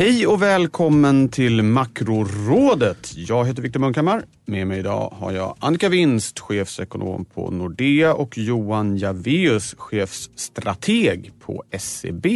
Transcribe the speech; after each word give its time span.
Hej 0.00 0.26
och 0.26 0.42
välkommen 0.42 1.28
till 1.28 1.62
Makrorådet. 1.62 3.12
Jag 3.16 3.46
heter 3.46 3.62
Viktor 3.62 3.80
Munkhammar. 3.80 4.24
Med 4.44 4.66
mig 4.66 4.78
idag 4.78 5.14
har 5.16 5.32
jag 5.32 5.56
Annika 5.58 5.88
Winst, 5.88 6.38
chefsekonom 6.38 7.24
på 7.24 7.50
Nordea 7.50 8.14
och 8.14 8.38
Johan 8.38 8.96
Javeus, 8.96 9.74
chefsstrateg 9.78 11.32
på 11.40 11.64
SEB. 11.78 12.26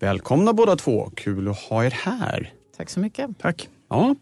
Välkomna 0.00 0.52
båda 0.52 0.76
två. 0.76 1.10
Kul 1.16 1.48
att 1.48 1.58
ha 1.58 1.84
er 1.84 1.90
här. 1.90 2.52
Tack 2.76 2.90
så 2.90 3.00
mycket. 3.00 3.38
Tack. 3.38 3.68
Ja. 3.88 4.14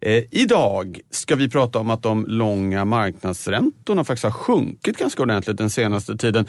Eh, 0.00 0.24
idag 0.30 1.00
ska 1.10 1.36
vi 1.36 1.50
prata 1.50 1.78
om 1.78 1.90
att 1.90 2.02
de 2.02 2.26
långa 2.26 2.84
marknadsräntorna 2.84 4.04
faktiskt 4.04 4.24
har 4.24 4.30
sjunkit 4.30 4.98
ganska 4.98 5.22
ordentligt 5.22 5.56
den 5.56 5.70
senaste 5.70 6.16
tiden. 6.16 6.46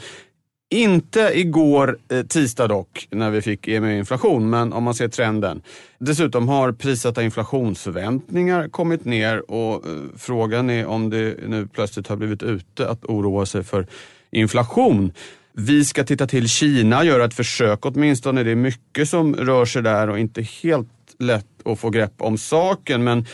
Inte 0.70 1.30
igår 1.34 1.98
eh, 2.08 2.22
tisdag 2.22 2.66
dock, 2.68 3.08
när 3.10 3.30
vi 3.30 3.42
fick 3.42 3.68
EMU-inflation, 3.68 4.50
men 4.50 4.72
om 4.72 4.84
man 4.84 4.94
ser 4.94 5.08
trenden. 5.08 5.62
Dessutom 5.98 6.48
har 6.48 6.72
prissatta 6.72 7.22
inflationsförväntningar 7.22 8.68
kommit 8.68 9.04
ner 9.04 9.50
och 9.50 9.86
eh, 9.86 9.92
frågan 10.16 10.70
är 10.70 10.86
om 10.86 11.10
det 11.10 11.48
nu 11.48 11.66
plötsligt 11.66 12.08
har 12.08 12.16
blivit 12.16 12.42
ute 12.42 12.88
att 12.88 13.04
oroa 13.04 13.46
sig 13.46 13.64
för 13.64 13.86
inflation. 14.30 15.12
Vi 15.52 15.84
ska 15.84 16.04
titta 16.04 16.26
till 16.26 16.48
Kina, 16.48 17.04
göra 17.04 17.24
ett 17.24 17.34
försök 17.34 17.86
åtminstone. 17.86 18.42
Det 18.42 18.50
är 18.50 18.56
mycket 18.56 19.08
som 19.08 19.34
rör 19.34 19.64
sig 19.64 19.82
där 19.82 20.10
och 20.10 20.18
inte 20.18 20.42
helt 20.42 20.88
lätt 21.18 21.46
att 21.64 21.78
få 21.78 21.90
grepp 21.90 22.14
om 22.18 22.38
saken. 22.38 23.04
Men 23.04 23.26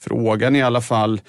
frågan 0.00 0.56
är 0.56 0.60
i 0.60 0.62
alla 0.62 0.80
fall 0.80 1.20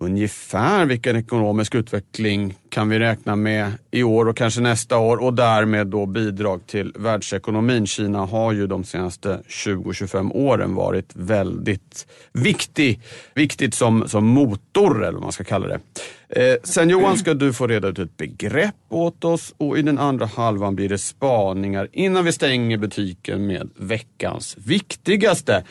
ungefär 0.00 0.86
vilken 0.86 1.16
ekonomisk 1.16 1.74
utveckling 1.74 2.54
kan 2.68 2.88
vi 2.88 2.98
räkna 2.98 3.36
med 3.36 3.72
i 3.90 4.02
år 4.02 4.28
och 4.28 4.36
kanske 4.36 4.60
nästa 4.60 4.98
år 4.98 5.16
och 5.16 5.34
därmed 5.34 5.86
då 5.86 6.06
bidrag 6.06 6.66
till 6.66 6.92
världsekonomin. 6.96 7.86
Kina 7.86 8.18
har 8.18 8.52
ju 8.52 8.66
de 8.66 8.84
senaste 8.84 9.40
20-25 9.48 10.32
åren 10.34 10.74
varit 10.74 11.10
väldigt 11.14 12.06
viktig, 12.32 13.00
viktigt 13.34 13.74
som, 13.74 14.08
som 14.08 14.26
motor 14.26 15.02
eller 15.02 15.12
vad 15.12 15.22
man 15.22 15.32
ska 15.32 15.44
kalla 15.44 15.66
det. 15.66 15.80
Eh, 16.28 16.56
sen 16.64 16.90
Johan 16.90 17.18
ska 17.18 17.34
du 17.34 17.52
få 17.52 17.66
reda 17.66 17.88
ut 17.88 17.98
ett 17.98 18.16
begrepp 18.16 18.74
åt 18.88 19.24
oss 19.24 19.54
och 19.56 19.78
i 19.78 19.82
den 19.82 19.98
andra 19.98 20.26
halvan 20.26 20.74
blir 20.74 20.88
det 20.88 20.98
spaningar 20.98 21.88
innan 21.92 22.24
vi 22.24 22.32
stänger 22.32 22.76
butiken 22.76 23.46
med 23.46 23.70
veckans 23.76 24.56
viktigaste. 24.58 25.64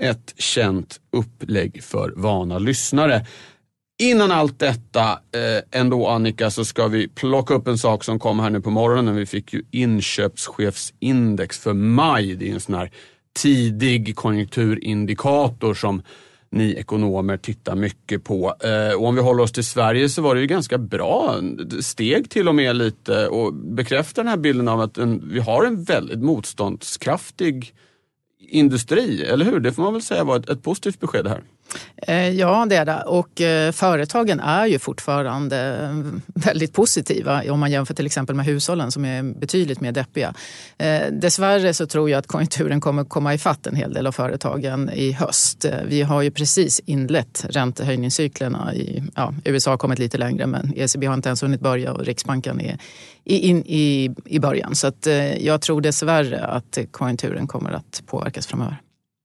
Ett 0.00 0.34
känt 0.36 1.00
upplägg 1.12 1.82
för 1.82 2.12
vana 2.16 2.58
lyssnare. 2.58 3.26
Innan 4.02 4.30
allt 4.30 4.58
detta 4.58 5.10
eh, 5.12 5.80
ändå 5.80 6.06
Annika 6.06 6.50
så 6.50 6.64
ska 6.64 6.88
vi 6.88 7.08
plocka 7.08 7.54
upp 7.54 7.66
en 7.66 7.78
sak 7.78 8.04
som 8.04 8.18
kom 8.18 8.40
här 8.40 8.50
nu 8.50 8.60
på 8.60 8.70
morgonen. 8.70 9.16
Vi 9.16 9.26
fick 9.26 9.52
ju 9.52 9.62
inköpschefsindex 9.70 11.58
för 11.58 11.72
maj. 11.72 12.34
Det 12.34 12.48
är 12.48 12.54
en 12.54 12.60
sån 12.60 12.74
här 12.74 12.90
tidig 13.32 14.16
konjunkturindikator 14.16 15.74
som 15.74 16.02
ni 16.50 16.72
ekonomer 16.72 17.36
tittar 17.36 17.74
mycket 17.74 18.24
på. 18.24 18.54
Eh, 18.60 18.94
och 18.94 19.06
om 19.06 19.14
vi 19.14 19.20
håller 19.20 19.42
oss 19.42 19.52
till 19.52 19.64
Sverige 19.64 20.08
så 20.08 20.22
var 20.22 20.34
det 20.34 20.40
ju 20.40 20.46
ganska 20.46 20.78
bra. 20.78 21.40
Steg 21.80 22.30
till 22.30 22.48
och 22.48 22.54
med 22.54 22.76
lite 22.76 23.28
och 23.28 23.54
bekräftar 23.54 24.22
den 24.22 24.30
här 24.30 24.36
bilden 24.36 24.68
av 24.68 24.80
att 24.80 24.98
en, 24.98 25.28
vi 25.28 25.40
har 25.40 25.64
en 25.64 25.84
väldigt 25.84 26.22
motståndskraftig 26.22 27.74
industri, 28.48 29.24
eller 29.24 29.44
hur? 29.44 29.60
Det 29.60 29.72
får 29.72 29.82
man 29.82 29.92
väl 29.92 30.02
säga 30.02 30.24
var 30.24 30.36
ett, 30.36 30.48
ett 30.48 30.62
positivt 30.62 31.00
besked 31.00 31.26
här. 31.26 31.42
Eh, 32.06 32.28
ja, 32.28 32.66
det 32.68 32.76
är 32.76 32.84
det. 32.84 33.02
Och 33.06 33.40
eh, 33.40 33.72
företagen 33.72 34.40
är 34.40 34.66
ju 34.66 34.78
fortfarande 34.78 35.58
eh, 35.82 36.20
väldigt 36.34 36.72
positiva 36.72 37.42
om 37.52 37.60
man 37.60 37.70
jämför 37.70 37.94
till 37.94 38.06
exempel 38.06 38.36
med 38.36 38.46
hushållen 38.46 38.90
som 38.90 39.04
är 39.04 39.22
betydligt 39.22 39.80
mer 39.80 39.92
deppiga. 39.92 40.34
Dessvärre 41.10 41.74
så 41.74 41.86
tror 41.86 42.10
jag 42.10 42.18
att 42.18 42.26
konjunkturen 42.26 42.80
kommer 42.80 43.04
komma 43.04 43.34
ifatt 43.34 43.66
en 43.66 43.76
hel 43.76 43.92
del 43.92 44.06
av 44.06 44.12
företagen 44.12 44.90
i 44.94 45.12
höst. 45.12 45.66
Vi 45.84 46.02
har 46.02 46.22
ju 46.22 46.30
precis 46.30 46.80
inlett 46.84 47.46
räntehöjningscyklerna. 47.48 48.74
I, 48.74 49.02
ja, 49.14 49.34
USA 49.44 49.70
har 49.70 49.78
kommit 49.78 49.98
lite 49.98 50.18
längre 50.18 50.46
men 50.46 50.72
ECB 50.76 51.06
har 51.06 51.14
inte 51.14 51.28
ens 51.28 51.42
hunnit 51.42 51.60
börja 51.60 51.92
och 51.92 52.04
Riksbanken 52.04 52.60
är 52.60 52.78
in 53.24 53.62
i, 53.66 54.14
i 54.24 54.38
början. 54.38 54.74
Så 54.74 54.86
att, 54.86 55.06
jag 55.38 55.60
tror 55.60 55.80
dessvärre 55.80 56.44
att 56.44 56.78
konjunkturen 56.90 57.46
kommer 57.46 57.72
att 57.72 58.02
påverkas 58.06 58.46
framöver. 58.46 58.76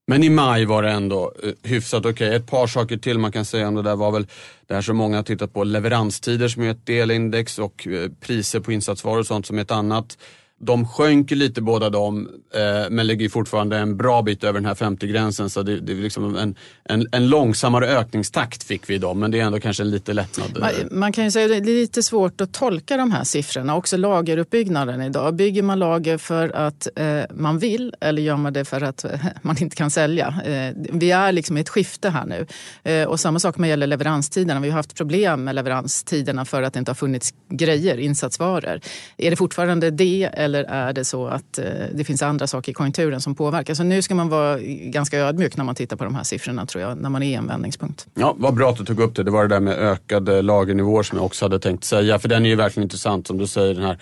Men 0.09 0.23
i 0.23 0.29
maj 0.29 0.65
var 0.65 0.83
det 0.83 0.91
ändå 0.91 1.33
eh, 1.43 1.51
hyfsat 1.63 1.99
okej. 1.99 2.11
Okay. 2.11 2.35
Ett 2.35 2.47
par 2.47 2.67
saker 2.67 2.97
till 2.97 3.19
man 3.19 3.31
kan 3.31 3.45
säga 3.45 3.67
om 3.67 3.75
det 3.75 3.81
där 3.81 3.95
var 3.95 4.11
väl 4.11 4.27
det 4.67 4.73
här 4.73 4.81
som 4.81 4.97
många 4.97 5.15
har 5.15 5.23
tittat 5.23 5.53
på, 5.53 5.63
leveranstider 5.63 6.47
som 6.47 6.63
är 6.63 6.71
ett 6.71 6.85
delindex 6.85 7.59
och 7.59 7.87
eh, 7.87 8.11
priser 8.21 8.59
på 8.59 8.71
insatsvaror 8.71 9.19
och 9.19 9.27
sånt 9.27 9.45
som 9.45 9.57
är 9.57 9.61
ett 9.61 9.71
annat. 9.71 10.17
De 10.59 10.87
sjönk 10.87 11.31
lite 11.31 11.61
båda 11.61 11.89
de, 11.89 12.29
eh, 12.53 12.89
men 12.89 13.07
ligger 13.07 13.29
fortfarande 13.29 13.77
en 13.77 13.97
bra 13.97 14.21
bit 14.21 14.43
över 14.43 14.59
den 14.59 14.65
här 14.65 14.75
50-gränsen. 14.75 15.49
Så 15.49 15.63
det, 15.63 15.79
det 15.79 15.91
är 15.91 15.95
liksom 15.95 16.35
en, 16.35 16.55
en, 16.83 17.07
en, 17.11 17.29
långsammare 17.29 17.87
ökningstakt 17.87 18.63
fick 18.63 18.89
vi 18.89 18.93
i 18.93 18.97
dem, 18.97 19.19
men 19.19 19.31
det 19.31 19.39
är 19.39 19.43
ändå 19.43 19.59
kanske 19.59 19.83
en 19.83 19.89
lite 19.89 20.13
lättnad. 20.13 20.57
Man, 20.59 20.71
man, 20.99 21.11
kan 21.11 21.23
ju 21.23 21.31
säga 21.31 21.45
att 21.45 21.51
det 21.51 21.71
är 21.71 21.75
lite 21.75 22.03
svårt 22.03 22.41
att 22.41 22.53
tolka 22.53 22.97
de 22.97 23.11
här 23.11 23.23
siffrorna, 23.23 23.75
också 23.75 23.97
lageruppbyggnaden 23.97 25.01
idag. 25.01 25.35
Bygger 25.35 25.63
man 25.63 25.79
lager 25.79 26.17
för 26.17 26.49
att 26.55 26.87
eh, 26.95 27.21
man 27.33 27.59
vill 27.59 27.93
eller 28.01 28.21
gör 28.21 28.37
man 28.37 28.53
det 28.53 28.65
för 28.65 28.81
att 28.81 29.03
eh, 29.03 29.11
man 29.41 29.57
inte 29.61 29.75
kan 29.75 29.91
sälja? 29.91 30.27
Eh, 30.45 30.73
vi 30.75 31.11
är 31.11 31.31
liksom 31.31 31.57
i 31.57 31.61
ett 31.61 31.69
skifte 31.69 32.09
här 32.09 32.25
nu. 32.25 32.45
Eh, 32.91 33.07
och 33.07 33.19
samma 33.19 33.39
sak 33.39 33.57
med 33.57 33.69
gäller 33.69 33.87
leveranstiderna. 33.87 34.59
Vi 34.59 34.69
har 34.69 34.77
haft 34.77 34.95
problem 34.95 35.43
med 35.43 35.55
leveranstiderna 35.55 36.45
för 36.45 36.63
att 36.63 36.73
det 36.73 36.79
inte 36.79 36.91
har 36.91 36.95
funnits 36.95 37.33
grejer, 37.49 37.97
insatsvaror. 37.97 38.79
Är 39.17 39.29
det 39.29 39.35
fortfarande 39.35 39.91
det 39.91 40.29
eller 40.47 40.63
är 40.63 40.93
det 40.93 41.05
så 41.05 41.27
att 41.27 41.57
eh, 41.57 41.65
det 41.93 42.03
finns 42.03 42.21
andra 42.21 42.47
saker 42.47 42.71
i 42.71 42.73
konjunkturen 42.73 43.21
som 43.21 43.35
påverkar? 43.35 43.73
Så 43.73 43.83
nu 43.83 44.01
ska 44.01 44.15
man 44.15 44.29
vara 44.29 44.59
ganska 44.81 45.19
ödmjuk 45.19 45.57
när 45.57 45.63
man 45.63 45.75
tittar 45.75 45.97
på 45.97 46.03
de 46.03 46.15
här 46.15 46.23
siffrorna 46.23 46.65
tror 46.65 46.83
jag, 46.83 46.97
när 46.97 47.09
man 47.09 47.23
är 47.23 47.27
i 47.27 47.33
en 47.33 47.47
vändningspunkt. 47.47 48.07
Ja, 48.13 48.35
vad 48.37 48.53
bra 48.53 48.69
att 48.69 48.77
du 48.77 48.85
tog 48.85 48.99
upp 48.99 49.15
det. 49.15 49.23
Det 49.23 49.31
var 49.31 49.47
det 49.47 49.55
där 49.55 49.59
med 49.59 49.73
ökade 49.73 50.41
lagernivåer 50.41 51.03
som 51.03 51.17
jag 51.17 51.25
också 51.25 51.45
hade 51.45 51.59
tänkt 51.59 51.83
säga. 51.83 52.19
För 52.19 52.29
den 52.29 52.45
är 52.45 52.49
ju 52.49 52.55
verkligen 52.55 52.83
intressant 52.83 53.27
som 53.27 53.37
du 53.37 53.47
säger, 53.47 53.73
den 53.73 53.83
här 53.83 53.97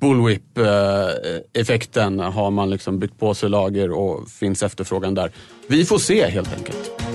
bullwhip-effekten. 0.00 2.20
Har 2.20 2.50
man 2.50 2.70
liksom 2.70 2.98
byggt 2.98 3.18
på 3.18 3.34
sig 3.34 3.48
lager 3.48 3.90
och 3.90 4.28
finns 4.28 4.62
efterfrågan 4.62 5.14
där? 5.14 5.30
Vi 5.68 5.84
får 5.84 5.98
se 5.98 6.26
helt 6.26 6.54
enkelt. 6.54 7.05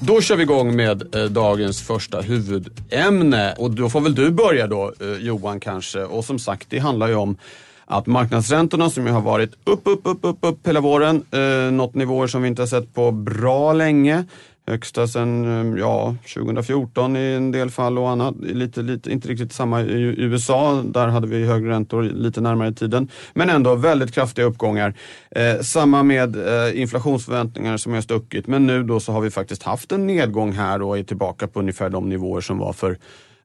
Då 0.00 0.20
kör 0.20 0.36
vi 0.36 0.42
igång 0.42 0.76
med 0.76 1.14
eh, 1.14 1.24
dagens 1.24 1.82
första 1.82 2.20
huvudämne 2.20 3.54
och 3.58 3.70
då 3.70 3.90
får 3.90 4.00
väl 4.00 4.14
du 4.14 4.30
börja 4.30 4.66
då 4.66 4.92
eh, 5.00 5.12
Johan 5.12 5.60
kanske. 5.60 6.04
Och 6.04 6.24
som 6.24 6.38
sagt, 6.38 6.66
det 6.70 6.78
handlar 6.78 7.08
ju 7.08 7.14
om 7.14 7.36
att 7.84 8.06
marknadsräntorna 8.06 8.90
som 8.90 9.06
ju 9.06 9.12
har 9.12 9.20
varit 9.20 9.54
upp, 9.64 9.80
upp, 9.84 10.00
upp, 10.04 10.18
upp, 10.22 10.38
upp 10.40 10.66
hela 10.66 10.80
våren, 10.80 11.24
eh, 11.30 11.72
nått 11.72 11.94
nivåer 11.94 12.26
som 12.26 12.42
vi 12.42 12.48
inte 12.48 12.62
har 12.62 12.66
sett 12.66 12.94
på 12.94 13.10
bra 13.10 13.72
länge 13.72 14.24
högsta 14.68 15.06
sedan 15.06 15.44
eh, 15.74 15.80
ja, 15.80 16.16
2014 16.34 17.16
i 17.16 17.34
en 17.34 17.52
del 17.52 17.70
fall 17.70 17.98
och 17.98 18.10
annat. 18.10 18.34
Lite, 18.40 18.82
lite, 18.82 19.12
inte 19.12 19.28
riktigt 19.28 19.52
samma 19.52 19.82
i 19.82 20.14
USA, 20.18 20.82
där 20.82 21.08
hade 21.08 21.26
vi 21.26 21.46
högre 21.46 21.70
räntor 21.70 22.02
lite 22.02 22.40
närmare 22.40 22.68
i 22.68 22.74
tiden. 22.74 23.08
Men 23.34 23.50
ändå 23.50 23.74
väldigt 23.74 24.14
kraftiga 24.14 24.44
uppgångar. 24.44 24.94
Eh, 25.30 25.60
samma 25.60 26.02
med 26.02 26.36
eh, 26.36 26.80
inflationsförväntningar 26.80 27.76
som 27.76 27.92
har 27.92 28.00
stuckit. 28.00 28.46
Men 28.46 28.66
nu 28.66 28.82
då 28.82 29.00
så 29.00 29.12
har 29.12 29.20
vi 29.20 29.30
faktiskt 29.30 29.62
haft 29.62 29.92
en 29.92 30.06
nedgång 30.06 30.52
här 30.52 30.82
och 30.82 30.98
är 30.98 31.02
tillbaka 31.02 31.48
på 31.48 31.60
ungefär 31.60 31.90
de 31.90 32.08
nivåer 32.08 32.40
som 32.40 32.58
var 32.58 32.72
för 32.72 32.98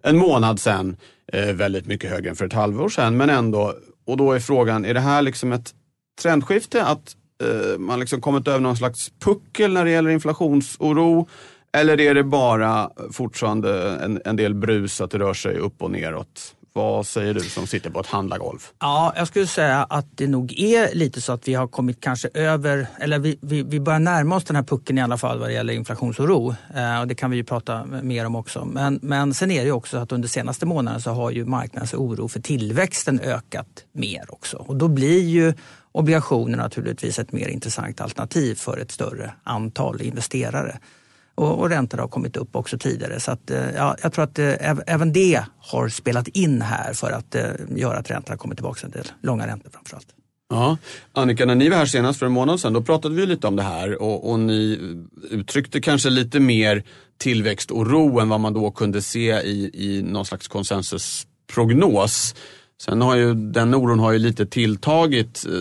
en 0.04 0.18
månad 0.18 0.60
sedan. 0.60 0.98
Eh, 1.34 1.54
väldigt 1.54 1.86
mycket 1.86 2.10
högre 2.10 2.30
än 2.30 2.36
för 2.36 2.46
ett 2.46 2.54
halvår 2.54 2.90
sedan, 2.90 3.18
men 3.18 3.30
ändå. 3.30 3.74
Och 4.08 4.18
då 4.18 4.32
är 4.32 4.40
frågan, 4.40 4.86
är 4.86 4.94
det 4.94 5.00
här 5.00 5.22
liksom 5.22 5.52
ett 5.52 5.74
trendskifte? 6.22 6.86
Att 6.86 7.16
eh, 7.44 7.80
man 7.80 8.00
liksom 8.00 8.22
kommit 8.22 8.48
över 8.48 8.60
någon 8.60 8.78
slags 8.78 9.12
puckel 9.20 9.74
när 9.74 9.86
det 9.86 9.92
gäller 9.92 10.10
inflationsoro? 10.10 11.28
Eller 11.78 12.02
är 12.02 12.16
det 12.16 12.24
bara 12.24 12.90
fortfarande 13.12 13.90
en, 13.90 14.22
en 14.26 14.36
del 14.36 14.56
brus 14.56 15.02
att 15.02 15.12
det 15.12 15.20
rör 15.20 15.34
sig 15.34 15.58
upp 15.58 15.82
och 15.82 15.92
neråt? 15.92 16.56
Vad 16.76 17.08
säger 17.08 17.34
du 17.34 17.40
som 17.40 17.68
sitter 17.68 17.90
på 17.90 18.00
ett 18.00 18.08
handlargolv? 18.08 18.60
Ja, 18.80 19.14
jag 19.16 19.28
skulle 19.28 19.48
säga 19.48 19.84
att 19.84 20.06
det 20.16 20.28
nog 20.28 20.60
är 20.60 20.96
lite 20.96 21.22
så 21.22 21.34
att 21.34 21.48
vi 21.48 21.54
har 21.54 21.68
kommit 21.68 22.02
kanske 22.02 22.30
över, 22.34 22.88
eller 23.00 23.20
vi, 23.20 23.40
vi, 23.42 23.64
vi 23.64 23.80
börjar 23.80 24.00
närma 24.00 24.36
oss 24.36 24.44
den 24.44 24.56
här 24.56 24.64
pucken 24.64 24.98
i 24.98 25.02
alla 25.02 25.18
fall 25.18 25.40
vad 25.40 25.50
det 25.50 25.54
gäller 25.54 25.74
inflationsoro. 25.74 26.56
Eh, 26.76 27.00
och 27.00 27.08
det 27.08 27.16
kan 27.16 27.32
vi 27.32 27.38
ju 27.38 27.44
prata 27.44 27.86
mer 27.86 28.26
om 28.26 28.36
också. 28.36 28.66
Men, 28.66 29.00
men 29.02 29.34
sen 29.34 29.52
är 29.52 29.60
det 29.60 29.66
ju 29.66 29.72
också 29.72 29.98
att 29.98 30.12
under 30.12 30.28
senaste 30.28 30.66
månaden 30.66 31.02
så 31.02 31.12
har 31.12 31.32
ju 31.32 31.46
marknadens 31.46 31.94
oro 31.94 32.28
för 32.28 32.40
tillväxten 32.40 33.20
ökat 33.20 33.86
mer 33.92 34.26
också. 34.28 34.58
Och 34.58 34.76
då 34.76 34.88
blir 34.88 35.24
ju 35.24 35.54
obligationer 35.92 36.58
naturligtvis 36.58 37.20
ett 37.20 37.32
mer 37.32 37.48
intressant 37.48 38.02
alternativ 38.02 38.56
för 38.56 38.78
ett 38.78 38.92
större 38.92 39.34
antal 39.44 40.02
investerare. 40.02 40.80
Och, 41.36 41.60
och 41.60 41.70
räntor 41.70 41.98
har 41.98 42.08
kommit 42.08 42.38
upp 42.38 42.56
också 42.56 42.78
tidigare. 42.78 43.20
Så 43.20 43.32
att, 43.32 43.52
eh, 43.52 43.72
ja, 43.76 43.96
jag 44.04 44.14
tror 44.14 44.24
att 44.24 44.40
eh, 44.40 44.54
även 44.88 45.14
det 45.14 45.44
har 45.58 45.90
spelat 45.90 46.28
in 46.28 46.62
här 46.62 46.94
för 46.94 47.12
att 47.12 47.36
eh, 47.36 47.44
göra 47.76 47.98
att 47.98 48.12
räntorna 48.12 48.38
kommer 48.38 48.56
tillbaka 48.56 48.90
till 48.90 49.12
långa 49.22 49.48
räntor 49.48 49.70
framförallt. 49.74 50.08
Ja. 50.50 50.78
Annika, 51.14 51.46
när 51.46 51.56
ni 51.56 51.70
var 51.70 51.78
här 51.78 51.86
senast 51.86 52.20
för 52.20 52.26
en 52.26 52.32
månad 52.32 52.60
sedan, 52.60 52.74
då 52.74 52.82
pratade 52.82 53.16
vi 53.16 53.26
lite 53.26 53.48
om 53.48 53.56
det 53.56 53.64
här 53.64 54.02
och, 54.02 54.32
och 54.32 54.40
ni 54.40 54.80
uttryckte 55.30 55.82
kanske 55.82 56.10
lite 56.10 56.40
mer 56.40 56.84
tillväxtoro 57.18 58.20
än 58.20 58.30
vad 58.30 58.40
man 58.40 58.54
då 58.54 58.72
kunde 58.72 59.02
se 59.02 59.32
i, 59.42 59.72
i 59.74 60.02
någon 60.02 60.26
slags 60.26 60.48
konsensusprognos. 60.48 62.36
Sen 62.86 63.02
har 63.02 63.16
ju 63.16 63.34
den 63.34 63.74
oron 63.74 64.00
har 64.00 64.12
ju 64.12 64.20
lite 64.20 64.46
tilltagit. 64.46 65.46
Eh, 65.46 65.52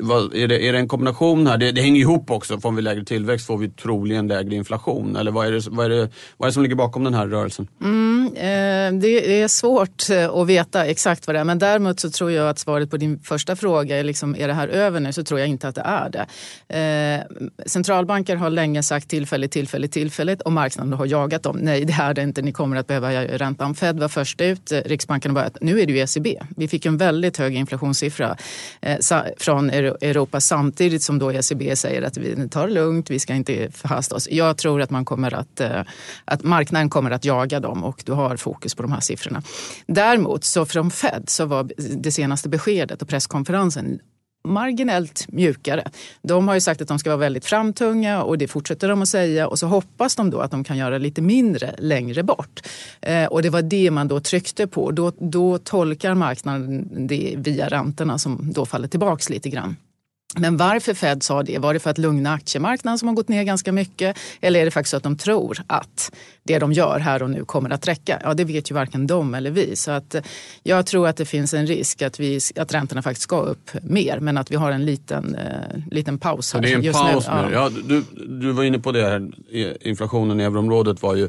vad, 0.00 0.34
är 0.34 0.48
det, 0.48 0.68
är 0.68 0.72
det 0.72 0.78
en 0.78 0.88
kombination 0.88 1.46
här? 1.46 1.58
Det, 1.58 1.72
det 1.72 1.80
hänger 1.80 2.00
ihop 2.00 2.30
också. 2.30 2.60
Får 2.60 2.72
vi 2.72 2.82
lägre 2.82 3.04
tillväxt 3.04 3.46
får 3.46 3.58
vi 3.58 3.68
troligen 3.68 4.28
lägre 4.28 4.54
inflation. 4.54 5.16
Eller 5.16 5.30
vad 5.30 5.46
är 5.46 5.52
det, 5.52 5.68
vad 5.70 5.86
är 5.86 5.90
det, 5.90 6.08
vad 6.36 6.46
är 6.46 6.50
det 6.50 6.52
som 6.52 6.62
ligger 6.62 6.76
bakom 6.76 7.04
den 7.04 7.14
här 7.14 7.26
rörelsen? 7.26 7.68
Mm, 7.82 8.26
eh, 8.26 9.00
det 9.00 9.42
är 9.42 9.48
svårt 9.48 10.10
eh, 10.10 10.30
att 10.30 10.46
veta 10.46 10.84
exakt 10.84 11.26
vad 11.26 11.36
det 11.36 11.40
är. 11.40 11.44
Men 11.44 11.58
däremot 11.58 12.00
så 12.00 12.10
tror 12.10 12.30
jag 12.30 12.48
att 12.48 12.58
svaret 12.58 12.90
på 12.90 12.96
din 12.96 13.18
första 13.18 13.56
fråga 13.56 13.98
är, 13.98 14.04
liksom, 14.04 14.36
är 14.38 14.48
det 14.48 14.54
här 14.54 14.68
över 14.68 15.00
nu? 15.00 15.12
Så 15.12 15.24
tror 15.24 15.40
jag 15.40 15.48
inte 15.48 15.68
att 15.68 15.74
det 15.74 15.84
är 15.84 16.10
det. 16.10 16.26
Eh, 16.68 17.46
centralbanker 17.66 18.36
har 18.36 18.50
länge 18.50 18.82
sagt 18.82 19.08
tillfälligt, 19.08 19.52
tillfälligt, 19.52 19.92
tillfälligt 19.92 20.42
och 20.42 20.52
marknaden 20.52 20.92
har 20.92 21.06
jagat 21.06 21.42
dem. 21.42 21.56
Nej, 21.56 21.84
det 21.84 21.96
är 22.00 22.14
det 22.14 22.22
inte. 22.22 22.42
Ni 22.42 22.52
kommer 22.52 22.76
att 22.76 22.86
behöva 22.86 23.06
höja 23.06 23.38
räntan. 23.38 23.74
Fed 23.74 24.00
var 24.00 24.08
först 24.08 24.40
ut. 24.40 24.72
Eh, 24.72 24.78
Riksbanken 24.84 25.30
har 25.30 25.34
börjat. 25.34 25.58
Nu 25.60 25.80
är 25.80 25.86
det 25.86 25.92
ju 25.92 25.98
ECB. 25.98 26.45
Vi 26.56 26.68
fick 26.68 26.86
en 26.86 26.96
väldigt 26.96 27.36
hög 27.36 27.54
inflationssiffra 27.54 28.36
eh, 28.80 28.98
från 29.36 29.70
Europa 29.70 30.40
samtidigt 30.40 31.02
som 31.02 31.18
då 31.18 31.32
ECB 31.32 31.76
säger 31.76 32.02
att 32.02 32.16
vi 32.16 32.48
tar 32.48 32.68
det 32.68 32.74
lugnt, 32.74 33.10
vi 33.10 33.18
ska 33.18 33.34
inte 33.34 33.70
förhasta 33.72 34.14
oss. 34.14 34.28
Jag 34.30 34.56
tror 34.56 34.82
att, 34.82 34.90
man 34.90 35.04
kommer 35.04 35.34
att, 35.34 35.60
eh, 35.60 35.82
att 36.24 36.42
marknaden 36.42 36.90
kommer 36.90 37.10
att 37.10 37.24
jaga 37.24 37.60
dem 37.60 37.84
och 37.84 38.02
du 38.06 38.12
har 38.12 38.36
fokus 38.36 38.74
på 38.74 38.82
de 38.82 38.92
här 38.92 39.00
siffrorna. 39.00 39.42
Däremot 39.86 40.44
så 40.44 40.66
från 40.66 40.90
Fed 40.90 41.24
så 41.26 41.46
var 41.46 41.70
det 41.76 42.12
senaste 42.12 42.48
beskedet 42.48 43.02
och 43.02 43.08
presskonferensen 43.08 44.00
marginellt 44.46 45.26
mjukare. 45.28 45.88
De 46.22 46.48
har 46.48 46.54
ju 46.54 46.60
sagt 46.60 46.82
att 46.82 46.88
de 46.88 46.98
ska 46.98 47.10
vara 47.10 47.20
väldigt 47.20 47.44
framtunga 47.44 48.22
och 48.22 48.38
det 48.38 48.48
fortsätter 48.48 48.88
de 48.88 49.02
att 49.02 49.08
säga 49.08 49.48
och 49.48 49.58
så 49.58 49.66
hoppas 49.66 50.16
de 50.16 50.30
då 50.30 50.40
att 50.40 50.50
de 50.50 50.64
kan 50.64 50.76
göra 50.78 50.98
lite 50.98 51.22
mindre 51.22 51.74
längre 51.78 52.22
bort. 52.22 52.60
Eh, 53.00 53.24
och 53.24 53.42
det 53.42 53.50
var 53.50 53.62
det 53.62 53.90
man 53.90 54.08
då 54.08 54.20
tryckte 54.20 54.66
på. 54.66 54.90
Då, 54.90 55.12
då 55.18 55.58
tolkar 55.58 56.14
marknaden 56.14 56.88
det 57.08 57.34
via 57.36 57.68
räntorna 57.68 58.18
som 58.18 58.52
då 58.52 58.66
faller 58.66 58.88
tillbaks 58.88 59.30
lite 59.30 59.48
grann. 59.48 59.76
Men 60.40 60.56
varför 60.56 60.94
Fed 60.94 61.22
sa 61.22 61.42
det? 61.42 61.58
Var 61.58 61.74
det 61.74 61.80
för 61.80 61.90
att 61.90 61.98
lugna 61.98 62.32
aktiemarknaden 62.32 62.98
som 62.98 63.08
har 63.08 63.14
gått 63.14 63.28
ner 63.28 63.44
ganska 63.44 63.72
mycket? 63.72 64.18
Eller 64.40 64.60
är 64.60 64.64
det 64.64 64.70
faktiskt 64.70 64.90
så 64.90 64.96
att 64.96 65.02
de 65.02 65.16
tror 65.16 65.58
att 65.66 66.12
det 66.42 66.58
de 66.58 66.72
gör 66.72 66.98
här 66.98 67.22
och 67.22 67.30
nu 67.30 67.44
kommer 67.44 67.70
att 67.70 67.88
räcka? 67.88 68.20
Ja, 68.24 68.34
det 68.34 68.44
vet 68.44 68.70
ju 68.70 68.74
varken 68.74 69.06
de 69.06 69.34
eller 69.34 69.50
vi. 69.50 69.76
Så 69.76 69.90
att 69.90 70.16
jag 70.62 70.86
tror 70.86 71.08
att 71.08 71.16
det 71.16 71.24
finns 71.24 71.54
en 71.54 71.66
risk 71.66 72.02
att, 72.02 72.20
vi, 72.20 72.40
att 72.56 72.74
räntorna 72.74 73.02
faktiskt 73.02 73.22
ska 73.22 73.40
upp 73.40 73.70
mer, 73.82 74.20
men 74.20 74.38
att 74.38 74.50
vi 74.50 74.56
har 74.56 74.72
en 74.72 74.84
liten, 74.84 75.34
eh, 75.34 75.80
liten 75.90 76.18
paus 76.18 76.54
här. 76.54 76.60
Så 76.60 76.66
det 76.66 76.72
är 76.72 76.86
en 76.86 76.92
paus 76.92 77.28
nu? 77.28 77.34
nu. 77.34 77.54
Ja. 77.54 77.70
ja. 77.74 77.82
du, 77.84 78.02
du 78.40 78.52
var 78.52 78.64
inne 78.64 78.78
på 78.78 78.92
det 78.92 79.02
här, 79.02 79.30
inflationen 79.80 80.40
i 80.40 80.44
euroområdet 80.44 81.02
var 81.02 81.14
ju 81.14 81.28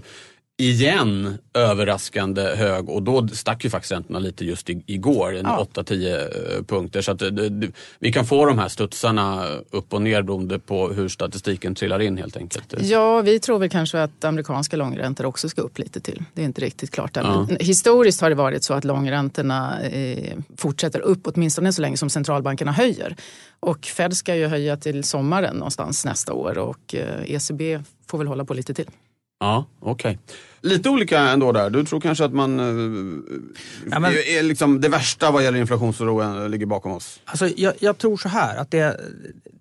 igen 0.57 1.37
överraskande 1.53 2.41
hög 2.41 2.89
och 2.89 3.03
då 3.03 3.27
stack 3.27 3.63
ju 3.63 3.69
faktiskt 3.69 3.91
räntorna 3.91 4.19
lite 4.19 4.45
just 4.45 4.69
igår, 4.69 5.33
ja. 5.33 5.67
8-10 5.73 6.57
eh, 6.57 6.63
punkter. 6.63 7.01
Så 7.01 7.11
att 7.11 7.19
det, 7.19 7.71
vi 7.99 8.11
kan 8.11 8.25
få 8.25 8.45
de 8.45 8.59
här 8.59 8.67
studsarna 8.67 9.47
upp 9.71 9.93
och 9.93 10.01
ner 10.01 10.21
beroende 10.21 10.59
på 10.59 10.89
hur 10.89 11.09
statistiken 11.09 11.75
trillar 11.75 11.99
in 11.99 12.17
helt 12.17 12.37
enkelt. 12.37 12.73
Ja, 12.79 13.21
vi 13.21 13.39
tror 13.39 13.59
väl 13.59 13.69
kanske 13.69 14.03
att 14.03 14.23
amerikanska 14.23 14.77
långräntor 14.77 15.25
också 15.25 15.49
ska 15.49 15.61
upp 15.61 15.79
lite 15.79 15.99
till. 15.99 16.23
Det 16.33 16.41
är 16.41 16.45
inte 16.45 16.61
riktigt 16.61 16.91
klart 16.91 17.17
än. 17.17 17.25
Ja. 17.25 17.47
Historiskt 17.59 18.21
har 18.21 18.29
det 18.29 18.35
varit 18.35 18.63
så 18.63 18.73
att 18.73 18.83
långräntorna 18.83 19.81
eh, 19.81 20.37
fortsätter 20.57 20.99
upp 20.99 21.21
åtminstone 21.23 21.73
så 21.73 21.81
länge 21.81 21.97
som 21.97 22.09
centralbankerna 22.09 22.71
höjer. 22.71 23.15
Och 23.59 23.85
Fed 23.85 24.17
ska 24.17 24.35
ju 24.35 24.47
höja 24.47 24.77
till 24.77 25.03
sommaren 25.03 25.55
någonstans 25.55 26.05
nästa 26.05 26.33
år 26.33 26.57
och 26.57 26.95
eh, 26.95 27.31
ECB 27.31 27.79
får 28.07 28.17
väl 28.17 28.27
hålla 28.27 28.45
på 28.45 28.53
lite 28.53 28.73
till. 28.73 28.89
Ja, 29.39 29.65
okej. 29.79 30.19
Okay. 30.21 30.37
Lite 30.61 30.89
olika 30.89 31.19
ändå 31.19 31.51
där. 31.51 31.69
Du 31.69 31.85
tror 31.85 31.99
kanske 31.99 32.25
att 32.25 32.33
man... 32.33 32.59
Eh, 32.59 32.65
ja, 33.91 33.99
men, 33.99 34.11
är 34.11 34.43
liksom 34.43 34.81
det 34.81 34.89
värsta 34.89 35.31
vad 35.31 35.43
gäller 35.43 35.59
inflationsoro 35.59 36.47
ligger 36.47 36.65
bakom 36.65 36.91
oss? 36.91 37.19
Alltså, 37.25 37.47
jag, 37.47 37.73
jag, 37.79 37.97
tror 37.97 38.17
så 38.17 38.29
här, 38.29 38.57
att 38.57 38.71
det, 38.71 39.01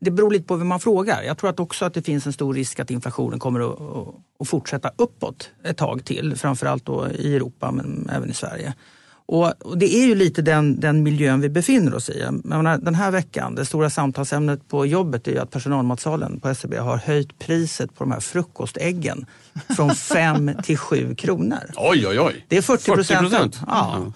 det 0.01 0.11
beror 0.11 0.31
lite 0.31 0.45
på 0.45 0.57
vem 0.57 0.67
man 0.67 0.81
frågar. 0.81 1.23
Jag 1.23 1.39
tror 1.39 1.51
att 1.51 1.61
också 1.61 1.85
att 1.85 1.95
det 1.95 2.03
finns 2.03 2.27
en 2.27 2.33
stor 2.33 2.55
risk 2.55 2.81
att 2.81 2.91
inflationen 2.91 3.39
kommer 3.39 3.61
att, 3.61 3.81
att, 3.81 4.15
att 4.41 4.49
fortsätta 4.49 4.91
uppåt 4.97 5.51
ett 5.65 5.77
tag 5.77 6.05
till. 6.05 6.37
Framförallt 6.37 6.85
då 6.87 7.09
i 7.19 7.37
Europa 7.37 7.71
men 7.71 8.11
även 8.13 8.31
i 8.31 8.35
Sverige. 8.35 8.75
Och, 9.29 9.67
och, 9.67 9.79
det 9.79 9.95
är 9.95 10.07
ju 10.07 10.15
lite 10.15 10.43
den, 10.43 10.81
den 10.81 11.03
miljön 11.03 11.41
vi 11.41 11.49
befinner 11.49 11.95
oss 11.95 12.11
i. 12.11 12.27
Menar, 12.45 12.79
den 12.79 12.95
här 12.95 13.11
veckan, 13.11 13.55
det 13.55 13.65
stora 13.65 13.91
samtalsämnet 13.91 14.69
på 14.69 14.87
jobbet 14.87 15.29
är 15.29 15.41
att 15.41 15.51
personalmatsalen 15.51 16.41
på 16.41 16.55
SEB 16.55 16.75
har 16.75 16.97
höjt 16.97 17.39
priset 17.39 17.95
på 17.95 18.05
de 18.05 18.13
här 18.13 18.21
frukostäggen 18.21 19.27
från 19.77 19.95
5 19.95 20.51
till 20.63 20.79
7 20.79 21.15
kronor. 21.15 21.71
Oj, 21.77 22.07
oj, 22.07 22.21
oj! 22.21 22.45
Det 22.49 22.57
är 22.57 22.63
40 22.63 22.93
procent. 22.93 23.61
Ja. 23.67 23.97
Mm. 23.97 24.13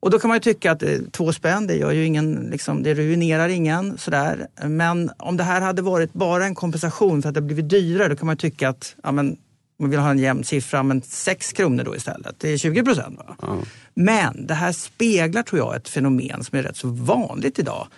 Och 0.00 0.10
då 0.10 0.18
kan 0.18 0.28
man 0.28 0.36
ju 0.36 0.40
tycka 0.40 0.72
att 0.72 0.82
eh, 0.82 0.98
två 1.10 1.32
spänn, 1.32 1.66
det, 1.66 1.74
gör 1.76 1.92
ju 1.92 2.04
ingen, 2.04 2.34
liksom, 2.34 2.82
det 2.82 2.94
ruinerar 2.94 3.48
ingen. 3.48 3.98
Sådär. 3.98 4.46
Men 4.62 5.10
om 5.18 5.36
det 5.36 5.44
här 5.44 5.60
hade 5.60 5.82
varit 5.82 6.12
bara 6.12 6.44
en 6.44 6.54
kompensation 6.54 7.22
för 7.22 7.28
att 7.28 7.34
det 7.34 7.40
blivit 7.40 7.68
dyrare, 7.68 8.08
då 8.08 8.16
kan 8.16 8.26
man 8.26 8.36
tycka 8.36 8.68
att 8.68 8.96
ja, 9.02 9.12
men, 9.12 9.36
man 9.78 9.90
vill 9.90 9.98
ha 9.98 10.10
en 10.10 10.18
jämn 10.18 10.44
siffra, 10.44 10.82
men 10.82 11.02
6 11.02 11.52
kronor 11.52 11.84
då 11.84 11.96
istället. 11.96 12.34
Det 12.38 12.48
är 12.48 12.58
20 12.58 12.84
procent. 12.84 13.20
Mm. 13.42 13.58
Men 13.94 14.46
det 14.46 14.54
här 14.54 14.72
speglar, 14.72 15.42
tror 15.42 15.58
jag, 15.58 15.76
ett 15.76 15.88
fenomen 15.88 16.44
som 16.44 16.58
är 16.58 16.62
rätt 16.62 16.76
så 16.76 16.88
vanligt 16.88 17.58
idag 17.58 17.88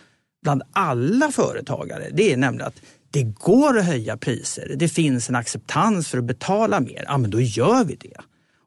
bland 0.42 0.62
alla 0.72 1.30
företagare. 1.30 2.08
Det 2.12 2.32
är 2.32 2.36
nämligen 2.36 2.66
att 2.66 2.80
det 3.10 3.22
går 3.22 3.78
att 3.78 3.84
höja 3.84 4.16
priser. 4.16 4.74
Det 4.76 4.88
finns 4.88 5.28
en 5.28 5.34
acceptans 5.34 6.08
för 6.08 6.18
att 6.18 6.24
betala 6.24 6.80
mer. 6.80 7.04
Ja, 7.08 7.18
men 7.18 7.30
då 7.30 7.40
gör 7.40 7.84
vi 7.84 7.94
det. 7.94 8.16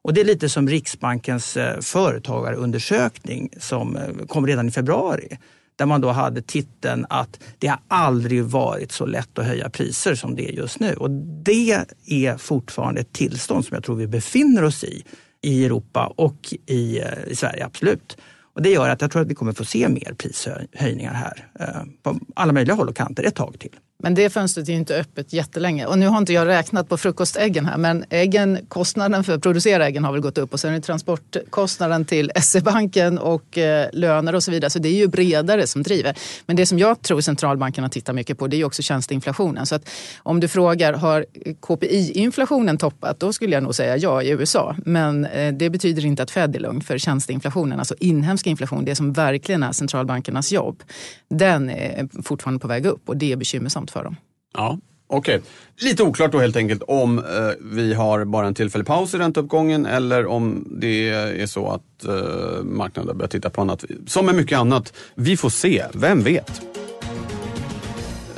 Och 0.02 0.14
det 0.14 0.20
är 0.20 0.24
lite 0.24 0.48
som 0.48 0.68
Riksbankens 0.68 1.56
eh, 1.56 1.80
företagarundersökning 1.80 3.50
som 3.58 3.96
eh, 3.96 4.26
kom 4.26 4.46
redan 4.46 4.68
i 4.68 4.70
februari. 4.70 5.38
Där 5.80 5.86
man 5.86 6.00
då 6.00 6.08
hade 6.08 6.42
titeln 6.42 7.06
att 7.08 7.40
det 7.58 7.66
har 7.66 7.80
aldrig 7.88 8.44
varit 8.44 8.92
så 8.92 9.06
lätt 9.06 9.38
att 9.38 9.46
höja 9.46 9.70
priser 9.70 10.14
som 10.14 10.36
det 10.36 10.48
är 10.48 10.52
just 10.52 10.80
nu. 10.80 10.94
Och 10.94 11.10
det 11.44 11.84
är 12.06 12.36
fortfarande 12.36 13.00
ett 13.00 13.12
tillstånd 13.12 13.64
som 13.64 13.74
jag 13.74 13.84
tror 13.84 13.96
vi 13.96 14.06
befinner 14.06 14.64
oss 14.64 14.84
i 14.84 15.04
i 15.42 15.64
Europa 15.64 16.12
och 16.16 16.54
i, 16.66 16.98
eh, 16.98 17.24
i 17.26 17.36
Sverige, 17.36 17.64
absolut. 17.64 18.16
Och 18.54 18.62
det 18.62 18.70
gör 18.70 18.88
att 18.88 19.00
jag 19.00 19.10
tror 19.10 19.22
att 19.22 19.28
vi 19.28 19.34
kommer 19.34 19.52
få 19.52 19.64
se 19.64 19.88
mer 19.88 20.14
prishöjningar 20.18 21.14
här 21.14 21.48
eh, 21.60 21.82
på 22.02 22.18
alla 22.34 22.52
möjliga 22.52 22.74
håll 22.74 22.88
och 22.88 22.96
kanter 22.96 23.24
ett 23.24 23.34
tag 23.34 23.56
till. 23.58 23.76
Men 24.02 24.14
det 24.14 24.30
fönstret 24.30 24.68
är 24.68 24.72
inte 24.72 24.96
öppet 24.96 25.32
jättelänge. 25.32 25.86
Och 25.86 25.98
nu 25.98 26.06
har 26.06 26.18
inte 26.18 26.32
jag 26.32 26.46
räknat 26.46 26.88
på 26.88 26.96
frukostäggen 26.96 27.66
här 27.66 27.76
men 27.76 28.04
äggen, 28.10 28.58
kostnaden 28.68 29.24
för 29.24 29.34
att 29.34 29.42
producera 29.42 29.86
äggen 29.86 30.04
har 30.04 30.12
väl 30.12 30.20
gått 30.20 30.38
upp 30.38 30.52
och 30.52 30.60
sen 30.60 30.70
är 30.70 30.74
det 30.74 30.80
transportkostnaden 30.80 32.04
till 32.04 32.32
SE-banken 32.42 33.18
och 33.18 33.58
eh, 33.58 33.88
löner 33.92 34.34
och 34.34 34.42
så 34.42 34.50
vidare. 34.50 34.70
Så 34.70 34.78
det 34.78 34.88
är 34.88 34.94
ju 34.94 35.08
bredare 35.08 35.66
som 35.66 35.82
driver. 35.82 36.16
Men 36.46 36.56
det 36.56 36.66
som 36.66 36.78
jag 36.78 37.02
tror 37.02 37.20
centralbankerna 37.20 37.88
tittar 37.88 38.12
mycket 38.12 38.38
på 38.38 38.46
det 38.46 38.56
är 38.56 38.58
ju 38.58 38.64
också 38.64 38.82
tjänsteinflationen. 38.82 39.66
Så 39.66 39.74
att 39.74 39.88
om 40.18 40.40
du 40.40 40.48
frågar 40.48 40.92
har 40.92 41.26
KPI-inflationen 41.60 42.78
toppat? 42.78 43.20
Då 43.20 43.32
skulle 43.32 43.54
jag 43.54 43.62
nog 43.62 43.74
säga 43.74 43.96
ja 43.96 44.22
i 44.22 44.30
USA. 44.30 44.76
Men 44.84 45.24
eh, 45.24 45.52
det 45.52 45.70
betyder 45.70 46.06
inte 46.06 46.22
att 46.22 46.30
Fed 46.30 46.56
är 46.56 46.60
lugn 46.60 46.80
för 46.80 46.98
tjänsteinflationen, 46.98 47.78
alltså 47.78 47.94
inhemsk 48.00 48.46
inflation, 48.46 48.84
det 48.84 48.94
som 48.94 49.12
verkligen 49.12 49.62
är 49.62 49.72
centralbankernas 49.72 50.52
jobb. 50.52 50.82
Den 51.28 51.70
är 51.70 52.22
fortfarande 52.22 52.60
på 52.60 52.68
väg 52.68 52.86
upp 52.86 53.08
och 53.08 53.16
det 53.16 53.32
är 53.32 53.36
bekymmersamt 53.36 53.89
för 53.90 54.04
dem. 54.04 54.16
Ja, 54.54 54.78
Okej, 55.12 55.36
okay. 55.36 55.88
lite 55.88 56.02
oklart 56.02 56.32
då 56.32 56.38
helt 56.38 56.56
enkelt 56.56 56.82
om 56.82 57.18
eh, 57.18 57.24
vi 57.60 57.94
har 57.94 58.24
bara 58.24 58.46
en 58.46 58.54
tillfällig 58.54 58.86
paus 58.86 59.14
i 59.14 59.18
ränteuppgången 59.18 59.86
eller 59.86 60.26
om 60.26 60.68
det 60.70 61.08
är 61.08 61.46
så 61.46 61.68
att 61.68 62.04
eh, 62.04 62.62
marknaden 62.62 63.18
börjar 63.18 63.28
titta 63.28 63.50
på 63.50 63.60
annat. 63.60 63.84
Som 64.06 64.26
med 64.26 64.34
mycket 64.34 64.58
annat, 64.58 64.92
vi 65.14 65.36
får 65.36 65.50
se, 65.50 65.84
vem 65.94 66.22
vet? 66.22 66.62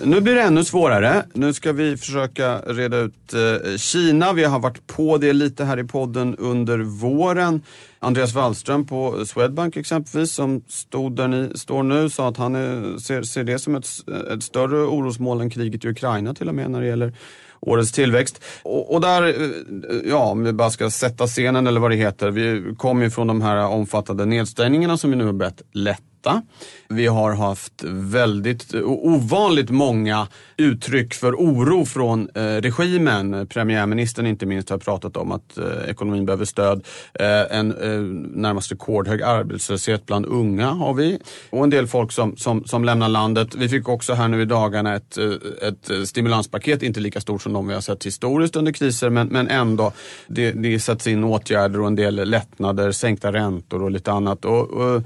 Nu 0.04 0.20
blir 0.20 0.34
det 0.34 0.42
ännu 0.42 0.64
svårare. 0.64 1.24
Nu 1.34 1.52
ska 1.52 1.72
vi 1.72 1.96
försöka 1.96 2.58
reda 2.58 2.96
ut 2.96 3.34
eh, 3.34 3.76
Kina. 3.76 4.32
Vi 4.32 4.44
har 4.44 4.58
varit 4.58 4.86
på 4.86 5.18
det 5.18 5.32
lite 5.32 5.64
här 5.64 5.78
i 5.78 5.84
podden 5.84 6.36
under 6.36 6.78
våren. 6.78 7.62
Andreas 8.04 8.34
Wallström 8.34 8.86
på 8.86 9.26
Swedbank 9.26 9.76
exempelvis, 9.76 10.32
som 10.32 10.62
stod 10.68 11.16
där 11.16 11.28
ni 11.28 11.50
står 11.54 11.82
nu, 11.82 12.10
sa 12.10 12.28
att 12.28 12.36
han 12.36 12.54
är, 12.54 12.98
ser, 12.98 13.22
ser 13.22 13.44
det 13.44 13.58
som 13.58 13.74
ett, 13.74 13.88
ett 14.32 14.42
större 14.42 14.76
orosmål 14.76 15.40
än 15.40 15.50
kriget 15.50 15.84
i 15.84 15.88
Ukraina 15.88 16.34
till 16.34 16.48
och 16.48 16.54
med 16.54 16.70
när 16.70 16.80
det 16.80 16.86
gäller 16.86 17.12
årets 17.60 17.92
tillväxt. 17.92 18.44
Och, 18.62 18.94
och, 18.94 19.00
där, 19.00 19.22
eh, 19.22 19.96
ja 20.04 20.30
om 20.30 20.44
vi 20.44 20.52
bara 20.52 20.70
ska 20.70 20.90
sätta 20.90 21.26
scenen 21.26 21.66
eller 21.66 21.80
vad 21.80 21.90
det 21.90 21.96
heter. 21.96 22.30
Vi 22.30 22.74
kom 22.78 23.02
ju 23.02 23.10
från 23.10 23.26
de 23.26 23.42
här 23.42 23.66
omfattande 23.66 24.24
nedstängningarna 24.24 24.96
som 24.96 25.10
vi 25.10 25.16
nu 25.16 25.24
har 25.24 25.32
bett 25.32 25.62
lätta 25.72 26.11
ränta. 26.26 26.42
Vi 26.88 27.06
har 27.06 27.34
haft 27.34 27.84
väldigt 27.84 28.74
ovanligt 28.84 29.70
många 29.70 30.26
uttryck 30.56 31.14
för 31.14 31.32
oro 31.32 31.84
från 31.84 32.28
eh, 32.34 32.42
regimen. 32.42 33.46
Premiärministern 33.46 34.26
inte 34.26 34.46
minst 34.46 34.70
har 34.70 34.78
pratat 34.78 35.16
om 35.16 35.32
att 35.32 35.58
eh, 35.58 35.90
ekonomin 35.90 36.26
behöver 36.26 36.44
stöd. 36.44 36.86
Eh, 37.14 37.58
en 37.58 37.72
eh, 37.72 38.00
närmast 38.40 38.72
rekordhög 38.72 39.22
arbetslöshet 39.22 40.06
bland 40.06 40.26
unga 40.26 40.70
har 40.70 40.94
vi 40.94 41.18
och 41.50 41.64
en 41.64 41.70
del 41.70 41.86
folk 41.86 42.12
som, 42.12 42.36
som, 42.36 42.64
som 42.64 42.84
lämnar 42.84 43.08
landet. 43.08 43.54
Vi 43.54 43.68
fick 43.68 43.88
också 43.88 44.12
här 44.12 44.28
nu 44.28 44.42
i 44.42 44.44
dagarna 44.44 44.94
ett, 44.94 45.18
eh, 45.18 45.68
ett 45.68 45.90
eh, 45.90 46.02
stimulanspaket, 46.02 46.82
inte 46.82 47.00
lika 47.00 47.20
stort 47.20 47.42
som 47.42 47.52
de 47.52 47.68
vi 47.68 47.74
har 47.74 47.80
sett 47.80 48.06
historiskt 48.06 48.56
under 48.56 48.72
kriser 48.72 49.10
men, 49.10 49.28
men 49.28 49.48
ändå. 49.48 49.92
Det, 50.26 50.52
det 50.52 50.80
sätts 50.80 51.06
in 51.06 51.24
åtgärder 51.24 51.80
och 51.80 51.86
en 51.86 51.96
del 51.96 52.14
lättnader, 52.14 52.92
sänkta 52.92 53.32
räntor 53.32 53.82
och 53.82 53.90
lite 53.90 54.12
annat. 54.12 54.44
Och, 54.44 54.70
och, 54.70 55.02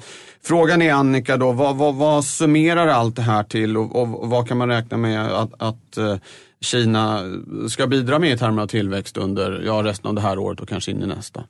frågan 0.47 0.83
är 0.83 0.93
Annika 0.93 1.37
då, 1.37 1.53
vad, 1.53 1.77
vad, 1.77 1.95
vad 1.95 2.25
summerar 2.25 2.87
allt 2.87 3.17
det 3.17 3.23
här 3.23 3.43
till 3.43 3.77
och, 3.77 3.97
och, 3.97 4.29
vad 4.29 4.49
kan 4.49 4.57
man 4.57 4.69
räkna 4.69 4.97
med 4.97 5.27
att, 5.27 5.53
att 5.59 5.97
eh, 5.97 6.17
Kina 6.61 7.23
ska 7.69 7.87
bidra 7.87 8.19
med 8.19 8.33
i 8.33 8.39
termer 8.39 8.63
av 8.63 8.67
tillväxt 8.67 9.17
under 9.17 9.63
ja, 9.67 9.83
resten 9.85 10.09
av 10.09 10.15
det 10.15 10.21
här 10.21 10.39
året 10.39 10.61
och 10.61 10.69
kanske 10.69 10.91
in 10.91 11.03
i 11.03 11.07
nästa? 11.07 11.45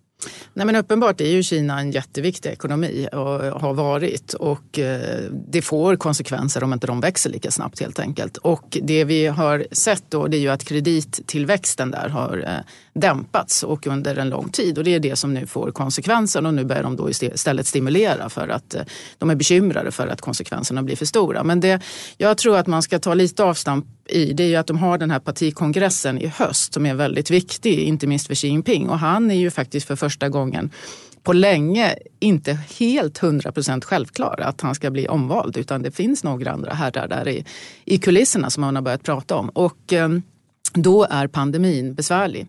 Nej, 0.54 0.66
men 0.66 0.76
uppenbart 0.76 1.20
är 1.20 1.30
ju 1.30 1.42
Kina 1.42 1.80
en 1.80 1.90
jätteviktig 1.90 2.50
ekonomi 2.50 3.08
och 3.12 3.60
har 3.60 3.74
varit 3.74 4.34
och 4.34 4.78
eh, 4.78 5.30
det 5.48 5.62
får 5.62 5.96
konsekvenser 5.96 6.64
om 6.64 6.72
inte 6.72 6.86
de 6.86 7.00
växer 7.00 7.30
lika 7.30 7.50
snabbt 7.50 7.80
helt 7.80 7.98
enkelt. 7.98 8.36
Och 8.36 8.78
det 8.82 9.04
vi 9.04 9.26
har 9.26 9.66
sett 9.72 10.04
då 10.08 10.26
det 10.26 10.36
är 10.36 10.40
ju 10.40 10.48
att 10.48 10.64
kredittillväxten 10.64 11.90
där 11.90 12.08
har 12.08 12.44
eh, 12.46 12.64
dämpats 13.00 13.62
och 13.62 13.86
under 13.86 14.16
en 14.16 14.28
lång 14.28 14.48
tid 14.48 14.78
och 14.78 14.84
det 14.84 14.94
är 14.94 15.00
det 15.00 15.16
som 15.16 15.34
nu 15.34 15.46
får 15.46 15.70
konsekvensen. 15.70 16.46
och 16.46 16.54
nu 16.54 16.64
börjar 16.64 16.82
de 16.82 16.96
då 16.96 17.10
istället 17.10 17.66
stimulera 17.66 18.28
för 18.28 18.48
att 18.48 18.74
eh, 18.74 18.82
de 19.18 19.30
är 19.30 19.34
bekymrade 19.34 19.90
för 19.90 20.08
att 20.08 20.20
konsekvenserna 20.20 20.82
blir 20.82 20.96
för 20.96 21.04
stora. 21.04 21.44
Men 21.44 21.60
det 21.60 21.82
jag 22.16 22.38
tror 22.38 22.56
att 22.56 22.66
man 22.66 22.82
ska 22.82 22.98
ta 22.98 23.14
lite 23.14 23.44
avstamp 23.44 23.86
i 24.08 24.32
det 24.32 24.42
är 24.42 24.48
ju 24.48 24.56
att 24.56 24.66
de 24.66 24.78
har 24.78 24.98
den 24.98 25.10
här 25.10 25.18
partikongressen 25.18 26.18
i 26.18 26.26
höst 26.26 26.74
som 26.74 26.86
är 26.86 26.94
väldigt 26.94 27.30
viktig, 27.30 27.78
inte 27.78 28.06
minst 28.06 28.26
för 28.26 28.34
Xi 28.34 28.48
Jinping 28.48 28.88
och 28.88 28.98
han 28.98 29.30
är 29.30 29.34
ju 29.34 29.50
faktiskt 29.50 29.86
för 29.86 29.96
första 29.96 30.28
gången 30.28 30.70
på 31.22 31.32
länge 31.32 31.94
inte 32.20 32.58
helt 32.78 33.18
hundra 33.18 33.52
procent 33.52 33.84
självklar 33.84 34.40
att 34.40 34.60
han 34.60 34.74
ska 34.74 34.90
bli 34.90 35.08
omvald 35.08 35.56
utan 35.56 35.82
det 35.82 35.90
finns 35.90 36.24
några 36.24 36.52
andra 36.52 36.74
herrar 36.74 37.08
där 37.08 37.28
i, 37.28 37.44
i 37.84 37.98
kulisserna 37.98 38.50
som 38.50 38.60
man 38.60 38.74
har 38.74 38.82
börjat 38.82 39.02
prata 39.02 39.36
om. 39.36 39.48
Och, 39.48 39.92
eh, 39.92 40.08
då 40.76 41.06
är 41.10 41.26
pandemin 41.26 41.94
besvärlig. 41.94 42.46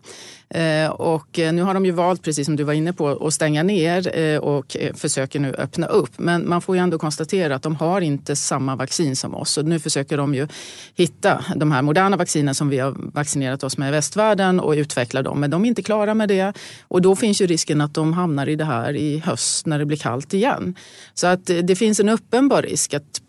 Eh, 0.50 0.90
och 0.90 1.38
eh, 1.38 1.52
nu 1.52 1.62
har 1.62 1.74
de 1.74 1.84
ju 1.86 1.90
valt, 1.90 2.22
precis 2.22 2.46
som 2.46 2.56
du 2.56 2.64
var 2.64 2.72
inne 2.72 2.92
på, 2.92 3.08
att 3.26 3.34
stänga 3.34 3.62
ner 3.62 4.18
eh, 4.18 4.38
och 4.38 4.76
försöker 4.94 5.40
nu 5.40 5.54
öppna 5.54 5.86
upp. 5.86 6.10
Men 6.16 6.48
man 6.48 6.62
får 6.62 6.76
ju 6.76 6.82
ändå 6.82 6.98
konstatera 6.98 7.54
att 7.54 7.62
de 7.62 7.76
har 7.76 8.00
inte 8.00 8.36
samma 8.36 8.76
vaccin 8.76 9.16
som 9.16 9.34
oss. 9.34 9.50
Så 9.50 9.62
nu 9.62 9.78
försöker 9.78 10.16
de 10.16 10.34
ju 10.34 10.48
hitta 10.94 11.44
de 11.56 11.72
här 11.72 11.82
moderna 11.82 12.16
vaccinen 12.16 12.54
som 12.54 12.68
vi 12.68 12.78
har 12.78 12.94
vaccinerat 13.14 13.64
oss 13.64 13.78
med 13.78 13.88
i 13.88 13.92
västvärlden 13.92 14.60
och 14.60 14.72
utveckla 14.72 15.22
dem. 15.22 15.40
Men 15.40 15.50
de 15.50 15.64
är 15.64 15.68
inte 15.68 15.82
klara 15.82 16.14
med 16.14 16.28
det. 16.28 16.52
Och 16.88 17.02
då 17.02 17.16
finns 17.16 17.40
ju 17.40 17.46
risken 17.46 17.80
att 17.80 17.94
de 17.94 18.12
hamnar 18.12 18.48
i 18.48 18.56
det 18.56 18.64
här 18.64 18.96
i 18.96 19.18
höst 19.18 19.66
när 19.66 19.78
det 19.78 19.86
blir 19.86 19.96
kallt 19.96 20.34
igen. 20.34 20.74
Så 21.14 21.26
att 21.26 21.46
det 21.46 21.78
finns 21.78 22.00
en 22.00 22.08
uppenbar 22.08 22.62
risk 22.62 22.94
att 22.94 23.22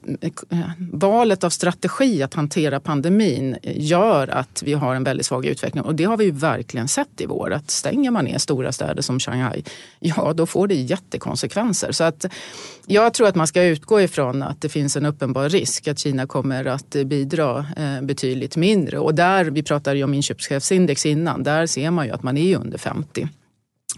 valet 0.91 1.43
av 1.43 1.49
strategi 1.49 2.23
att 2.23 2.33
hantera 2.33 2.79
pandemin 2.79 3.57
gör 3.63 4.27
att 4.27 4.63
vi 4.65 4.73
har 4.73 4.95
en 4.95 5.03
väldigt 5.03 5.25
svag 5.25 5.45
utveckling. 5.45 5.83
Och 5.83 5.95
det 5.95 6.03
har 6.03 6.17
vi 6.17 6.25
ju 6.25 6.31
verkligen 6.31 6.87
sett 6.87 7.21
i 7.21 7.25
vår. 7.25 7.53
Att 7.53 7.71
stänger 7.71 8.11
man 8.11 8.25
ner 8.25 8.37
stora 8.37 8.71
städer 8.71 9.01
som 9.01 9.19
Shanghai, 9.19 9.63
ja 9.99 10.33
då 10.33 10.45
får 10.45 10.67
det 10.67 10.75
jättekonsekvenser. 10.75 11.91
Så 11.91 12.03
att 12.03 12.25
jag 12.85 13.13
tror 13.13 13.27
att 13.27 13.35
man 13.35 13.47
ska 13.47 13.63
utgå 13.63 14.01
ifrån 14.01 14.43
att 14.43 14.61
det 14.61 14.69
finns 14.69 14.97
en 14.97 15.05
uppenbar 15.05 15.49
risk 15.49 15.87
att 15.87 15.99
Kina 15.99 16.27
kommer 16.27 16.65
att 16.65 16.95
bidra 17.05 17.65
eh, 17.77 18.01
betydligt 18.01 18.57
mindre. 18.57 18.99
Och 18.99 19.15
där, 19.15 19.45
vi 19.45 19.63
pratade 19.63 19.97
ju 19.97 20.03
om 20.03 20.13
inköpschefsindex 20.13 21.05
innan, 21.05 21.43
där 21.43 21.65
ser 21.65 21.91
man 21.91 22.05
ju 22.05 22.11
att 22.11 22.23
man 22.23 22.37
är 22.37 22.57
under 22.57 22.77
50 22.77 23.27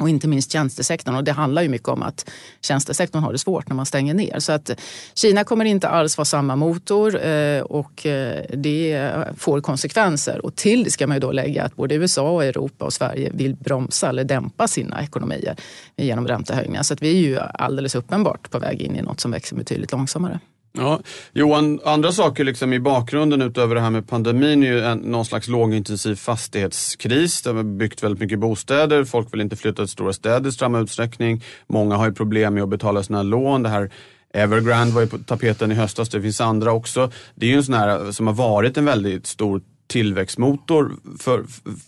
och 0.01 0.09
inte 0.09 0.27
minst 0.27 0.51
tjänstesektorn. 0.51 1.15
Och 1.15 1.23
det 1.23 1.31
handlar 1.31 1.61
ju 1.61 1.69
mycket 1.69 1.87
om 1.87 2.03
att 2.03 2.29
tjänstesektorn 2.61 3.23
har 3.23 3.31
det 3.31 3.37
svårt 3.37 3.69
när 3.69 3.75
man 3.75 3.85
stänger 3.85 4.13
ner. 4.13 4.39
Så 4.39 4.51
att 4.51 4.71
Kina 5.13 5.43
kommer 5.43 5.65
inte 5.65 5.87
alls 5.87 6.17
vara 6.17 6.25
samma 6.25 6.55
motor 6.55 7.25
eh, 7.25 7.61
och 7.61 8.05
eh, 8.05 8.45
det 8.53 9.11
får 9.37 9.61
konsekvenser. 9.61 10.45
Och 10.45 10.55
till 10.55 10.83
det 10.83 10.91
ska 10.91 11.07
man 11.07 11.15
ju 11.15 11.21
då 11.21 11.31
lägga 11.31 11.63
att 11.63 11.75
både 11.75 11.95
USA, 11.95 12.29
och 12.29 12.45
Europa 12.45 12.85
och 12.85 12.93
Sverige 12.93 13.29
vill 13.33 13.55
bromsa 13.55 14.09
eller 14.09 14.23
dämpa 14.23 14.67
sina 14.67 15.03
ekonomier 15.03 15.55
genom 15.97 16.27
räntehöjningar. 16.27 16.83
Så 16.83 16.93
att 16.93 17.01
vi 17.01 17.09
är 17.09 17.21
ju 17.21 17.39
alldeles 17.39 17.95
uppenbart 17.95 18.49
på 18.49 18.59
väg 18.59 18.81
in 18.81 18.95
i 18.95 19.01
något 19.01 19.19
som 19.19 19.31
växer 19.31 19.55
betydligt 19.55 19.91
långsammare. 19.91 20.39
Ja, 20.73 20.99
Johan, 21.33 21.79
andra 21.85 22.11
saker 22.11 22.43
liksom 22.43 22.73
i 22.73 22.79
bakgrunden 22.79 23.41
utöver 23.41 23.75
det 23.75 23.81
här 23.81 23.89
med 23.89 24.07
pandemin 24.07 24.63
är 24.63 24.67
ju 24.67 24.81
en, 24.81 24.97
någon 24.97 25.25
slags 25.25 25.47
lågintensiv 25.47 26.15
fastighetskris. 26.15 27.41
Det 27.41 27.51
har 27.51 27.63
byggt 27.63 28.03
väldigt 28.03 28.19
mycket 28.21 28.39
bostäder, 28.39 29.03
folk 29.03 29.33
vill 29.33 29.41
inte 29.41 29.55
flytta 29.55 29.81
till 29.81 29.87
stora 29.87 30.13
städer 30.13 30.49
i 30.49 30.51
samma 30.51 30.79
utsträckning. 30.79 31.43
Många 31.67 31.95
har 31.95 32.05
ju 32.05 32.13
problem 32.13 32.53
med 32.53 32.63
att 32.63 32.69
betala 32.69 33.03
sina 33.03 33.23
lån. 33.23 33.63
Det 33.63 33.69
här 33.69 33.91
Evergrande 34.33 34.93
var 34.93 35.01
ju 35.01 35.07
på 35.07 35.17
tapeten 35.17 35.71
i 35.71 35.75
höstas, 35.75 36.09
det 36.09 36.21
finns 36.21 36.41
andra 36.41 36.71
också. 36.71 37.11
Det 37.35 37.45
är 37.45 37.49
ju 37.49 37.55
en 37.55 37.63
sån 37.63 37.75
här 37.75 38.11
som 38.11 38.27
har 38.27 38.33
varit 38.33 38.77
en 38.77 38.85
väldigt 38.85 39.27
stor 39.27 39.61
tillväxtmotor 39.91 40.91
för, 41.19 41.43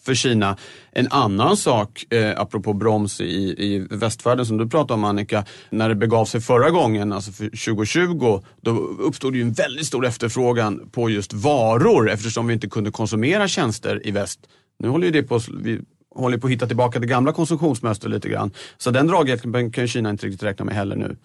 för 0.05 0.13
Kina. 0.13 0.57
En 0.91 1.07
annan 1.11 1.57
sak, 1.57 2.13
eh, 2.13 2.39
apropå 2.41 2.73
broms 2.73 3.21
i, 3.21 3.55
i 3.57 3.87
västvärlden 3.89 4.45
som 4.45 4.57
du 4.57 4.69
pratade 4.69 4.93
om 4.93 5.03
Annika, 5.03 5.45
när 5.69 5.89
det 5.89 5.95
begav 5.95 6.25
sig 6.25 6.41
förra 6.41 6.69
gången, 6.69 7.13
alltså 7.13 7.31
för 7.31 7.45
2020, 7.45 8.41
då 8.61 8.71
uppstod 8.79 9.35
ju 9.35 9.41
en 9.41 9.53
väldigt 9.53 9.85
stor 9.85 10.05
efterfrågan 10.05 10.89
på 10.91 11.09
just 11.09 11.33
varor 11.33 12.09
eftersom 12.09 12.47
vi 12.47 12.53
inte 12.53 12.69
kunde 12.69 12.91
konsumera 12.91 13.47
tjänster 13.47 14.07
i 14.07 14.11
väst. 14.11 14.39
Nu 14.79 14.87
håller 14.87 15.05
ju 15.05 15.11
det 15.11 15.23
på, 15.23 15.39
vi 15.63 15.79
håller 16.15 16.37
på 16.37 16.47
att 16.47 16.53
hitta 16.53 16.67
tillbaka 16.67 16.99
det 16.99 17.07
gamla 17.07 17.33
konsumtionsmönstret 17.33 18.13
lite 18.13 18.29
grann. 18.29 18.51
Så 18.77 18.91
den 18.91 19.07
draghjälpen 19.07 19.71
kan 19.71 19.87
Kina 19.87 20.09
inte 20.09 20.25
riktigt 20.25 20.43
räkna 20.43 20.65
med 20.65 20.75
heller 20.75 20.95
nu. 20.95 21.17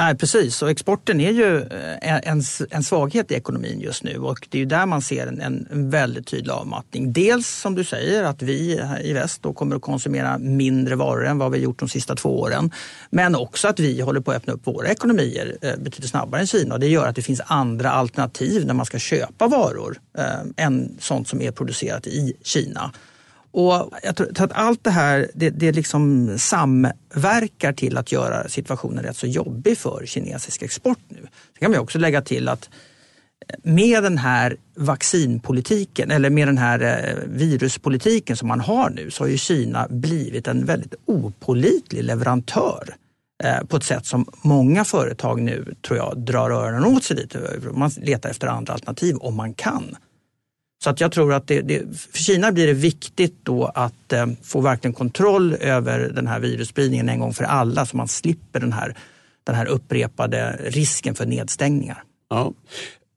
Nej, 0.00 0.14
precis. 0.14 0.62
Och 0.62 0.70
exporten 0.70 1.20
är 1.20 1.30
ju 1.30 1.58
eh, 1.58 2.30
en, 2.30 2.42
en 2.70 2.82
svaghet 2.82 3.30
i 3.30 3.34
ekonomin 3.34 3.80
just 3.80 4.02
nu 4.02 4.18
och 4.18 4.46
det 4.50 4.58
är 4.58 4.60
ju 4.60 4.66
där 4.66 4.86
man 4.86 5.02
ser 5.02 5.26
en, 5.26 5.40
en 5.40 5.90
väldigt 5.90 6.26
tydlig 6.26 6.52
avmattning. 6.52 7.12
Dels 7.12 7.48
som 7.48 7.74
du 7.74 7.84
säger 7.84 8.24
att 8.24 8.42
vi 8.42 8.80
i 9.02 9.12
väst 9.12 9.42
då 9.42 9.52
kommer 9.52 9.76
att 9.76 9.82
konsumera 9.82 10.38
mindre 10.38 10.96
varor 10.96 11.26
än 11.26 11.38
vad 11.38 11.52
vi 11.52 11.58
gjort 11.58 11.78
de 11.78 11.88
sista 11.88 12.16
två 12.16 12.40
åren. 12.40 12.70
Men 13.10 13.36
också 13.36 13.68
att 13.68 13.80
vi 13.80 14.00
håller 14.00 14.20
på 14.20 14.30
att 14.30 14.36
öppna 14.36 14.52
upp 14.52 14.66
våra 14.66 14.88
ekonomier 14.88 15.56
eh, 15.62 15.76
betydligt 15.76 16.10
snabbare 16.10 16.40
än 16.40 16.46
Kina 16.46 16.74
och 16.74 16.80
det 16.80 16.88
gör 16.88 17.06
att 17.06 17.16
det 17.16 17.22
finns 17.22 17.40
andra 17.46 17.90
alternativ 17.90 18.66
när 18.66 18.74
man 18.74 18.86
ska 18.86 18.98
köpa 18.98 19.48
varor 19.48 19.98
eh, 20.18 20.64
än 20.66 20.96
sånt 21.00 21.28
som 21.28 21.42
är 21.42 21.50
producerat 21.50 22.06
i 22.06 22.32
Kina. 22.42 22.92
Och 23.52 23.90
jag 24.02 24.16
tror 24.16 24.42
att 24.42 24.52
allt 24.52 24.84
det 24.84 24.90
här 24.90 25.30
det, 25.34 25.50
det 25.50 25.72
liksom 25.72 26.34
samverkar 26.38 27.72
till 27.72 27.96
att 27.96 28.12
göra 28.12 28.48
situationen 28.48 29.04
rätt 29.04 29.16
så 29.16 29.26
jobbig 29.26 29.78
för 29.78 30.06
kinesisk 30.06 30.62
export 30.62 30.98
nu. 31.08 31.16
Sen 31.20 31.60
kan 31.60 31.70
man 31.70 31.80
också 31.80 31.98
lägga 31.98 32.22
till 32.22 32.48
att 32.48 32.70
eh, 33.48 33.56
med 33.62 34.02
den 34.02 34.18
här 34.18 34.56
vaccinpolitiken 34.74 36.10
eller 36.10 36.30
med 36.30 36.48
den 36.48 36.58
här 36.58 36.80
eh, 36.80 37.28
viruspolitiken 37.28 38.36
som 38.36 38.48
man 38.48 38.60
har 38.60 38.90
nu 38.90 39.10
så 39.10 39.24
har 39.24 39.28
ju 39.28 39.38
Kina 39.38 39.86
blivit 39.90 40.48
en 40.48 40.66
väldigt 40.66 40.94
opolitlig 41.04 42.04
leverantör 42.04 42.94
eh, 43.44 43.64
på 43.66 43.76
ett 43.76 43.84
sätt 43.84 44.06
som 44.06 44.26
många 44.42 44.84
företag 44.84 45.42
nu 45.42 45.74
tror 45.86 45.98
jag 45.98 46.18
drar 46.18 46.50
öronen 46.50 46.84
åt 46.84 47.04
sig 47.04 47.16
lite. 47.16 47.38
Man 47.72 47.90
letar 47.96 48.30
efter 48.30 48.46
andra 48.46 48.72
alternativ 48.72 49.16
om 49.16 49.36
man 49.36 49.54
kan. 49.54 49.96
Så 50.84 50.90
att 50.90 51.00
jag 51.00 51.12
tror 51.12 51.32
att 51.32 51.46
det, 51.46 51.60
det, 51.60 51.82
för 51.98 52.18
Kina 52.18 52.52
blir 52.52 52.66
det 52.66 52.72
viktigt 52.72 53.34
då 53.42 53.64
att 53.64 54.12
eh, 54.12 54.26
få 54.42 54.60
verkligen 54.60 54.94
kontroll 54.94 55.54
över 55.54 55.98
den 55.98 56.26
här 56.26 56.40
virusspridningen 56.40 57.08
en 57.08 57.18
gång 57.18 57.34
för 57.34 57.44
alla 57.44 57.86
så 57.86 57.96
man 57.96 58.08
slipper 58.08 58.60
den 58.60 58.72
här, 58.72 58.96
den 59.44 59.54
här 59.54 59.66
upprepade 59.66 60.60
risken 60.62 61.14
för 61.14 61.26
nedstängningar. 61.26 62.02
Ja. 62.30 62.52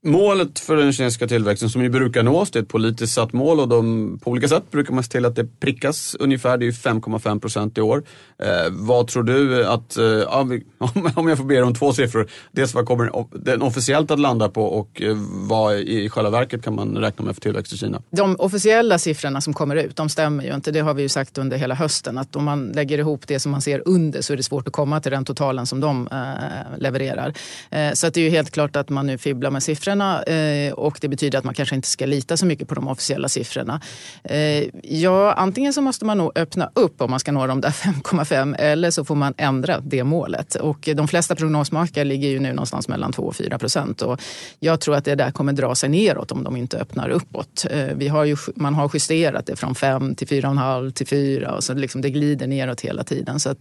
Målet 0.06 0.60
för 0.60 0.76
den 0.76 0.94
kinesiska 0.94 1.28
tillväxten 1.28 1.70
som 1.70 1.84
ju 1.84 1.90
brukar 1.90 2.24
nås, 2.24 2.52
det 2.52 2.60
är 2.60 2.64
ett 2.64 2.70
politiskt 2.70 3.14
satt 3.14 3.34
mål 3.34 3.60
och 3.60 3.68
de, 3.68 4.20
på 4.24 4.32
olika 4.32 4.48
sätt 4.48 4.72
brukar 4.72 4.94
man 4.94 5.04
se 5.04 5.12
till 5.12 5.26
att 5.26 5.36
det 5.36 5.60
prickas 5.60 6.16
ungefär. 6.20 6.58
Det 6.58 6.68
är 6.68 6.72
5,5 6.72 7.40
procent 7.40 7.78
i 7.78 7.82
år. 7.82 8.04
Eh, 8.40 8.48
vad 8.70 9.08
tror 9.08 9.24
du 9.24 9.66
att, 9.66 9.98
eh, 9.98 10.04
om 11.18 11.28
jag 11.28 11.38
får 11.38 11.44
be 11.44 11.62
om 11.62 11.76
två 11.76 11.94
siffror, 11.94 12.28
dels 12.52 12.74
vad 12.74 12.86
kommer 12.86 13.12
den 13.32 13.62
officiellt 13.62 14.12
att 14.12 14.20
landa 14.20 14.50
på 14.50 14.64
och 14.64 15.02
eh, 15.02 15.18
vad 15.32 15.76
i 15.76 16.10
själva 16.10 16.30
verket 16.30 16.64
kan 16.64 16.76
man 16.76 16.98
räkna 16.98 17.26
med 17.26 17.36
för 17.36 17.42
tillväxt 17.42 17.74
i 17.74 17.78
Kina? 17.78 18.02
De 18.10 18.36
officiella 18.40 19.00
siffrorna 19.00 19.42
som 19.42 19.54
kommer 19.54 19.76
ut, 19.76 19.96
de 19.96 20.10
stämmer 20.10 20.44
ju 20.44 20.56
inte. 20.56 20.72
Det 20.72 20.80
har 20.80 20.94
vi 20.94 21.02
ju 21.02 21.10
sagt 21.10 21.38
under 21.38 21.58
hela 21.58 21.76
hösten 21.76 22.18
att 22.18 22.36
om 22.36 22.46
man 22.46 22.68
lägger 22.68 22.98
ihop 22.98 23.28
det 23.28 23.40
som 23.40 23.52
man 23.52 23.62
ser 23.62 23.82
under 23.86 24.22
så 24.22 24.34
är 24.34 24.38
det 24.38 24.44
svårt 24.44 24.68
att 24.68 24.74
komma 24.74 25.02
till 25.02 25.12
den 25.12 25.26
totalen 25.26 25.66
som 25.66 25.80
de 25.80 26.08
eh, 26.12 26.80
levererar. 26.80 27.34
Eh, 27.70 27.94
så 27.94 28.08
att 28.08 28.14
det 28.14 28.20
är 28.20 28.24
ju 28.24 28.30
helt 28.30 28.52
klart 28.52 28.76
att 28.76 28.90
man 28.90 29.08
nu 29.08 29.18
fibblar 29.18 29.52
med 29.52 29.64
siffror 29.64 29.93
siffrorna 29.94 30.24
eh, 30.24 30.74
och 30.74 30.98
det 31.02 31.08
betyder 31.08 31.38
att 31.40 31.46
man 31.46 31.54
kanske 31.54 31.76
inte 31.76 31.88
ska 31.88 32.06
lita 32.06 32.38
så 32.38 32.46
mycket 32.46 32.68
på 32.68 32.76
de 32.76 32.88
officiella 32.88 33.30
siffrorna. 33.30 33.82
Eh, 34.24 34.64
ja, 34.84 35.34
antingen 35.34 35.74
så 35.74 35.82
måste 35.82 36.06
man 36.06 36.18
nog 36.18 36.32
öppna 36.36 36.70
upp 36.74 37.02
om 37.02 37.12
man 37.12 37.20
ska 37.20 37.32
nå 37.32 37.48
de 37.48 37.62
där 37.62 37.70
5,5 38.04 38.56
eller 38.60 38.92
så 38.92 39.06
får 39.06 39.16
man 39.16 39.34
ändra 39.38 39.80
det 39.80 40.04
målet. 40.04 40.56
Och 40.56 40.90
de 40.96 41.08
flesta 41.08 41.36
prognosmakare 41.36 42.04
ligger 42.04 42.30
ju 42.30 42.40
nu 42.40 42.50
någonstans 42.50 42.88
mellan 42.88 43.14
2 43.14 43.24
och 43.24 43.36
4 43.36 43.58
procent 43.58 44.02
och 44.02 44.22
jag 44.60 44.80
tror 44.80 44.96
att 44.96 45.06
det 45.06 45.16
där 45.16 45.32
kommer 45.32 45.54
dra 45.54 45.76
sig 45.76 45.90
neråt 45.90 46.32
om 46.32 46.44
de 46.44 46.58
inte 46.58 46.78
öppnar 46.78 47.10
uppåt. 47.10 47.66
Vi 47.96 48.08
har 48.08 48.24
ju, 48.26 48.38
man 48.56 48.76
har 48.76 48.90
justerat 48.94 49.46
det 49.46 49.56
från 49.56 49.76
5 49.76 50.16
till 50.16 50.28
4,5 50.28 50.92
till 50.92 51.08
4 51.08 51.56
och 51.56 51.64
så 51.64 51.74
liksom 51.74 52.02
det 52.02 52.10
glider 52.10 52.48
neråt 52.48 52.82
hela 52.82 53.04
tiden. 53.04 53.40
Så 53.40 53.56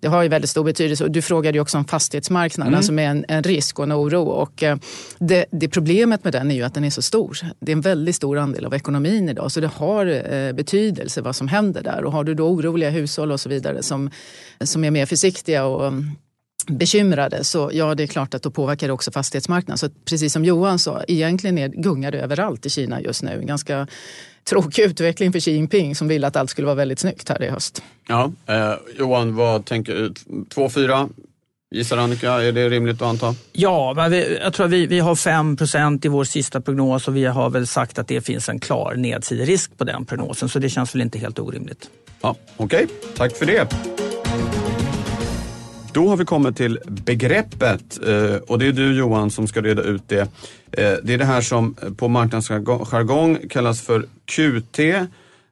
det 0.00 0.08
har 0.08 0.22
ju 0.22 0.28
väldigt 0.28 0.50
stor 0.50 0.64
betydelse. 0.64 1.08
du 1.08 1.22
frågade 1.22 1.58
ju 1.58 1.62
också 1.62 1.78
om 1.78 1.84
fastighetsmarknaden 1.84 2.74
mm. 2.74 2.82
som 2.82 2.98
är 2.98 3.08
en, 3.08 3.24
en, 3.28 3.42
risk 3.42 3.78
och 3.78 3.84
en 3.84 3.92
oro. 3.92 4.22
Och 4.22 4.62
eh, 4.62 4.76
det, 5.18 5.44
det, 5.66 5.70
problemet 5.70 6.24
med 6.24 6.32
den 6.32 6.50
är 6.50 6.54
ju 6.54 6.62
att 6.62 6.74
den 6.74 6.84
är 6.84 6.90
så 6.90 7.02
stor. 7.02 7.38
Det 7.60 7.72
är 7.72 7.76
en 7.76 7.80
väldigt 7.80 8.16
stor 8.16 8.38
andel 8.38 8.64
av 8.64 8.74
ekonomin 8.74 9.28
idag 9.28 9.52
så 9.52 9.60
det 9.60 9.66
har 9.66 10.06
eh, 10.06 10.52
betydelse 10.52 11.20
vad 11.20 11.36
som 11.36 11.48
händer 11.48 11.82
där. 11.82 12.04
Och 12.04 12.12
har 12.12 12.24
du 12.24 12.34
då 12.34 12.48
oroliga 12.48 12.90
hushåll 12.90 13.32
och 13.32 13.40
så 13.40 13.48
vidare 13.48 13.82
som, 13.82 14.10
som 14.60 14.84
är 14.84 14.90
mer 14.90 15.06
försiktiga 15.06 15.64
och 15.64 15.86
mm, 15.86 16.10
bekymrade 16.66 17.44
så 17.44 17.70
ja, 17.72 17.94
det 17.94 18.02
är 18.02 18.06
klart 18.06 18.34
att 18.34 18.42
då 18.42 18.50
påverkar 18.50 18.86
det 18.86 18.92
också 18.92 19.10
fastighetsmarknaden. 19.10 19.78
Så 19.78 19.88
precis 20.04 20.32
som 20.32 20.44
Johan 20.44 20.78
sa, 20.78 21.02
egentligen 21.08 21.58
är, 21.58 21.68
gungar 21.68 22.12
det 22.12 22.20
överallt 22.20 22.66
i 22.66 22.70
Kina 22.70 23.00
just 23.00 23.22
nu. 23.22 23.30
En 23.30 23.46
Ganska 23.46 23.86
tråkig 24.44 24.82
utveckling 24.82 25.32
för 25.32 25.40
Xi 25.40 25.52
Jinping 25.52 25.94
som 25.94 26.08
ville 26.08 26.26
att 26.26 26.36
allt 26.36 26.50
skulle 26.50 26.66
vara 26.66 26.74
väldigt 26.74 26.98
snyggt 26.98 27.28
här 27.28 27.42
i 27.42 27.48
höst. 27.48 27.82
Ja, 28.08 28.32
eh, 28.46 28.74
Johan, 28.98 29.34
vad 29.34 29.64
tänker 29.64 29.94
du? 29.94 30.08
2-4? 30.54 31.08
Gissar 31.76 31.96
Annika, 31.96 32.32
är 32.32 32.52
det 32.52 32.68
rimligt 32.68 33.02
att 33.02 33.08
anta? 33.08 33.34
Ja, 33.52 33.92
men 33.96 34.10
vi, 34.10 34.38
jag 34.42 34.52
tror 34.52 34.66
att 34.66 34.72
vi, 34.72 34.86
vi 34.86 34.98
har 34.98 35.14
5% 35.14 36.06
i 36.06 36.08
vår 36.08 36.24
sista 36.24 36.60
prognos 36.60 37.08
och 37.08 37.16
vi 37.16 37.24
har 37.24 37.50
väl 37.50 37.66
sagt 37.66 37.98
att 37.98 38.08
det 38.08 38.20
finns 38.20 38.48
en 38.48 38.60
klar 38.60 38.94
nedsiderisk 38.94 39.78
på 39.78 39.84
den 39.84 40.04
prognosen 40.04 40.48
så 40.48 40.58
det 40.58 40.68
känns 40.68 40.94
väl 40.94 41.02
inte 41.02 41.18
helt 41.18 41.38
orimligt. 41.38 41.90
Ja, 42.20 42.36
Okej, 42.56 42.84
okay. 42.84 42.96
tack 43.16 43.36
för 43.36 43.46
det. 43.46 43.74
Då 45.92 46.08
har 46.08 46.16
vi 46.16 46.24
kommit 46.24 46.56
till 46.56 46.78
begreppet 46.86 47.98
eh, 48.06 48.36
och 48.36 48.58
det 48.58 48.66
är 48.66 48.72
du 48.72 48.98
Johan 48.98 49.30
som 49.30 49.46
ska 49.46 49.60
reda 49.60 49.82
ut 49.82 50.02
det. 50.08 50.20
Eh, 50.20 50.28
det 51.02 51.14
är 51.14 51.18
det 51.18 51.24
här 51.24 51.40
som 51.40 51.74
på 51.96 52.08
marknadsjargong 52.08 53.38
kallas 53.50 53.80
för 53.80 54.06
QT. 54.24 54.78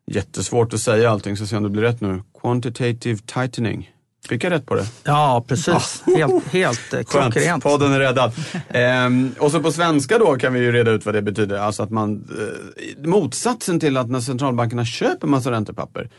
Jättesvårt 0.07 0.75
att 0.75 0.81
säga 0.81 1.11
allting, 1.11 1.37
så 1.37 1.47
se 1.47 1.57
om 1.57 1.63
det 1.63 1.69
blir 1.69 1.83
rätt 1.83 2.01
nu. 2.01 2.23
Quantitative 2.41 3.19
tightening. 3.27 3.94
Fick 4.29 4.45
jag 4.45 4.51
rätt 4.51 4.67
på 4.67 4.75
det? 4.75 4.87
Ja, 5.05 5.45
precis. 5.49 6.03
Ja. 6.07 6.15
Helt, 6.17 6.47
helt 6.47 6.95
eh, 6.95 7.03
klockrent. 7.03 7.63
Podden 7.63 7.93
är 7.93 7.99
räddad. 7.99 8.33
ehm, 8.69 9.35
och 9.39 9.51
så 9.51 9.61
på 9.61 9.73
svenska 9.73 10.19
då 10.19 10.37
kan 10.37 10.53
vi 10.53 10.61
ju 10.61 10.73
reda 10.73 10.91
ut 10.91 11.07
vad 11.07 11.15
det 11.15 11.23
betyder. 11.23 11.59
Alltså 11.59 11.83
att 11.83 11.91
man, 11.91 12.29
eh, 12.39 13.09
motsatsen 13.09 13.81
till 13.81 13.97
att 13.97 14.11
när 14.11 14.21
centralbankerna 14.21 14.85
köper 14.85 15.27
massa 15.27 15.51
räntepapper 15.51 16.11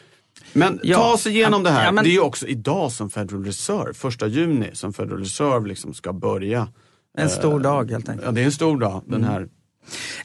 men 0.53 0.79
ja, 0.83 0.97
ta 0.97 1.13
oss 1.13 1.27
igenom 1.27 1.63
det 1.63 1.69
här. 1.69 1.85
Ja, 1.85 1.91
men... 1.91 2.03
Det 2.03 2.09
är 2.09 2.13
ju 2.13 2.19
också 2.19 2.47
idag 2.47 2.91
som 2.91 3.09
Federal 3.09 3.45
Reserve, 3.45 3.93
första 3.93 4.27
juni 4.27 4.69
som 4.73 4.93
Federal 4.93 5.19
Reserve 5.19 5.67
liksom 5.67 5.93
ska 5.93 6.13
börja. 6.13 6.67
En 7.17 7.29
stor 7.29 7.59
dag 7.59 7.91
helt 7.91 8.09
enkelt. 8.09 8.25
Ja, 8.25 8.31
det 8.31 8.41
är 8.41 8.45
en 8.45 8.51
stor 8.51 8.79
dag. 8.79 9.01
Den 9.05 9.23
mm. 9.23 9.29
här 9.29 9.47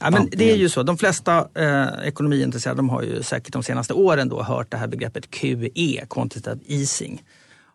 Ja, 0.00 0.10
men 0.10 0.28
det 0.32 0.50
är 0.50 0.56
ju 0.56 0.68
så. 0.68 0.82
De 0.82 0.98
flesta 0.98 1.48
eh, 1.54 2.08
ekonomiintresserade 2.08 2.78
de 2.78 2.88
har 2.88 3.02
ju 3.02 3.22
säkert 3.22 3.52
de 3.52 3.62
senaste 3.62 3.94
åren 3.94 4.28
då 4.28 4.42
hört 4.42 4.70
det 4.70 4.76
här 4.76 4.86
begreppet 4.86 5.30
QE, 5.30 6.06
quantitative 6.10 6.64
easing. 6.66 7.22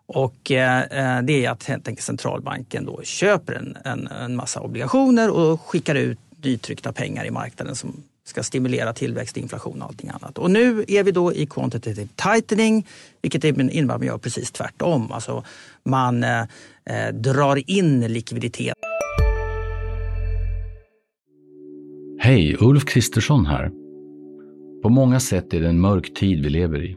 Och 0.06 0.50
eh, 0.50 0.82
eh, 0.82 1.22
det 1.22 1.44
är 1.44 1.50
att 1.50 1.64
helt 1.64 1.88
enkelt 1.88 2.04
centralbanken 2.04 2.84
då 2.84 3.00
köper 3.02 3.54
en, 3.54 3.76
en, 3.84 4.06
en 4.06 4.36
massa 4.36 4.60
obligationer 4.60 5.30
och 5.30 5.60
skickar 5.60 5.94
ut 5.94 6.18
nytryckta 6.42 6.92
pengar 6.92 7.24
i 7.24 7.30
marknaden 7.30 7.74
som 7.74 8.02
ska 8.24 8.42
stimulera 8.42 8.92
tillväxt, 8.92 9.36
inflation 9.36 9.82
och 9.82 9.88
allting 9.88 10.10
annat. 10.10 10.38
Och 10.38 10.50
nu 10.50 10.84
är 10.88 11.04
vi 11.04 11.10
då 11.10 11.32
i 11.32 11.46
quantitative 11.46 12.08
tightening, 12.16 12.86
vilket 13.22 13.44
innebär 13.44 13.94
att 13.94 14.00
man 14.00 14.06
gör 14.06 14.18
precis 14.18 14.50
tvärtom. 14.50 15.12
Alltså 15.12 15.44
man 15.84 16.24
eh, 16.24 16.40
eh, 16.84 17.14
drar 17.14 17.70
in 17.70 18.00
likviditet. 18.00 18.74
Hej, 22.18 22.56
Ulf 22.60 22.84
Kristersson 22.84 23.46
här. 23.46 23.70
På 24.82 24.88
många 24.88 25.20
sätt 25.20 25.54
är 25.54 25.60
det 25.60 25.68
en 25.68 25.80
mörk 25.80 26.14
tid 26.14 26.42
vi 26.42 26.50
lever 26.50 26.84
i. 26.84 26.96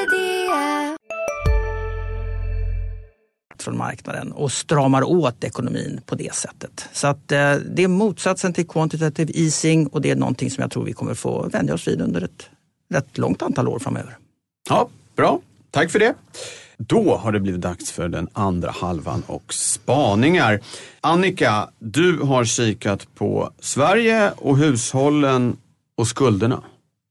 från 3.61 3.77
marknaden 3.77 4.31
och 4.31 4.51
stramar 4.51 5.03
åt 5.03 5.43
ekonomin 5.43 6.01
på 6.05 6.15
det 6.15 6.35
sättet. 6.35 6.89
Så 6.93 7.07
att 7.07 7.31
eh, 7.31 7.55
det 7.55 7.83
är 7.83 7.87
motsatsen 7.87 8.53
till 8.53 8.67
quantitative 8.67 9.31
easing 9.35 9.87
och 9.87 10.01
det 10.01 10.11
är 10.11 10.15
någonting 10.15 10.51
som 10.51 10.61
jag 10.61 10.71
tror 10.71 10.83
vi 10.83 10.93
kommer 10.93 11.13
få 11.13 11.49
vänja 11.49 11.73
oss 11.73 11.87
vid 11.87 12.01
under 12.01 12.21
ett 12.21 12.49
rätt 12.93 13.17
långt 13.17 13.41
antal 13.41 13.67
år 13.67 13.79
framöver. 13.79 14.17
Ja, 14.69 14.89
bra. 15.15 15.39
Tack 15.71 15.91
för 15.91 15.99
det. 15.99 16.13
Då 16.77 17.15
har 17.15 17.31
det 17.31 17.39
blivit 17.39 17.61
dags 17.61 17.91
för 17.91 18.09
den 18.09 18.27
andra 18.33 18.71
halvan 18.71 19.23
och 19.27 19.53
spaningar. 19.53 20.59
Annika, 21.01 21.69
du 21.79 22.17
har 22.17 22.45
kikat 22.45 23.15
på 23.15 23.51
Sverige 23.59 24.31
och 24.37 24.57
hushållen 24.57 25.57
och 25.97 26.07
skulderna. 26.07 26.63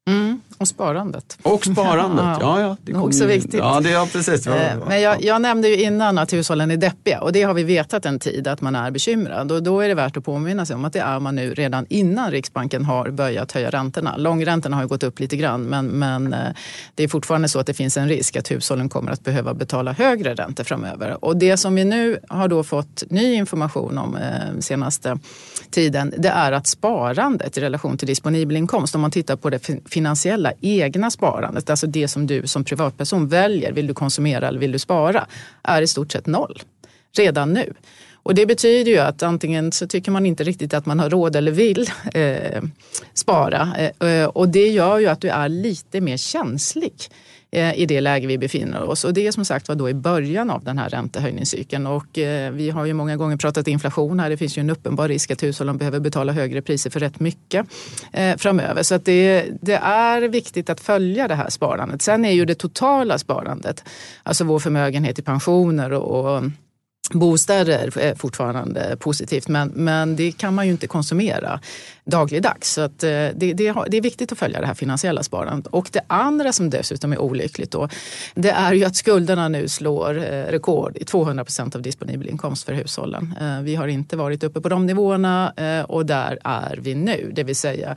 Mm. 0.09 0.41
Och 0.59 0.69
sparandet. 0.69 1.39
Och 1.43 1.65
sparandet, 1.65 2.25
ja. 2.41 2.61
ja, 2.61 2.77
det 2.83 2.95
också 2.95 3.21
ju, 3.21 3.27
viktigt. 3.27 3.55
Ja, 3.55 3.81
det, 3.81 3.91
ja, 3.91 4.09
precis. 4.13 4.47
Eh, 4.47 4.79
men 4.89 5.01
jag, 5.01 5.25
jag, 5.25 5.43
nämnde 5.43 5.69
ju 5.69 5.83
innan 5.83 6.19
att 6.19 6.33
hushållen 6.33 6.71
är 6.71 6.77
deppiga 6.77 7.21
och 7.21 7.33
det 7.33 7.43
har 7.43 7.55
vi 7.55 7.63
vetat 7.63 8.07
en 8.07 8.19
tid 8.19 8.49
att 8.49 8.61
man 8.61 8.75
är 8.75 8.91
bekymrad. 8.91 9.53
Och 9.53 9.63
då 9.63 9.81
är 9.81 9.89
det 9.89 9.95
värt 9.95 10.17
att 10.17 10.25
påminna 10.25 10.67
sig 10.67 10.77
om 10.77 10.85
att 10.85 10.93
det 10.93 11.01
är 11.01 11.21
man 11.21 11.37
nu 11.37 11.55
redan 11.55 11.87
innan 11.89 12.31
Riksbanken 12.31 12.85
har 12.85 13.11
börjat 13.11 13.53
höja 13.53 13.71
räntorna. 13.71 14.17
Långräntorna 14.17 14.77
har 14.77 14.83
ju 14.83 14.89
gått 14.89 15.03
upp 15.03 15.21
lite 15.21 15.37
grann 15.37 15.63
men, 15.63 15.87
men 15.87 16.35
eh, 16.35 16.39
det 16.95 17.05
är 17.05 17.09
fortfarande 17.09 17.49
så 17.49 17.61
att 17.61 17.67
det 17.67 17.75
finns 17.75 17.97
en 17.97 18.09
risk 18.09 18.37
att 18.37 18.51
hushållen 18.51 18.89
kommer 18.89 19.13
att 19.13 19.25
behöva 19.25 19.55
betala 19.55 19.93
högre 19.93 20.35
räntor 20.35 20.65
framöver. 20.65 21.25
Och 21.25 21.37
det 21.37 21.57
som 21.57 21.75
vi 21.75 21.85
nu 21.85 22.19
har 22.29 22.49
då 22.49 22.65
fått 22.65 23.03
ny 23.11 23.35
information 23.35 23.99
om 23.99 24.17
eh, 24.17 24.61
senaste 24.61 25.19
tiden 25.71 26.15
det 26.19 26.29
är 26.29 26.53
att 26.53 26.67
sparandet 26.67 27.59
i 27.59 27.61
relation 27.61 27.99
till 27.99 28.09
disponibel 28.09 28.57
inkomst, 28.57 28.95
om 28.95 29.01
man 29.01 29.11
tittar 29.11 29.37
på 29.37 29.51
det 29.51 29.59
finansiella 30.01 30.53
egna 30.61 31.11
sparandet, 31.11 31.71
alltså 31.71 31.87
det 31.87 32.09
som 32.09 32.27
du 32.27 32.47
som 32.47 32.65
privatperson 32.65 33.29
väljer, 33.29 33.73
vill 33.73 33.87
du 33.87 33.95
konsumera 33.95 34.49
eller 34.49 34.59
vill 34.59 34.73
du 34.73 34.79
spara, 34.79 35.27
är 35.63 35.83
i 35.83 35.87
stort 35.87 36.13
sett 36.13 36.27
noll 36.27 36.63
redan 37.17 37.53
nu. 37.53 37.75
Och 38.23 38.35
det 38.35 38.47
betyder 38.47 38.93
ju 38.93 38.99
att 38.99 39.23
antingen 39.23 39.73
så 39.73 39.87
tycker 39.87 40.11
man 40.11 40.27
inte 40.27 40.45
riktigt 40.45 40.75
att 40.75 40.87
man 40.87 41.01
har 41.01 41.11
råd 41.11 41.37
eller 41.37 41.53
vill 41.53 41.91
eh, 42.15 42.63
spara. 43.15 43.69
Eh, 44.01 44.25
och 44.25 44.49
det 44.49 44.69
gör 44.69 44.99
ju 44.99 45.07
att 45.07 45.21
du 45.21 45.29
är 45.29 45.49
lite 45.49 46.01
mer 46.01 46.17
känslig 46.17 46.95
Eh, 47.53 47.75
i 47.79 47.87
det 47.87 48.01
läge 48.01 48.27
vi 48.27 48.39
befinner 48.39 48.83
oss. 48.83 49.05
Och 49.05 49.15
det 49.15 49.27
är 49.27 49.33
som 49.33 49.45
sagt 49.45 49.69
var 49.69 49.75
då 49.75 49.91
i 49.91 49.95
början 49.95 50.51
av 50.51 50.65
den 50.65 50.79
här 50.79 50.89
räntehöjningscykeln. 50.89 51.87
Och 51.87 52.19
eh, 52.19 52.53
vi 52.53 52.71
har 52.71 52.85
ju 52.85 52.95
många 52.95 53.17
gånger 53.17 53.37
pratat 53.37 53.69
inflation 53.69 54.21
här. 54.21 54.31
Det 54.31 54.37
finns 54.37 54.59
ju 54.59 54.61
en 54.61 54.71
uppenbar 54.71 55.09
risk 55.09 55.31
att 55.31 55.43
hushållen 55.43 55.79
behöver 55.79 56.01
betala 56.01 56.33
högre 56.33 56.63
priser 56.63 56.91
för 56.91 57.01
rätt 57.01 57.21
mycket 57.21 57.67
eh, 58.13 58.37
framöver. 58.37 58.83
Så 58.83 58.95
att 58.95 59.05
det, 59.05 59.47
det 59.63 59.75
är 59.83 60.29
viktigt 60.29 60.71
att 60.71 60.81
följa 60.81 61.29
det 61.29 61.35
här 61.35 61.51
sparandet. 61.51 62.03
Sen 62.03 62.25
är 62.25 62.33
ju 62.33 62.45
det 62.45 62.55
totala 62.55 63.19
sparandet, 63.19 63.85
alltså 64.23 64.45
vår 64.45 64.59
förmögenhet 64.59 65.19
i 65.19 65.23
pensioner 65.23 65.93
och, 65.93 66.35
och 66.37 66.43
Bostäder 67.13 67.99
är 67.99 68.15
fortfarande 68.15 68.97
positivt 69.01 69.49
men, 69.49 69.69
men 69.69 70.17
det 70.17 70.33
kan 70.33 70.55
man 70.55 70.67
ju 70.67 70.73
inte 70.73 70.87
konsumera 70.87 71.61
dagligdags. 72.05 72.73
Så 72.73 72.81
att 72.81 73.03
eh, 73.03 73.09
det, 73.09 73.33
det, 73.35 73.75
det, 73.89 73.97
är 73.97 74.01
viktigt 74.01 74.33
att 74.33 74.39
följa 74.39 74.61
det 74.61 74.67
här 74.67 74.75
finansiella 74.75 75.23
sparandet. 75.23 75.67
Och 75.67 75.89
det 75.93 76.01
andra 76.07 76.53
som 76.53 76.71
dessutom 76.71 77.13
är 77.13 77.19
olyckligt 77.19 77.71
då, 77.71 77.89
det 78.35 78.51
är 78.51 78.73
ju 78.73 78.85
att 78.85 78.97
skulderna 78.97 79.49
nu 79.49 79.69
slår 79.69 80.19
eh, 80.19 80.45
rekord 80.45 80.97
i 80.97 81.05
200 81.05 81.45
procent 81.45 81.75
av 81.77 81.83
disponibel 81.83 82.29
inkomst 82.29 82.65
för 82.65 82.73
hushållen. 82.73 83.35
Eh, 83.41 83.61
vi 83.61 83.75
har 83.75 83.89
inte 83.89 84.17
varit 84.17 84.45
uppe 84.45 84.61
på 84.61 84.69
de 84.69 84.87
nivåerna 84.87 85.53
och 85.89 86.07
där 86.07 86.39
är 86.45 86.79
vi 86.83 86.95
nu. 86.95 87.33
Det 87.35 87.45
vill 87.45 87.57
säga 87.57 87.97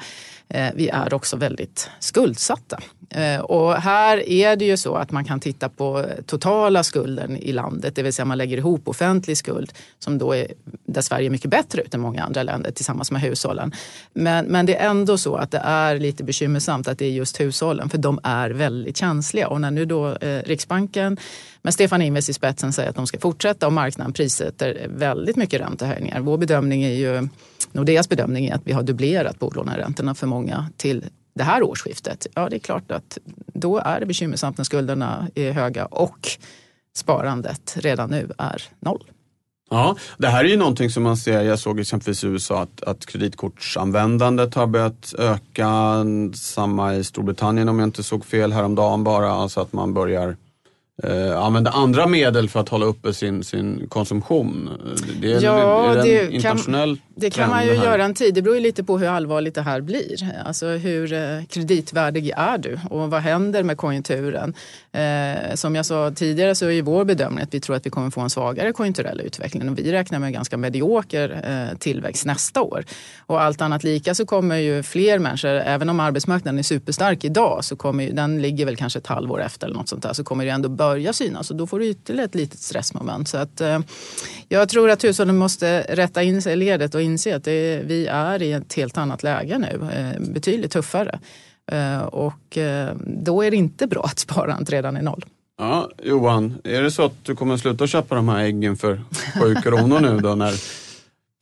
vi 0.74 0.90
är 0.90 1.14
också 1.14 1.38
väldigt 1.38 1.90
skuldsatta. 2.00 2.80
Eh, 3.14 3.40
och 3.40 3.76
här 3.76 4.30
är 4.30 4.56
det 4.56 4.66
ju 4.66 4.78
så 4.78 4.96
att 4.96 5.12
man 5.12 5.26
kan 5.26 5.40
titta 5.40 5.70
på 5.70 6.06
totala 6.26 6.84
skulden 6.84 7.38
i 7.38 7.52
landet, 7.52 7.96
det 7.96 8.04
vill 8.04 8.14
säga 8.14 8.26
man 8.26 8.38
lägger 8.38 8.58
ihop 8.58 8.88
offentlig 8.88 9.38
skuld 9.38 9.74
som 10.00 10.18
då 10.18 10.36
är, 10.36 10.48
där 10.86 11.02
Sverige 11.02 11.28
är 11.28 11.30
mycket 11.30 11.52
bättre 11.52 11.82
ut 11.82 11.94
än 11.94 12.02
många 12.02 12.24
andra 12.24 12.44
länder 12.44 12.72
tillsammans 12.72 13.12
med 13.12 13.22
hushållen. 13.22 13.72
Men, 14.14 14.46
men 14.46 14.66
det 14.66 14.76
är 14.76 14.90
ändå 14.90 15.18
så 15.18 15.36
att 15.36 15.52
det 15.52 15.62
är 15.64 16.00
lite 16.00 16.24
bekymmersamt 16.24 16.88
att 16.88 16.98
det 16.98 17.06
är 17.06 17.12
just 17.12 17.40
hushållen 17.40 17.90
för 17.90 17.98
de 17.98 18.20
är 18.24 18.50
väldigt 18.50 18.98
känsliga. 18.98 19.48
Och 19.48 19.62
när 19.62 19.72
nu 19.72 19.86
då 19.86 20.16
eh, 20.16 20.42
Riksbanken 20.46 21.18
med 21.62 21.74
Stefan 21.74 22.02
Ingves 22.02 22.30
i 22.30 22.34
spetsen 22.34 22.74
säger 22.74 22.90
att 22.90 22.96
de 22.96 23.08
ska 23.08 23.20
fortsätta 23.20 23.68
och 23.68 23.74
marknaden 23.74 24.14
prissätter 24.14 24.88
väldigt 24.90 25.36
mycket 25.36 25.62
räntehöjningar. 25.62 26.20
Vår 26.20 26.38
bedömning 26.38 26.84
är 26.84 26.94
ju, 26.94 27.28
Nordeas 27.72 28.10
bedömning 28.10 28.46
är 28.46 28.56
att 28.56 28.62
vi 28.64 28.72
har 28.72 28.84
dubblerat 28.84 29.40
bolåneräntorna 29.40 30.16
för 30.16 30.28
många 30.28 30.70
till 30.78 31.06
det 31.34 31.44
här 31.44 31.64
årsskiftet. 31.64 32.28
Ja, 32.34 32.50
det 32.50 32.56
är 32.56 32.60
klart 32.60 32.92
att 32.92 33.18
då 33.54 33.78
är 33.78 34.00
det 34.00 34.06
bekymmersamt 34.06 34.58
när 34.58 34.64
skulderna 34.66 35.28
är 35.36 35.52
höga 35.52 35.86
och 35.86 36.30
sparandet 36.96 37.78
redan 37.80 38.10
nu 38.10 38.32
är 38.38 38.64
noll. 38.80 39.04
Ja, 39.70 39.96
det 40.18 40.28
här 40.28 40.44
är 40.44 40.50
ju 40.50 40.58
någonting 40.58 40.90
som 40.90 41.04
man 41.04 41.18
ser, 41.18 41.42
jag 41.42 41.60
såg 41.60 41.80
exempelvis 41.80 42.24
i 42.24 42.28
USA 42.28 42.62
att, 42.62 42.84
att 42.84 43.06
kreditkortsanvändandet 43.06 44.56
har 44.56 44.68
börjat 44.68 45.14
öka. 45.18 45.72
Samma 46.36 46.96
i 46.96 47.04
Storbritannien 47.04 47.70
om 47.70 47.80
jag 47.80 47.88
inte 47.88 48.04
såg 48.04 48.26
fel 48.26 48.54
häromdagen 48.54 49.04
bara. 49.04 49.32
Alltså 49.32 49.62
att 49.62 49.74
man 49.74 49.94
börjar 49.94 50.38
eh, 51.04 51.38
använda 51.44 51.72
andra 51.72 52.08
medel 52.08 52.50
för 52.50 52.60
att 52.60 52.70
hålla 52.70 52.86
uppe 52.86 53.14
sin, 53.14 53.44
sin 53.44 53.86
konsumtion. 53.90 54.70
Det 55.22 55.34
är, 55.34 55.42
Ja, 55.42 55.92
är 55.92 55.96
det 55.96 56.04
det 56.04 56.20
en 56.20 56.26
kan- 56.26 56.34
internationell 56.36 56.98
Det 57.16 57.30
kan 57.30 57.50
man 57.50 57.66
ju 57.66 57.74
här? 57.74 57.84
göra 57.86 58.04
en 58.06 58.14
tid. 58.14 58.34
Det 58.34 58.42
beror 58.42 58.56
ju 58.56 58.62
lite 58.62 58.84
på 58.84 58.98
hur 58.98 59.08
allvarligt 59.08 59.56
det 59.56 59.62
här 59.62 59.82
blir. 59.82 60.16
Alltså 60.46 60.68
hur 60.68 61.14
eh, 61.14 61.20
kreditvärdig 61.50 62.32
är 62.38 62.58
du 62.58 62.80
och 62.90 63.12
vad 63.12 63.22
händer 63.22 63.64
med 63.64 63.78
konjunkturen? 63.78 64.54
Eh, 64.92 65.56
som 65.56 65.76
jag 65.76 65.86
sa 65.86 66.12
tidigare 66.12 66.56
så 66.56 66.66
är 66.66 66.70
ju 66.72 66.82
vår 66.82 67.06
bedömning 67.06 67.44
att 67.44 67.54
vi 67.54 67.60
tror 67.60 67.76
att 67.76 67.86
vi 67.86 67.90
kommer 67.90 68.10
få 68.10 68.22
en 68.22 68.30
svagare 68.30 68.72
konjunkturell 68.74 69.22
utveckling 69.22 69.70
och 69.70 69.80
vi 69.80 69.92
räknar 69.92 70.20
med 70.20 70.28
en 70.28 70.34
ganska 70.34 70.58
medioker 70.58 71.42
eh, 71.72 71.78
tillväxt 71.78 72.26
nästa 72.26 72.62
år. 72.62 72.86
Och 73.26 73.42
allt 73.42 73.62
annat 73.62 73.84
lika 73.84 74.16
så 74.16 74.26
kommer 74.26 74.56
ju 74.58 74.84
fler 74.84 75.20
människor, 75.20 75.50
även 75.50 75.90
om 75.90 76.00
arbetsmarknaden 76.00 76.60
är 76.60 76.64
superstark 76.64 77.24
idag, 77.24 77.60
så 77.64 77.76
kommer 77.76 78.04
ju, 78.04 78.12
den 78.12 78.42
ligger 78.42 78.66
väl 78.66 78.76
kanske 78.76 79.00
ett 79.00 79.08
halvår 79.08 79.42
efter 79.42 79.68
eller 79.68 79.78
något 79.78 79.90
sånt 79.90 80.04
där, 80.04 80.14
så 80.14 80.24
kommer 80.24 80.46
det 80.46 80.52
ändå 80.52 80.70
börja 80.84 81.14
synas 81.14 81.52
och 81.52 81.58
då 81.58 81.68
får 81.68 81.80
du 81.80 81.88
ytterligare 81.88 82.26
ett 82.26 82.36
litet 82.36 82.60
stressmoment. 82.60 83.28
Så 83.28 83.38
att, 83.38 83.62
eh, 83.62 83.80
jag 84.50 84.70
tror 84.70 84.90
att 84.90 85.04
hushållen 85.04 85.38
måste 85.38 85.82
rätta 85.90 86.24
in 86.24 86.42
sig 86.42 86.54
i 86.54 86.56
ledet 86.56 86.96
och 86.96 87.02
inse 87.02 87.36
att 87.36 87.44
det, 87.44 87.82
vi 87.86 88.08
är 88.08 88.42
i 88.42 88.52
ett 88.52 88.74
helt 88.74 88.98
annat 88.98 89.24
läge 89.24 89.58
nu, 89.58 89.90
eh, 89.94 90.34
betydligt 90.34 90.72
tuffare. 90.72 91.20
Eh, 91.72 92.02
och 92.02 92.58
eh, 92.58 92.96
då 93.06 93.44
är 93.44 93.52
det 93.52 93.58
inte 93.58 93.88
bra 93.88 94.04
att 94.04 94.20
sparandet 94.20 94.70
redan 94.70 94.98
är 94.98 95.02
noll. 95.02 95.26
Ja, 95.58 95.90
Johan, 96.04 96.58
är 96.64 96.82
det 96.82 96.92
så 96.92 97.06
att 97.06 97.26
du 97.26 97.36
kommer 97.36 97.58
sluta 97.58 97.88
köpa 97.88 98.16
de 98.16 98.30
här 98.30 98.40
äggen 98.40 98.78
för 98.78 99.02
7 99.42 99.56
kronor 99.56 100.00
nu 100.00 100.20
då 100.20 100.36
när 100.36 100.54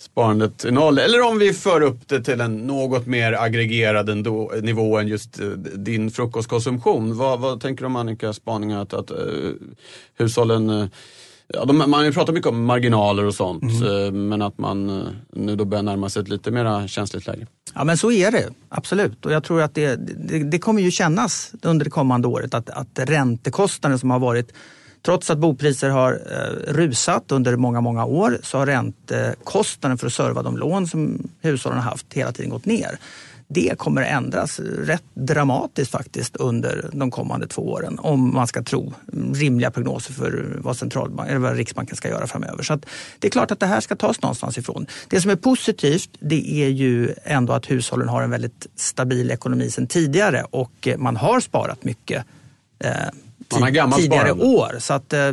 sparandet 0.01 0.65
är 0.65 0.71
noll? 0.71 0.97
Eller 0.97 1.21
om 1.21 1.39
vi 1.39 1.53
för 1.53 1.81
upp 1.81 2.07
det 2.07 2.23
till 2.23 2.41
en 2.41 2.57
något 2.57 3.07
mer 3.07 3.33
aggregerad 3.33 4.09
ändå, 4.09 4.51
nivå 4.61 4.97
än 4.97 5.07
just 5.07 5.39
eh, 5.39 5.47
din 5.75 6.11
frukostkonsumtion. 6.11 7.17
Vad, 7.17 7.39
vad 7.39 7.61
tänker 7.61 7.81
du 7.81 7.85
om 7.85 7.95
Annikas 7.95 8.35
spaningar 8.35 8.81
att, 8.81 8.93
att 8.93 9.11
eh, 9.11 9.17
hushållen 10.17 10.69
eh, 10.69 10.85
Ja, 11.53 11.65
de, 11.65 11.77
man 11.77 12.13
pratat 12.13 12.35
mycket 12.35 12.49
om 12.49 12.65
marginaler 12.65 13.25
och 13.25 13.33
sånt, 13.33 13.63
eh, 13.63 14.11
men 14.11 14.41
att 14.41 14.57
man 14.57 15.07
nu 15.33 15.55
då 15.55 15.65
börjar 15.65 15.83
närma 15.83 16.09
sig 16.09 16.21
ett 16.21 16.29
lite 16.29 16.51
mer 16.51 16.87
känsligt 16.87 17.27
läge. 17.27 17.47
Ja 17.73 17.83
men 17.83 17.97
så 17.97 18.11
är 18.11 18.31
det, 18.31 18.49
absolut. 18.69 19.25
Och 19.25 19.31
jag 19.31 19.43
tror 19.43 19.61
att 19.61 19.75
det, 19.75 19.95
det, 19.95 20.43
det 20.43 20.59
kommer 20.59 20.81
ju 20.81 20.91
kännas 20.91 21.53
under 21.61 21.85
det 21.85 21.91
kommande 21.91 22.27
året 22.27 22.53
att, 22.53 22.69
att 22.69 22.99
räntekostnaden 22.99 23.99
som 23.99 24.11
har 24.11 24.19
varit 24.19 24.53
Trots 25.05 25.29
att 25.29 25.37
bopriser 25.37 25.89
har 25.89 26.13
eh, 26.13 26.73
rusat 26.73 27.31
under 27.31 27.55
många, 27.55 27.81
många 27.81 28.05
år 28.05 28.39
så 28.43 28.57
har 28.57 28.65
räntekostnaden 28.65 29.97
för 29.97 30.07
att 30.07 30.13
serva 30.13 30.41
de 30.41 30.57
lån 30.57 30.87
som 30.87 31.29
hushållen 31.41 31.79
har 31.79 31.91
haft 31.91 32.13
hela 32.13 32.31
tiden 32.31 32.49
gått 32.49 32.65
ner. 32.65 32.99
Det 33.53 33.77
kommer 33.77 34.01
att 34.01 34.07
ändras 34.07 34.59
rätt 34.59 35.03
dramatiskt 35.13 35.91
faktiskt 35.91 36.35
under 36.35 36.89
de 36.93 37.11
kommande 37.11 37.47
två 37.47 37.61
åren 37.61 37.99
om 37.99 38.33
man 38.33 38.47
ska 38.47 38.63
tro 38.63 38.93
rimliga 39.33 39.71
prognoser 39.71 40.13
för 40.13 40.57
vad, 40.57 40.77
centralbank, 40.77 41.29
eller 41.29 41.39
vad 41.39 41.55
Riksbanken 41.55 41.95
ska 41.95 42.09
göra 42.09 42.27
framöver. 42.27 42.63
Så 42.63 42.73
att 42.73 42.85
det 43.19 43.27
är 43.27 43.31
klart 43.31 43.51
att 43.51 43.59
det 43.59 43.65
här 43.65 43.79
ska 43.79 43.95
tas 43.95 44.21
någonstans 44.21 44.57
ifrån. 44.57 44.85
Det 45.07 45.21
som 45.21 45.31
är 45.31 45.35
positivt 45.35 46.09
det 46.19 46.51
är 46.63 46.69
ju 46.69 47.13
ändå 47.23 47.53
att 47.53 47.71
hushållen 47.71 48.09
har 48.09 48.21
en 48.21 48.29
väldigt 48.29 48.67
stabil 48.75 49.31
ekonomi 49.31 49.69
sedan 49.69 49.87
tidigare 49.87 50.45
och 50.49 50.87
man 50.97 51.17
har 51.17 51.39
sparat 51.39 51.83
mycket 51.83 52.25
eh, 52.79 52.91
man 53.59 53.61
har 53.91 53.97
tidigare 53.97 54.21
sparande. 54.27 54.43
år. 54.45 54.75
Så 54.79 54.93
att 54.93 55.13
eh, 55.13 55.31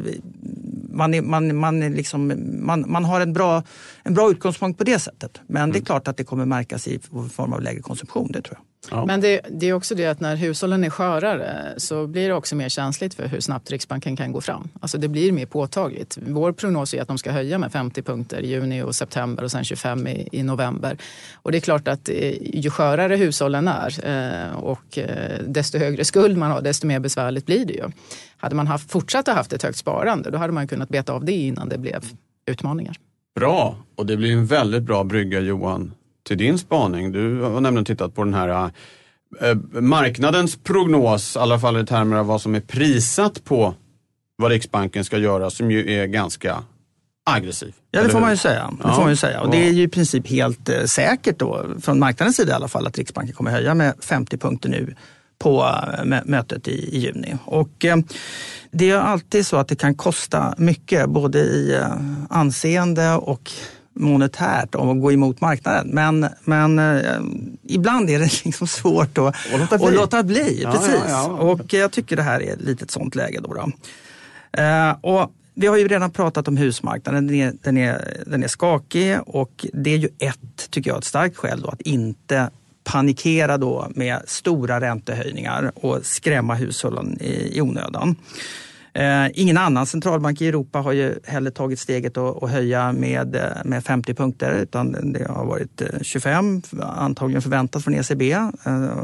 man, 0.90 1.14
är, 1.14 1.22
man, 1.22 1.56
man, 1.56 1.82
är 1.82 1.90
liksom, 1.90 2.32
man, 2.66 2.84
man 2.90 3.04
har 3.04 3.20
en 3.20 3.32
bra, 3.32 3.62
en 4.02 4.14
bra 4.14 4.30
utgångspunkt 4.30 4.78
på 4.78 4.84
det 4.84 4.98
sättet. 4.98 5.40
Men 5.46 5.62
Mm. 5.62 5.72
det 5.72 5.78
är 5.78 5.84
klart 5.84 6.08
att 6.08 6.16
det 6.16 6.24
kommer 6.24 6.44
märkas 6.46 6.88
i 6.88 6.98
form 7.32 7.52
av 7.52 7.62
lägre 7.62 7.80
konsumtion, 7.80 8.32
det 8.32 8.42
tror 8.42 8.56
jag. 8.58 8.64
Ja. 8.90 9.06
Men 9.06 9.20
det, 9.20 9.40
det 9.50 9.68
är 9.68 9.72
också 9.72 9.94
det 9.94 10.06
att 10.06 10.20
när 10.20 10.36
hushållen 10.36 10.84
är 10.84 10.90
skörare 10.90 11.74
så 11.76 12.06
blir 12.06 12.28
det 12.28 12.34
också 12.34 12.56
mer 12.56 12.68
känsligt 12.68 13.14
för 13.14 13.26
hur 13.26 13.40
snabbt 13.40 13.70
Riksbanken 13.70 14.16
kan 14.16 14.32
gå 14.32 14.40
fram. 14.40 14.68
Alltså 14.80 14.98
det 14.98 15.08
blir 15.08 15.32
mer 15.32 15.46
påtagligt. 15.46 16.18
Vår 16.26 16.52
prognos 16.52 16.94
är 16.94 17.02
att 17.02 17.08
de 17.08 17.18
ska 17.18 17.30
höja 17.30 17.58
med 17.58 17.72
50 17.72 18.02
punkter 18.02 18.40
i 18.40 18.48
juni 18.48 18.82
och 18.82 18.94
september 18.94 19.44
och 19.44 19.50
sen 19.50 19.64
25 19.64 20.06
i, 20.06 20.28
i 20.32 20.42
november. 20.42 20.98
Och 21.34 21.52
det 21.52 21.58
är 21.58 21.60
klart 21.60 21.88
att 21.88 22.08
eh, 22.08 22.56
ju 22.56 22.70
skörare 22.70 23.16
hushållen 23.16 23.68
är 23.68 24.08
eh, 24.08 24.56
och 24.56 24.98
eh, 24.98 25.38
desto 25.46 25.78
högre 25.78 26.04
skuld 26.04 26.36
man 26.36 26.50
har, 26.50 26.60
desto 26.60 26.86
mer 26.86 27.00
besvärligt 27.00 27.46
blir 27.46 27.64
det 27.64 27.72
ju. 27.72 27.84
Hade 28.36 28.54
man 28.54 28.66
haft, 28.66 28.90
fortsatt 28.90 29.28
att 29.28 29.36
haft 29.36 29.52
ett 29.52 29.62
högt 29.62 29.78
sparande, 29.78 30.30
då 30.30 30.38
hade 30.38 30.52
man 30.52 30.68
kunnat 30.68 30.88
beta 30.88 31.12
av 31.12 31.24
det 31.24 31.32
innan 31.32 31.68
det 31.68 31.78
blev 31.78 32.04
utmaningar. 32.46 32.96
Bra, 33.34 33.76
och 33.96 34.06
det 34.06 34.16
blir 34.16 34.32
en 34.32 34.46
väldigt 34.46 34.82
bra 34.82 35.04
brygga 35.04 35.40
Johan 35.40 35.92
till 36.28 36.38
din 36.38 36.58
spaning. 36.58 37.12
Du 37.12 37.40
har 37.40 37.60
nämligen 37.60 37.84
tittat 37.84 38.14
på 38.14 38.24
den 38.24 38.34
här 38.34 38.70
eh, 39.40 39.54
marknadens 39.80 40.56
prognos, 40.56 41.36
i 41.36 41.38
alla 41.38 41.58
fall 41.58 41.80
i 41.80 41.86
termer 41.86 42.16
av 42.16 42.26
vad 42.26 42.40
som 42.42 42.54
är 42.54 42.60
prisat 42.60 43.44
på 43.44 43.74
vad 44.36 44.50
Riksbanken 44.50 45.04
ska 45.04 45.18
göra, 45.18 45.50
som 45.50 45.70
ju 45.70 45.92
är 45.92 46.06
ganska 46.06 46.62
aggressiv. 47.30 47.74
Ja, 47.90 48.02
det 48.02 48.08
får 48.08 48.20
man 48.20 48.30
ju 48.30 48.36
säga. 48.36 48.70
Det 48.70 48.76
Ja. 48.88 48.94
får 48.94 49.02
man 49.02 49.10
ju 49.10 49.16
säga. 49.16 49.40
Och 49.40 49.50
det 49.50 49.68
är 49.68 49.70
ju 49.72 49.82
i 49.82 49.88
princip 49.88 50.28
helt 50.28 50.68
eh, 50.68 50.84
säkert 50.84 51.38
då, 51.38 51.66
från 51.82 51.98
marknadens 51.98 52.36
sida 52.36 52.52
i 52.52 52.54
alla 52.54 52.68
fall, 52.68 52.86
att 52.86 52.98
Riksbanken 52.98 53.34
kommer 53.34 53.50
höja 53.50 53.74
med 53.74 53.94
50 54.00 54.38
punkter 54.38 54.68
nu 54.68 54.94
på 55.38 55.60
eh, 55.62 56.04
mö- 56.04 56.22
mötet 56.24 56.68
i, 56.68 56.96
i 56.96 56.98
juni. 56.98 57.36
Och 57.44 57.84
eh, 57.84 57.96
det 58.70 58.90
är 58.90 58.96
alltid 58.98 59.46
så 59.46 59.56
att 59.56 59.68
det 59.68 59.76
kan 59.76 59.94
kosta 59.94 60.54
mycket, 60.58 61.08
både 61.10 61.38
i 61.38 61.74
eh, 61.74 61.92
anseende 62.30 63.14
och 63.14 63.50
monetärt 63.98 64.74
om 64.74 64.88
att 64.88 65.00
gå 65.00 65.12
emot 65.12 65.40
marknaden. 65.40 65.88
Men, 65.88 66.26
men 66.44 66.78
eh, 66.78 67.20
ibland 67.62 68.10
är 68.10 68.18
det 68.18 68.24
liksom 68.44 68.66
svårt 68.66 69.18
att, 69.18 69.36
Och 69.52 69.58
låta 69.58 69.78
bli. 69.78 69.86
att 69.86 69.94
låta 69.94 70.22
bli. 70.22 70.60
Ja, 70.62 70.72
precis. 70.72 70.94
ja, 71.08 71.26
ja. 71.28 71.32
Och 71.32 71.74
jag 71.74 71.90
tycker 71.92 72.16
det 72.16 72.22
här 72.22 72.42
är 72.42 72.52
ett 72.52 72.60
litet 72.60 72.90
sånt 72.90 73.14
läge. 73.14 73.40
Då, 73.40 73.54
då. 73.54 73.72
Eh, 74.62 74.96
och 75.00 75.32
vi 75.54 75.66
har 75.66 75.76
ju 75.76 75.88
redan 75.88 76.10
pratat 76.10 76.48
om 76.48 76.56
husmarknaden. 76.56 77.26
Den 77.26 77.36
är, 77.36 77.52
den, 77.62 77.76
är, 77.76 78.22
den 78.26 78.44
är 78.44 78.48
skakig 78.48 79.18
och 79.26 79.66
det 79.72 79.90
är 79.90 79.98
ju 79.98 80.08
ett, 80.18 80.70
tycker 80.70 80.90
jag, 80.90 80.98
ett 80.98 81.04
starkt 81.04 81.36
skäl 81.36 81.60
då 81.60 81.68
att 81.68 81.80
inte 81.80 82.50
panikera 82.84 83.58
då 83.58 83.88
med 83.94 84.22
stora 84.26 84.80
räntehöjningar 84.80 85.72
och 85.74 85.98
skrämma 86.02 86.54
hushållen 86.54 87.18
i, 87.20 87.58
i 87.58 87.60
onödan. 87.60 88.16
Eh, 88.94 89.26
ingen 89.34 89.56
annan 89.56 89.86
centralbank 89.86 90.40
i 90.40 90.48
Europa 90.48 90.78
har 90.78 90.92
ju 90.92 91.14
heller 91.24 91.50
tagit 91.50 91.80
steget 91.80 92.16
att, 92.16 92.50
höja 92.50 92.92
med, 92.92 93.36
eh, 93.36 93.64
med 93.64 93.84
50 93.84 94.14
punkter 94.14 94.54
utan 94.54 95.12
det 95.12 95.28
har 95.28 95.44
varit 95.44 95.80
eh, 95.80 95.88
25 96.02 96.62
antagligen 96.82 97.42
förväntat 97.42 97.84
från 97.84 97.94
ECB. 97.94 98.36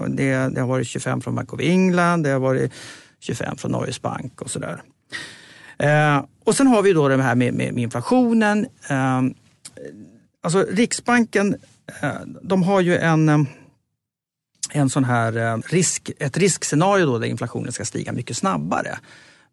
Det, 0.09 0.33
det 0.55 0.61
har 0.61 0.67
varit 0.67 0.87
25 0.87 1.21
från 1.21 1.35
Bank 1.35 1.53
of 1.53 1.61
England, 1.61 2.23
det 2.23 2.31
har 2.31 2.41
varit 2.41 2.73
25 3.21 3.57
från 3.57 3.73
Norges 3.73 4.03
Bank 4.03 4.41
och 4.41 4.51
sådär. 4.51 4.83
Och 6.45 6.55
sen 6.55 6.67
har 6.67 6.83
vi 6.83 6.93
då 6.93 7.09
det 7.09 7.23
här 7.23 7.35
med, 7.35 7.55
med, 7.55 7.75
med 7.75 7.83
inflationen. 7.83 8.67
Alltså 10.43 10.67
Riksbanken, 10.71 11.57
de 12.43 12.63
har 12.63 12.81
ju 12.81 12.97
en, 12.97 13.47
en 14.73 14.91
sån 14.91 15.05
här 15.05 15.63
risk, 15.73 16.11
ett 16.19 16.37
riskscenario 16.37 17.07
då 17.07 17.19
där 17.19 17.27
inflationen 17.27 17.73
ska 17.73 17.85
stiga 17.85 18.13
mycket 18.13 18.37
snabbare. 18.37 18.99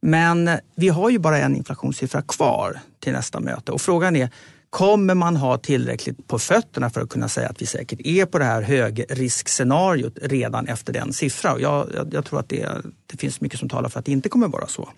Men 0.02 0.50
vi 0.76 0.90
har 0.90 1.10
ju 1.10 1.20
bara 1.20 1.38
en 1.38 1.56
inflationssiffra 1.56 2.22
kvar 2.22 2.80
till 3.00 3.14
nästa 3.14 3.40
möte 3.40 3.72
och 3.72 3.82
frågan 3.82 4.16
är 4.16 4.30
Kommer 4.72 5.16
man 5.16 5.36
ha 5.36 5.58
tillräckligt 5.58 6.28
på 6.28 6.40
fötterna 6.40 6.90
för 6.90 7.02
att 7.02 7.10
kunna 7.10 7.30
säga 7.30 7.50
att 7.50 7.62
vi 7.62 7.66
säkert 7.66 8.00
är 8.04 8.26
på 8.26 8.40
det 8.40 8.46
här 8.46 8.62
högriskscenariot 8.62 10.18
redan 10.22 10.68
efter 10.68 10.94
den 10.94 11.14
siffran? 11.14 11.62
Jag, 11.62 11.88
jag, 11.96 12.14
jag 12.14 12.26
tror 12.26 12.40
att 12.40 12.50
det, 12.50 12.70
det 13.06 13.18
finns 13.18 13.42
mycket 13.42 13.60
som 13.60 13.70
talar 13.70 13.90
för 13.90 14.00
att 14.00 14.06
det 14.06 14.12
inte 14.12 14.30
kommer 14.30 14.48
vara 14.48 14.68
så. 14.68 14.90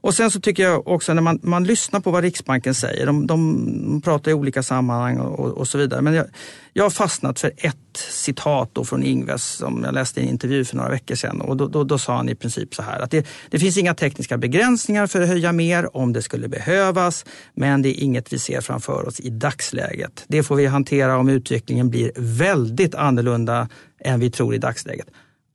Och 0.00 0.14
sen 0.14 0.30
så 0.30 0.40
tycker 0.40 0.62
jag 0.62 0.88
också 0.88 1.14
när 1.14 1.22
man, 1.22 1.40
man 1.42 1.64
lyssnar 1.64 2.00
på 2.00 2.10
vad 2.10 2.22
Riksbanken 2.22 2.74
säger, 2.74 3.06
de, 3.06 3.26
de 3.26 4.00
pratar 4.04 4.30
i 4.30 4.34
olika 4.34 4.62
sammanhang 4.62 5.18
och, 5.18 5.48
och 5.48 5.68
så 5.68 5.78
vidare. 5.78 6.02
Men 6.02 6.14
jag, 6.14 6.26
jag 6.72 6.84
har 6.84 6.90
fastnat 6.90 7.40
för 7.40 7.52
ett 7.56 7.76
citat 8.10 8.70
då 8.72 8.84
från 8.84 9.02
Ingves 9.02 9.44
som 9.44 9.82
jag 9.84 9.94
läste 9.94 10.20
i 10.20 10.22
en 10.22 10.28
intervju 10.28 10.64
för 10.64 10.76
några 10.76 10.90
veckor 10.90 11.14
sedan. 11.14 11.40
Och 11.40 11.56
då, 11.56 11.68
då, 11.68 11.84
då 11.84 11.98
sa 11.98 12.16
han 12.16 12.28
i 12.28 12.34
princip 12.34 12.74
så 12.74 12.82
här 12.82 13.00
att 13.00 13.10
det, 13.10 13.26
det, 13.50 13.58
finns 13.58 13.78
inga 13.78 13.94
tekniska 13.94 14.38
begränsningar 14.38 15.06
för 15.06 15.20
att 15.22 15.28
höja 15.28 15.52
mer 15.52 15.96
om 15.96 16.12
det 16.12 16.22
skulle 16.22 16.48
behövas. 16.48 17.24
Men 17.54 17.82
det 17.82 17.88
är 17.88 18.04
inget 18.04 18.32
vi 18.32 18.38
ser 18.38 18.60
framför 18.60 19.08
oss 19.08 19.20
i 19.20 19.30
dagsläget. 19.30 20.24
Det 20.28 20.42
får 20.42 20.56
vi 20.56 20.66
hantera 20.66 21.18
om 21.18 21.28
utvecklingen 21.28 21.90
blir 21.90 22.12
väldigt 22.16 22.94
annorlunda 22.94 23.68
än 24.04 24.20
vi 24.20 24.30
tror 24.30 24.54
i 24.54 24.58
dagsläget 24.58 25.06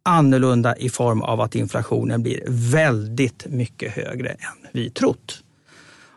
annorlunda 0.05 0.77
i 0.77 0.89
form 0.89 1.21
av 1.21 1.41
att 1.41 1.55
inflationen 1.55 2.23
blir 2.23 2.43
väldigt 2.47 3.45
mycket 3.49 3.91
högre 3.91 4.29
än 4.29 4.67
vi 4.71 4.89
trott. 4.89 5.43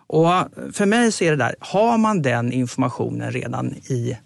Och 0.06 0.28
för 0.72 0.86
mig 0.86 1.12
så 1.12 1.24
är 1.24 1.30
det 1.30 1.36
där, 1.36 1.54
har 1.60 1.98
man 1.98 2.22
den 2.22 2.52
informationen 2.52 3.32
redan 3.32 3.72
i, 3.72 4.18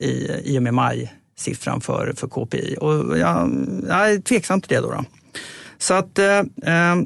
i, 0.00 0.30
i 0.44 0.58
och 0.58 0.62
med 0.62 0.74
majsiffran 0.74 1.80
för, 1.80 2.12
för 2.16 2.28
KPI? 2.28 2.76
Och 2.80 3.18
jag, 3.18 3.66
jag 3.88 4.12
är 4.12 4.20
tveksam 4.20 4.60
till 4.60 4.68
det. 4.68 4.80
Då, 4.80 4.90
då. 4.90 5.04
Så 5.78 5.94
att 5.94 6.18
eh, 6.18 6.38
eh 6.38 6.96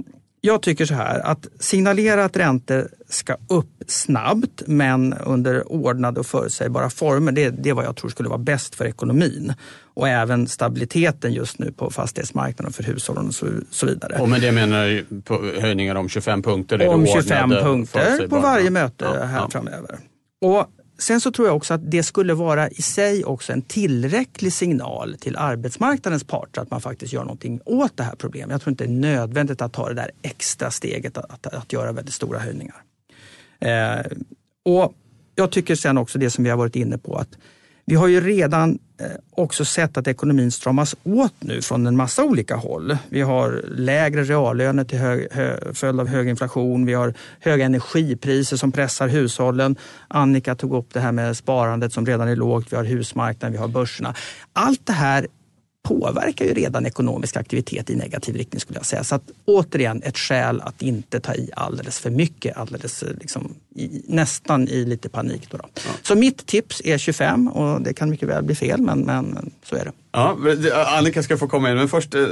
jag 0.40 0.62
tycker 0.62 0.86
så 0.86 0.94
här 0.94 1.20
att 1.20 1.46
signalera 1.60 2.24
att 2.24 2.36
räntor 2.36 2.88
ska 3.08 3.36
upp 3.48 3.82
snabbt 3.86 4.62
men 4.66 5.14
under 5.14 5.72
ordnade 5.72 6.20
och 6.20 6.26
förutsägbara 6.26 6.90
former. 6.90 7.32
Det, 7.32 7.50
det 7.50 7.70
är 7.70 7.74
vad 7.74 7.84
jag 7.84 7.96
tror 7.96 8.10
skulle 8.10 8.28
vara 8.28 8.38
bäst 8.38 8.74
för 8.74 8.84
ekonomin 8.84 9.52
och 9.94 10.08
även 10.08 10.48
stabiliteten 10.48 11.32
just 11.32 11.58
nu 11.58 11.72
på 11.72 11.90
fastighetsmarknaden 11.90 12.72
för 12.72 12.82
hushållen 12.82 13.26
och 13.26 13.34
så, 13.34 13.46
så 13.70 13.86
vidare. 13.86 14.18
Och 14.20 14.28
med 14.28 14.40
det 14.40 14.52
menar 14.52 15.04
du 15.08 15.60
höjningar 15.60 15.94
om 15.94 16.08
25 16.08 16.42
punkter? 16.42 16.88
Om 16.88 17.06
25 17.06 17.50
punkter 17.50 18.28
på 18.28 18.40
varje 18.40 18.70
möte 18.70 19.04
ja, 19.04 19.24
här 19.24 19.38
ja. 19.38 19.50
framöver. 19.50 19.98
Och 20.40 20.70
Sen 20.98 21.20
så 21.20 21.32
tror 21.32 21.48
jag 21.48 21.56
också 21.56 21.74
att 21.74 21.90
det 21.90 22.02
skulle 22.02 22.34
vara 22.34 22.68
i 22.68 22.82
sig 22.82 23.24
också 23.24 23.52
en 23.52 23.62
tillräcklig 23.62 24.52
signal 24.52 25.16
till 25.20 25.36
arbetsmarknadens 25.36 26.24
parter 26.24 26.60
att 26.60 26.70
man 26.70 26.80
faktiskt 26.80 27.12
gör 27.12 27.22
någonting 27.22 27.60
åt 27.64 27.96
det 27.96 28.02
här 28.02 28.14
problemet. 28.18 28.50
Jag 28.50 28.60
tror 28.60 28.70
inte 28.70 28.84
det 28.84 28.90
är 28.90 28.92
nödvändigt 28.92 29.62
att 29.62 29.72
ta 29.72 29.88
det 29.88 29.94
där 29.94 30.10
extra 30.22 30.70
steget 30.70 31.18
att, 31.18 31.46
att, 31.46 31.54
att 31.54 31.72
göra 31.72 31.92
väldigt 31.92 32.14
stora 32.14 32.38
höjningar. 32.38 32.76
Eh, 33.60 34.06
och 34.64 34.94
jag 35.34 35.52
tycker 35.52 35.74
sen 35.74 35.98
också 35.98 36.18
det 36.18 36.30
som 36.30 36.44
vi 36.44 36.50
har 36.50 36.56
varit 36.56 36.76
inne 36.76 36.98
på 36.98 37.16
att 37.16 37.28
vi 37.88 37.94
har 37.94 38.08
ju 38.08 38.20
redan 38.20 38.78
eh, 39.00 39.06
också 39.30 39.64
sett 39.64 39.96
att 39.96 40.06
ekonomin 40.06 40.50
stramas 40.50 40.96
åt 41.04 41.34
nu 41.40 41.62
från 41.62 41.86
en 41.86 41.96
massa 41.96 42.24
olika 42.24 42.56
håll. 42.56 42.96
Vi 43.08 43.20
har 43.20 43.64
lägre 43.68 44.24
reallöner 44.24 44.84
till 44.84 44.98
hög, 44.98 45.28
hö, 45.32 45.74
följd 45.74 46.00
av 46.00 46.08
hög 46.08 46.28
inflation. 46.28 46.86
Vi 46.86 46.94
har 46.94 47.14
höga 47.40 47.64
energipriser 47.64 48.56
som 48.56 48.72
pressar 48.72 49.08
hushållen. 49.08 49.76
Annika 50.08 50.54
tog 50.54 50.72
upp 50.72 50.94
det 50.94 51.00
här 51.00 51.12
med 51.12 51.36
sparandet 51.36 51.92
som 51.92 52.06
redan 52.06 52.28
är 52.28 52.36
lågt. 52.36 52.72
Vi 52.72 52.76
har 52.76 52.84
husmarknaden, 52.84 53.52
vi 53.52 53.58
har 53.58 53.68
börserna. 53.68 54.14
Allt 54.52 54.86
det 54.86 54.92
här 54.92 55.26
påverkar 55.86 56.44
ju 56.44 56.54
redan 56.54 56.86
ekonomisk 56.86 57.36
aktivitet 57.36 57.90
i 57.90 57.94
negativ 57.94 58.36
riktning 58.36 58.60
skulle 58.60 58.78
jag 58.78 58.86
säga. 58.86 59.04
Så 59.04 59.14
att, 59.14 59.22
återigen 59.44 60.02
ett 60.02 60.18
skäl 60.18 60.60
att 60.60 60.82
inte 60.82 61.20
ta 61.20 61.34
i 61.34 61.50
alldeles 61.56 61.98
för 61.98 62.10
mycket, 62.10 62.56
alldeles 62.56 63.02
eh, 63.02 63.14
liksom, 63.20 63.54
i, 63.74 64.02
nästan 64.06 64.68
i 64.68 64.84
lite 64.84 65.08
panik. 65.08 65.48
Då, 65.50 65.56
då. 65.56 65.64
Ja. 65.74 65.80
Så 66.02 66.14
mitt 66.14 66.46
tips 66.46 66.82
är 66.84 66.98
25 66.98 67.48
och 67.48 67.82
det 67.82 67.94
kan 67.94 68.10
mycket 68.10 68.28
väl 68.28 68.44
bli 68.44 68.54
fel 68.54 68.80
men, 68.80 69.00
men 69.00 69.50
så 69.62 69.76
är 69.76 69.84
det. 69.84 69.92
Ja, 70.12 70.36
Annika 70.98 71.22
ska 71.22 71.36
få 71.36 71.48
komma 71.48 71.70
in, 71.70 71.76
men 71.76 71.88
först, 71.88 72.14
eh, 72.14 72.22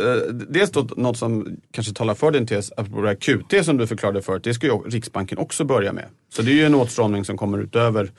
dels 0.49 0.71
då 0.71 0.89
något 0.97 1.19
som 1.19 1.57
kanske 1.71 1.93
talar 1.93 2.15
för 2.15 2.31
din 2.31 2.47
tes, 2.47 2.73
apropå 2.77 3.01
det 3.01 3.09
här 3.09 3.15
QT 3.15 3.65
som 3.65 3.77
du 3.77 3.87
förklarade 3.87 4.23
förut, 4.23 4.45
det 4.45 4.55
ska 4.55 4.67
ju 4.67 4.73
Riksbanken 4.73 5.39
också 5.39 5.65
börja 5.65 5.93
med. 5.93 6.05
Så 6.35 6.43
det 6.43 6.51
är 6.51 6.55
ju 6.55 6.67
en 6.67 6.75
åtstramning 6.75 7.25
som 7.25 7.37
kommer 7.37 7.59
utöver 7.59 8.11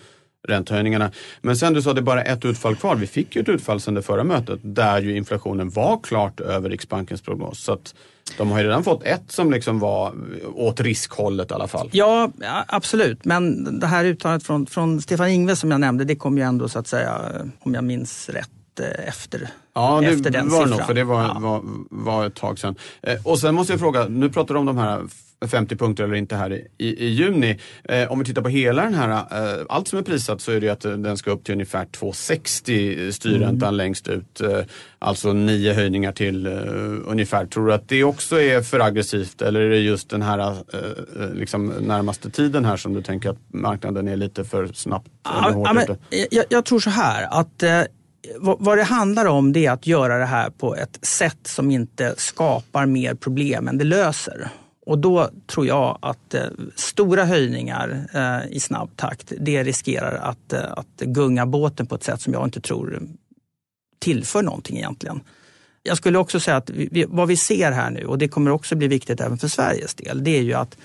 räntehöjningarna. 0.48 1.12
Men 1.42 1.58
sen 1.58 1.74
du 1.74 1.82
sa 1.82 1.90
att 1.90 1.96
det 1.96 2.00
är 2.00 2.04
bara 2.04 2.24
ett 2.24 2.46
utfall 2.46 2.76
kvar. 2.76 2.96
Vi 2.96 3.08
fick 3.08 3.36
ju 3.36 3.42
ett 3.42 3.50
utfall 3.50 3.80
sedan 3.82 3.94
det 3.94 4.02
förra 4.02 4.24
mötet 4.24 4.60
där 4.62 5.02
ju 5.02 5.18
inflationen 5.18 5.70
var 5.70 6.00
klart 6.04 6.40
över 6.40 6.70
Riksbankens 6.70 7.22
prognos. 7.22 7.60
Så 7.60 7.74
att 7.74 7.96
de 8.38 8.52
har 8.52 8.60
ju 8.60 8.64
redan 8.64 8.84
fått 8.84 9.04
ett 9.04 9.24
som 9.28 9.52
liksom 9.52 9.80
var 9.80 10.14
åt 10.56 10.82
riskhållet 10.82 11.52
i 11.52 11.54
alla 11.54 11.68
fall. 11.68 11.90
Ja, 11.92 12.32
absolut. 12.68 13.26
Men 13.26 13.80
det 13.80 13.88
här 13.88 14.06
uttalandet 14.06 14.48
från, 14.48 14.66
från 14.66 15.02
Stefan 15.02 15.30
Ingves 15.30 15.60
som 15.60 15.72
jag 15.72 15.80
nämnde, 15.80 16.04
det 16.04 16.16
kom 16.16 16.38
ju 16.38 16.44
ändå 16.44 16.70
så 16.70 16.80
att 16.80 16.88
säga, 16.88 17.22
om 17.60 17.74
jag 17.74 17.84
minns 17.84 18.30
rätt, 18.30 18.50
eh, 18.80 19.08
efter, 19.08 19.50
ja, 19.74 20.02
det 20.02 20.08
efter 20.08 20.30
den 20.30 20.50
var 20.50 20.58
siffran. 20.58 20.78
Nog, 20.78 20.88
för 20.88 20.94
det 20.94 21.04
var, 21.04 21.24
ja. 21.24 21.40
var, 21.40 21.62
var 21.90 22.26
ett 22.28 22.36
tag 22.36 22.60
sedan. 22.60 22.76
Eh, 23.02 23.28
och 23.28 23.40
sen 23.40 23.56
måste 23.56 23.74
jag 23.74 23.80
fråga, 23.80 24.08
nu 24.08 24.30
pratar 24.30 24.54
du 24.54 24.60
om 24.60 24.66
de 24.66 24.78
här 24.78 25.02
50 25.48 25.76
punkter 25.76 26.04
eller 26.04 26.16
inte 26.16 26.36
här 26.36 26.54
i, 26.54 26.68
i, 26.78 27.08
juni. 27.08 27.60
Eh, 27.84 28.12
om 28.12 28.20
vi 28.20 28.26
tittar 28.26 28.42
på 28.42 28.50
hela 28.50 28.84
den 28.84 28.94
här, 28.94 29.10
eh, 29.10 29.66
allt 29.70 29.88
som 29.88 30.00
är 30.00 30.04
prissatt 30.04 30.42
så 30.42 30.52
är 30.52 30.62
det 30.62 30.70
att 30.70 30.86
eh, 30.86 30.92
den 30.92 31.18
ska 31.18 31.32
upp 31.32 31.44
till 31.44 31.54
ungefär 31.54 31.86
2,60 31.86 33.12
styrräntan 33.12 33.68
mm. 33.68 33.76
längst 33.76 34.08
ut. 34.08 34.42
Eh, 34.42 34.60
alltså 35.00 35.34
nio 35.34 35.74
höjningar 35.74 36.12
till 36.12 36.46
eh, 36.46 36.54
ungefär. 37.06 37.46
Tror 37.46 37.68
du 37.68 37.74
att 37.74 37.90
det 37.90 38.04
också 38.04 38.42
är 38.42 38.62
för 38.62 38.80
aggressivt 38.80 39.42
eller 39.42 39.60
är 39.60 39.70
det 39.70 39.80
just 39.80 40.10
den 40.10 40.22
här 40.22 40.56
liksom 41.34 41.68
närmaste 41.68 42.30
tiden 42.30 42.66
här 42.66 42.78
som 42.78 42.94
du 42.94 43.02
tänker 43.02 43.30
att 43.30 43.38
marknaden 43.54 44.08
är 44.08 44.16
lite 44.16 44.44
för 44.44 44.68
snabbt 44.68 45.08
ja, 45.24 45.64
ja, 45.66 45.74
men, 45.74 45.98
jag, 46.32 46.46
jag, 46.50 46.66
tror 46.66 46.80
så 46.80 46.90
här 46.90 47.28
att 47.40 47.64
vad 48.40 48.78
det 48.78 48.84
handlar 48.84 49.26
om 49.26 49.54
det 49.54 49.66
är 49.66 49.72
att 49.72 49.88
göra 49.88 50.18
det 50.18 50.26
här 50.26 50.50
på 50.50 50.76
ett 50.76 51.00
sätt 51.02 51.40
som 51.44 51.72
inte 51.72 52.14
skapar 52.18 52.86
mer 52.86 53.14
problem 53.14 53.68
än 53.68 53.78
det 53.78 53.84
löser. 53.84 54.50
Och 54.86 55.00
då 55.00 55.30
tror 55.48 55.68
jag 55.68 55.98
att 56.02 56.34
eh, 56.34 56.42
stora 56.76 57.26
höjningar 57.26 58.08
eh, 58.14 58.56
i 58.56 58.60
snabb 58.60 58.90
takt, 58.96 59.34
det 59.40 59.64
riskerar 59.64 60.16
att, 60.16 60.54
eh, 60.54 60.72
att 60.72 61.02
gunga 61.02 61.46
båten 61.46 61.88
på 61.88 61.96
ett 61.96 62.04
sätt 62.04 62.22
som 62.22 62.34
jag 62.34 62.48
inte 62.48 62.62
tror 62.62 63.02
tillför 64.00 64.42
någonting 64.44 64.78
egentligen. 64.78 65.20
Jag 65.84 65.98
skulle 65.98 66.18
också 66.18 66.40
säga 66.40 66.58
att 66.58 66.70
vi, 66.70 67.06
vad 67.08 67.28
vi 67.28 67.38
ser 67.38 67.72
här 67.72 67.90
nu, 67.90 68.06
och 68.06 68.18
det 68.18 68.28
kommer 68.28 68.52
också 68.52 68.76
bli 68.76 68.88
viktigt 68.88 69.22
även 69.22 69.38
för 69.38 69.48
Sveriges 69.48 69.96
del, 69.96 70.24
det 70.24 70.38
är 70.38 70.42
ju 70.42 70.54
att 70.54 70.78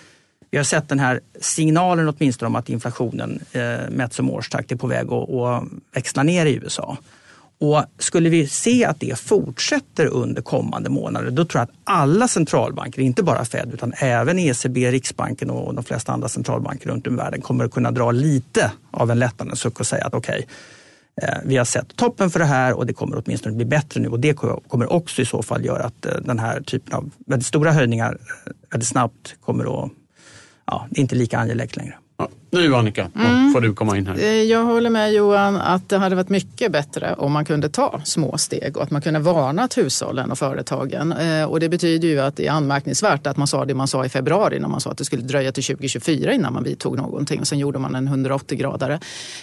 vi 0.50 0.56
har 0.56 0.64
sett 0.64 0.88
den 0.88 0.98
här 0.98 1.20
signalen 1.40 2.08
åtminstone 2.08 2.46
om 2.46 2.56
att 2.56 2.68
inflationen 2.68 3.40
eh, 3.52 3.90
mätt 3.90 4.12
som 4.12 4.30
årstakt 4.30 4.72
är 4.72 4.76
på 4.76 4.86
väg 4.86 5.12
att, 5.12 5.30
att 5.30 5.64
växla 5.92 6.22
ner 6.22 6.46
i 6.46 6.54
USA. 6.54 6.98
Och 7.60 7.84
skulle 7.98 8.28
vi 8.28 8.46
se 8.46 8.84
att 8.84 9.00
det 9.00 9.18
fortsätter 9.18 10.06
under 10.06 10.42
kommande 10.42 10.90
månader, 10.90 11.30
då 11.30 11.44
tror 11.44 11.60
jag 11.60 11.62
att 11.62 11.76
alla 11.84 12.28
centralbanker, 12.28 13.02
inte 13.02 13.22
bara 13.22 13.44
Fed 13.44 13.70
utan 13.74 13.92
även 13.96 14.38
ECB, 14.38 14.90
Riksbanken 14.90 15.50
och 15.50 15.74
de 15.74 15.84
flesta 15.84 16.12
andra 16.12 16.28
centralbanker 16.28 16.88
runt 16.88 17.06
om 17.06 17.14
i 17.14 17.16
världen 17.16 17.40
kommer 17.40 17.64
att 17.64 17.70
kunna 17.70 17.90
dra 17.90 18.10
lite 18.10 18.72
av 18.90 19.10
en 19.10 19.18
lättnadens 19.18 19.60
suck 19.60 19.80
och 19.80 19.86
säga 19.86 20.06
att 20.06 20.14
okej, 20.14 20.46
okay, 21.16 21.34
vi 21.44 21.56
har 21.56 21.64
sett 21.64 21.96
toppen 21.96 22.30
för 22.30 22.38
det 22.38 22.44
här 22.44 22.72
och 22.72 22.86
det 22.86 22.92
kommer 22.92 23.22
åtminstone 23.24 23.56
bli 23.56 23.64
bättre 23.64 24.00
nu 24.00 24.08
och 24.08 24.20
det 24.20 24.34
kommer 24.68 24.92
också 24.92 25.22
i 25.22 25.24
så 25.24 25.42
fall 25.42 25.64
göra 25.64 25.84
att 25.84 26.06
eh, 26.06 26.12
den 26.24 26.38
här 26.38 26.60
typen 26.60 26.94
av 26.94 27.10
väldigt 27.26 27.46
stora 27.46 27.72
höjningar 27.72 28.18
eh, 28.46 28.52
väldigt 28.70 28.88
snabbt 28.88 29.36
kommer 29.40 29.84
att, 29.84 29.90
ja, 30.66 30.86
det 30.90 30.98
är 30.98 31.02
inte 31.02 31.14
lika 31.14 31.38
angeläget 31.38 31.76
längre. 31.76 31.94
Nu 32.52 32.74
Annika, 32.74 33.10
mm. 33.16 33.52
får 33.52 33.60
du 33.60 33.74
komma 33.74 33.98
in 33.98 34.06
här. 34.06 34.18
Eh, 34.18 34.42
jag 34.42 34.64
håller 34.64 34.90
med 34.90 35.12
Johan 35.12 35.56
att 35.56 35.88
det 35.88 35.98
hade 35.98 36.16
varit 36.16 36.28
mycket 36.28 36.72
bättre 36.72 37.14
om 37.18 37.32
man 37.32 37.44
kunde 37.44 37.68
ta 37.68 38.00
små 38.04 38.38
steg 38.38 38.76
och 38.76 38.82
att 38.82 38.90
man 38.90 39.02
kunde 39.02 39.20
varna 39.20 39.68
hushållen 39.76 40.30
och 40.30 40.38
företagen. 40.38 41.12
Eh, 41.12 41.44
och 41.44 41.60
det 41.60 41.68
betyder 41.68 42.08
ju 42.08 42.20
att 42.20 42.36
det 42.36 42.46
är 42.46 42.50
anmärkningsvärt 42.50 43.26
att 43.26 43.36
man 43.36 43.46
sa 43.46 43.64
det 43.64 43.74
man 43.74 43.88
sa 43.88 44.04
i 44.04 44.08
februari 44.08 44.58
när 44.58 44.68
man 44.68 44.80
sa 44.80 44.90
att 44.90 44.98
det 44.98 45.04
skulle 45.04 45.22
dröja 45.22 45.52
till 45.52 45.64
2024 45.64 46.32
innan 46.32 46.52
man 46.52 46.64
vidtog 46.64 46.96
någonting. 46.96 47.44
Sen 47.44 47.58
gjorde 47.58 47.78
man 47.78 47.94
en 47.94 48.08
180-gradare. 48.08 49.00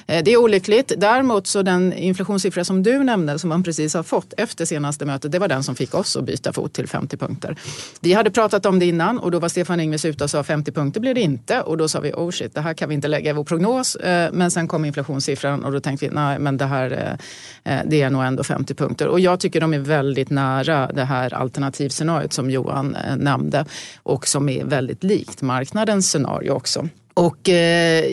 Eh, 0.07 0.23
det 0.23 0.31
är 0.31 0.37
olyckligt. 0.37 0.91
Däremot 0.97 1.47
så 1.47 1.61
den 1.61 1.93
inflationssiffra 1.93 2.63
som 2.63 2.83
du 2.83 3.03
nämnde 3.03 3.39
som 3.39 3.49
man 3.49 3.63
precis 3.63 3.93
har 3.93 4.03
fått 4.03 4.33
efter 4.37 4.65
senaste 4.65 5.05
mötet, 5.05 5.31
det 5.31 5.39
var 5.39 5.47
den 5.47 5.63
som 5.63 5.75
fick 5.75 5.93
oss 5.93 6.15
att 6.15 6.23
byta 6.23 6.53
fot 6.53 6.73
till 6.73 6.87
50 6.87 7.17
punkter. 7.17 7.55
Vi 7.99 8.13
hade 8.13 8.31
pratat 8.31 8.65
om 8.65 8.79
det 8.79 8.85
innan 8.85 9.19
och 9.19 9.31
då 9.31 9.39
var 9.39 9.49
Stefan 9.49 9.79
Ingves 9.79 10.05
ute 10.05 10.23
och 10.23 10.29
sa 10.29 10.43
50 10.43 10.71
punkter 10.71 10.99
blir 10.99 11.13
det 11.13 11.21
inte 11.21 11.61
och 11.61 11.77
då 11.77 11.87
sa 11.87 11.99
vi 11.99 12.13
oh 12.13 12.31
shit, 12.31 12.55
det 12.55 12.61
här 12.61 12.73
kan 12.73 12.89
vi 12.89 12.96
inte 12.97 13.07
lägga 13.07 13.29
i 13.29 13.33
vår 13.33 13.43
prognos. 13.43 13.95
Eh, 13.95 14.29
men 14.33 14.51
sen 14.51 14.67
kom 14.67 14.85
inflationssiffran 14.85 15.63
och 15.63 15.71
då 15.71 15.79
tänkte 15.79 16.07
vi 16.07 16.15
nej 16.15 16.39
men 16.39 16.57
det 16.57 16.65
här 16.65 17.17
eh, 17.63 17.73
eh, 17.73 17.81
det 17.85 18.01
är 18.01 18.09
nog 18.09 18.23
ändå 18.23 18.43
50 18.43 18.73
punkter. 18.73 19.07
Och 19.07 19.19
jag 19.19 19.39
tycker 19.39 19.61
de 19.61 19.73
är 19.73 19.79
väldigt 19.79 20.29
nära 20.29 20.91
det 20.93 21.03
här 21.03 21.33
alternativscenariot 21.33 22.33
som 22.33 22.49
Johan 22.49 22.97
nämnde 23.17 23.65
och 24.03 24.27
som 24.27 24.49
är 24.49 24.63
väldigt 24.65 25.03
likt 25.03 25.41
marknadens 25.41 26.11
scenario 26.11 26.51
också. 26.51 26.87
Och 27.17 27.49
eh, 27.49 28.05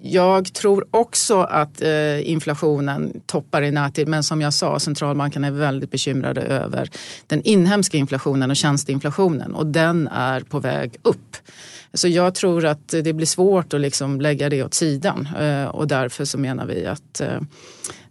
jag 0.00 0.52
tror 0.52 0.86
också 0.90 1.40
att 1.40 1.82
eh, 1.82 2.30
inflationen 2.30 3.20
toppar 3.26 3.62
i 3.62 3.70
närtid. 3.70 4.08
Men 4.08 4.22
som 4.22 4.40
jag 4.40 4.54
sa, 4.54 4.78
centralbankerna 4.78 5.46
är 5.46 5.50
väldigt 5.50 5.90
bekymrade 5.90 6.40
över 6.40 6.90
den 7.26 7.42
inhemska 7.42 7.96
inflationen 7.96 8.50
och 8.50 8.56
tjänsteinflationen. 8.56 9.54
Och 9.54 9.66
den 9.66 10.08
är 10.08 10.40
på 10.40 10.58
väg 10.58 10.96
upp. 11.02 11.36
Så 11.94 12.08
jag 12.08 12.34
tror 12.34 12.64
att 12.64 12.88
det 12.88 13.12
blir 13.12 13.26
svårt 13.26 13.74
att 13.74 13.80
liksom 13.80 14.20
lägga 14.20 14.48
det 14.48 14.62
åt 14.62 14.74
sidan 14.74 15.28
eh, 15.38 15.64
och 15.64 15.88
därför 15.88 16.24
så 16.24 16.38
menar 16.38 16.66
vi 16.66 16.86
att, 16.86 17.20
eh, 17.20 17.40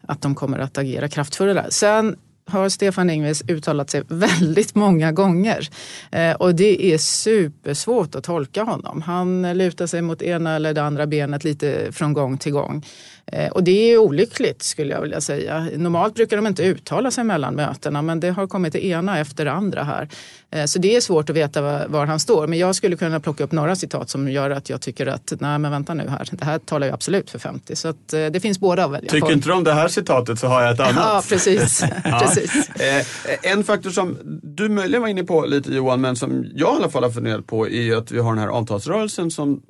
att 0.07 0.21
de 0.21 0.35
kommer 0.35 0.59
att 0.59 0.77
agera 0.77 1.07
kraftfullare. 1.07 1.65
Sen 1.69 2.15
har 2.45 2.69
Stefan 2.69 3.09
Ingves 3.09 3.43
uttalat 3.47 3.89
sig 3.89 4.03
väldigt 4.07 4.75
många 4.75 5.11
gånger. 5.11 5.69
Eh, 6.11 6.31
och 6.31 6.55
det 6.55 6.93
är 6.93 6.97
supersvårt 6.97 8.15
att 8.15 8.23
tolka 8.23 8.63
honom. 8.63 9.01
Han 9.01 9.57
lutar 9.57 9.87
sig 9.87 10.01
mot 10.01 10.21
ena 10.21 10.55
eller 10.55 10.73
det 10.73 10.83
andra 10.83 11.07
benet 11.07 11.43
lite 11.43 11.91
från 11.91 12.13
gång 12.13 12.37
till 12.37 12.51
gång. 12.51 12.85
Eh, 13.25 13.49
och 13.49 13.63
det 13.63 13.71
är 13.91 13.97
olyckligt 13.97 14.63
skulle 14.63 14.93
jag 14.93 15.01
vilja 15.01 15.21
säga. 15.21 15.67
Normalt 15.77 16.15
brukar 16.15 16.37
de 16.37 16.47
inte 16.47 16.63
uttala 16.63 17.11
sig 17.11 17.23
mellan 17.23 17.53
mötena 17.55 18.01
men 18.01 18.19
det 18.19 18.29
har 18.29 18.47
kommit 18.47 18.73
det 18.73 18.85
ena 18.85 19.19
efter 19.19 19.45
det 19.45 19.51
andra 19.51 19.83
här. 19.83 20.09
Eh, 20.51 20.65
så 20.65 20.79
det 20.79 20.95
är 20.95 21.01
svårt 21.01 21.29
att 21.29 21.35
veta 21.35 21.61
var, 21.61 21.85
var, 21.87 22.05
han 22.05 22.19
står. 22.19 22.47
Men 22.47 22.59
jag 22.59 22.75
skulle 22.75 22.95
kunna 22.95 23.19
plocka 23.19 23.43
upp 23.43 23.51
några 23.51 23.75
citat 23.75 24.09
som 24.09 24.29
gör 24.29 24.49
att 24.49 24.69
jag 24.69 24.81
tycker 24.81 25.07
att 25.07 25.33
nej 25.39 25.59
men 25.59 25.71
vänta 25.71 25.93
nu 25.93 26.07
här, 26.09 26.27
det 26.31 26.45
här 26.45 26.59
talar 26.59 26.87
ju 26.87 26.93
absolut 26.93 27.29
för 27.29 27.39
50. 27.39 27.75
Så 27.75 27.87
att, 27.87 28.13
eh, 28.13 28.25
det 28.25 28.39
finns 28.39 28.59
båda 28.59 28.85
att 28.85 28.91
välja 28.91 29.11
Tycker 29.11 29.27
på. 29.27 29.31
inte 29.31 29.49
du 29.49 29.53
om 29.53 29.63
det 29.63 29.73
här 29.73 29.87
citatet 29.87 30.39
så 30.39 30.47
har 30.47 30.61
jag 30.61 30.73
ett 30.73 30.79
annat. 30.79 30.95
Ja, 30.97 31.23
precis. 31.29 31.83
precis. 32.19 32.40
Eh, 32.81 32.97
eh, 32.97 33.51
en 33.51 33.63
faktor 33.63 33.89
som 33.89 34.17
du 34.43 34.69
möjligen 34.69 35.01
var 35.01 35.09
inne 35.09 35.23
på 35.23 35.45
lite 35.45 35.73
Johan, 35.73 36.01
men 36.01 36.15
som 36.15 36.45
jag 36.55 36.73
i 36.73 36.77
alla 36.77 36.89
fall 36.89 37.03
har 37.03 37.11
funderat 37.11 37.47
på 37.47 37.69
är 37.69 37.95
att 37.95 38.11
vi 38.11 38.19
har 38.19 38.29
den 38.29 38.39
här 38.43 38.47
avtalsrörelsen 38.47 39.31
som 39.31 39.61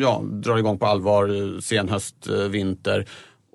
ja, 0.00 0.22
drar 0.32 0.58
igång 0.58 0.78
på 0.78 0.86
allvar 0.86 1.60
sen 1.60 1.88
höst, 1.88 2.28
eh, 2.28 2.34
vinter. 2.34 3.06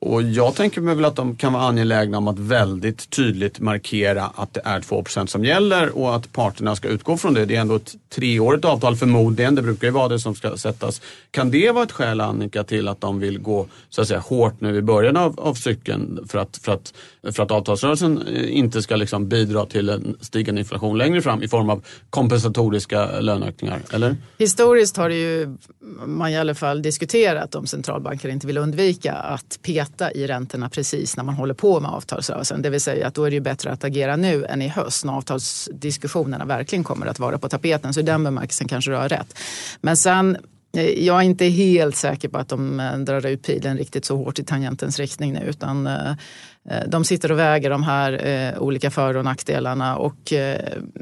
Och 0.05 0.23
jag 0.23 0.55
tänker 0.55 0.81
mig 0.81 0.95
väl 0.95 1.05
att 1.05 1.15
de 1.15 1.35
kan 1.35 1.53
vara 1.53 1.63
angelägna 1.63 2.17
om 2.17 2.27
att 2.27 2.39
väldigt 2.39 3.09
tydligt 3.09 3.59
markera 3.59 4.31
att 4.35 4.53
det 4.53 4.61
är 4.65 4.79
2% 4.79 5.25
som 5.25 5.45
gäller 5.45 5.97
och 5.97 6.15
att 6.15 6.31
parterna 6.31 6.75
ska 6.75 6.87
utgå 6.87 7.17
från 7.17 7.33
det. 7.33 7.45
Det 7.45 7.55
är 7.55 7.61
ändå 7.61 7.75
ett 7.75 7.95
treårigt 8.09 8.65
avtal 8.65 8.95
förmodligen, 8.95 9.55
det 9.55 9.61
brukar 9.61 9.87
ju 9.87 9.91
vara 9.91 10.07
det 10.07 10.19
som 10.19 10.35
ska 10.35 10.57
sättas. 10.57 11.01
Kan 11.31 11.51
det 11.51 11.71
vara 11.71 11.83
ett 11.83 11.91
skäl 11.91 12.21
Annika 12.21 12.63
till 12.63 12.87
att 12.87 13.01
de 13.01 13.19
vill 13.19 13.39
gå 13.39 13.67
så 13.89 14.01
att 14.01 14.07
säga, 14.07 14.19
hårt 14.19 14.61
nu 14.61 14.77
i 14.77 14.81
början 14.81 15.17
av, 15.17 15.39
av 15.39 15.53
cykeln 15.53 16.27
för 16.27 16.37
att, 16.39 16.57
för, 16.57 16.71
att, 16.71 16.93
för 17.35 17.43
att 17.43 17.51
avtalsrörelsen 17.51 18.21
eh, 18.27 18.57
inte 18.57 18.81
ska 18.81 18.95
liksom 18.95 19.29
bidra 19.29 19.65
till 19.65 19.89
en 19.89 20.17
stigande 20.21 20.61
inflation 20.61 20.97
längre 20.97 21.21
fram 21.21 21.43
i 21.43 21.47
form 21.47 21.69
av 21.69 21.85
kompensatoriska 22.09 23.19
löneökningar? 23.19 23.79
Eller? 23.91 24.15
Historiskt 24.37 24.97
har 24.97 25.09
det 25.09 25.15
ju 25.15 25.57
man 26.05 26.31
i 26.31 26.37
alla 26.37 26.55
fall 26.55 26.81
diskuterat 26.81 27.55
om 27.55 27.67
centralbanker 27.67 28.29
inte 28.29 28.47
vill 28.47 28.57
undvika 28.57 29.13
att 29.13 29.59
peta 29.61 29.92
i 30.01 30.27
räntorna 30.27 30.69
precis 30.69 31.17
när 31.17 31.23
man 31.23 31.35
håller 31.35 31.53
på 31.53 31.79
med 31.79 31.91
avtalsrörelsen. 31.91 32.61
Det 32.61 32.69
vill 32.69 32.81
säga 32.81 33.07
att 33.07 33.13
då 33.13 33.23
är 33.23 33.29
det 33.29 33.33
ju 33.33 33.41
bättre 33.41 33.71
att 33.71 33.83
agera 33.83 34.15
nu 34.15 34.45
än 34.45 34.61
i 34.61 34.67
höst 34.67 35.05
när 35.05 35.13
avtalsdiskussionerna 35.13 36.45
verkligen 36.45 36.83
kommer 36.83 37.05
att 37.05 37.19
vara 37.19 37.37
på 37.37 37.49
tapeten. 37.49 37.93
Så 37.93 37.99
i 37.99 38.03
den 38.03 38.23
bemärkelsen 38.23 38.67
kanske 38.67 38.91
du 38.91 38.97
har 38.97 39.09
rätt. 39.09 39.39
Men 39.81 39.97
sen 39.97 40.37
eh, 40.77 41.05
jag 41.05 41.17
är 41.17 41.21
inte 41.21 41.45
helt 41.45 41.95
säker 41.95 42.29
på 42.29 42.37
att 42.37 42.49
de 42.49 42.79
eh, 42.79 42.97
drar 42.97 43.25
ut 43.25 43.43
pilen 43.43 43.77
riktigt 43.77 44.05
så 44.05 44.17
hårt 44.17 44.39
i 44.39 44.43
tangentens 44.43 44.99
riktning 44.99 45.33
nu 45.33 45.39
utan 45.45 45.87
eh, 45.87 46.13
de 46.87 47.05
sitter 47.05 47.31
och 47.31 47.39
väger 47.39 47.69
de 47.69 47.83
här 47.83 48.55
olika 48.59 48.91
för 48.91 49.17
och 49.17 49.25
nackdelarna 49.25 49.97
och 49.97 50.33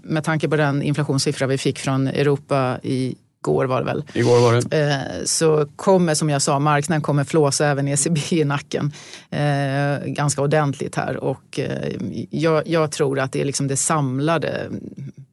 med 0.04 0.24
tanke 0.24 0.50
på 0.50 0.56
den 0.56 0.82
inflationssiffra 0.82 1.48
vi 1.48 1.58
fick 1.58 1.80
från 1.80 2.08
Europa 2.08 2.80
i 2.84 3.16
Igår 3.42 3.66
var 3.66 3.80
det 3.80 3.86
väl. 3.86 4.04
Igår 4.14 4.40
var 4.40 4.54
det. 4.54 5.28
Så 5.28 5.68
kommer, 5.76 6.16
som 6.16 6.30
jag 6.30 6.42
sa, 6.42 6.60
marknaden 6.60 7.02
kommer 7.02 7.24
flåsa 7.24 7.68
även 7.68 7.88
ECB 7.88 8.20
i 8.30 8.44
nacken 8.44 8.94
ganska 10.06 10.42
ordentligt 10.42 10.96
här. 10.96 11.18
Och 11.18 11.60
jag, 12.30 12.68
jag 12.68 12.92
tror 12.92 13.20
att 13.20 13.32
det 13.32 13.42
är 13.42 13.46
liksom 13.46 13.68
det 13.68 13.78
samlade 13.78 14.70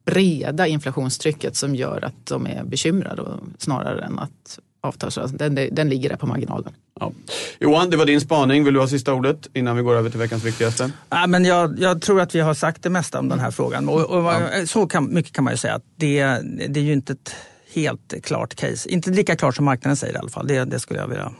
breda 0.05 0.67
inflationstrycket 0.67 1.55
som 1.55 1.75
gör 1.75 2.05
att 2.05 2.25
de 2.25 2.47
är 2.47 2.63
bekymrade 2.63 3.23
snarare 3.57 4.03
än 4.03 4.19
att 4.19 4.59
avtalsrörelsen, 4.81 5.37
den, 5.37 5.75
den 5.75 5.89
ligger 5.89 6.09
där 6.09 6.15
på 6.15 6.27
marginalen. 6.27 6.73
Ja. 6.99 7.11
Johan, 7.59 7.89
det 7.89 7.97
var 7.97 8.05
din 8.05 8.21
spaning. 8.21 8.63
Vill 8.63 8.73
du 8.73 8.79
ha 8.79 8.87
sista 8.87 9.13
ordet 9.13 9.47
innan 9.53 9.75
vi 9.77 9.83
går 9.83 9.95
över 9.95 10.09
till 10.09 10.19
veckans 10.19 10.43
viktigaste? 10.43 10.91
Ja, 11.09 11.27
men 11.27 11.45
jag, 11.45 11.79
jag 11.79 12.01
tror 12.01 12.21
att 12.21 12.35
vi 12.35 12.39
har 12.39 12.53
sagt 12.53 12.83
det 12.83 12.89
mesta 12.89 13.19
om 13.19 13.29
den 13.29 13.39
här 13.39 13.51
frågan. 13.51 13.89
Och, 13.89 14.01
och 14.01 14.23
ja. 14.23 14.65
Så 14.65 14.87
kan, 14.87 15.13
mycket 15.13 15.33
kan 15.33 15.43
man 15.43 15.53
ju 15.53 15.57
säga 15.57 15.75
att 15.75 15.83
det, 15.95 16.23
det 16.69 16.79
är 16.79 16.83
ju 16.83 16.93
inte 16.93 17.13
ett 17.13 17.35
helt 17.73 18.23
klart 18.23 18.55
case. 18.55 18.89
Inte 18.89 19.09
lika 19.09 19.35
klart 19.35 19.55
som 19.55 19.65
marknaden 19.65 19.97
säger 19.97 20.13
i 20.13 20.17
alla 20.17 20.29
fall. 20.29 20.47
Det, 20.47 20.65
det 20.65 20.79
skulle 20.79 20.99
jag 20.99 21.07
vilja 21.07 21.33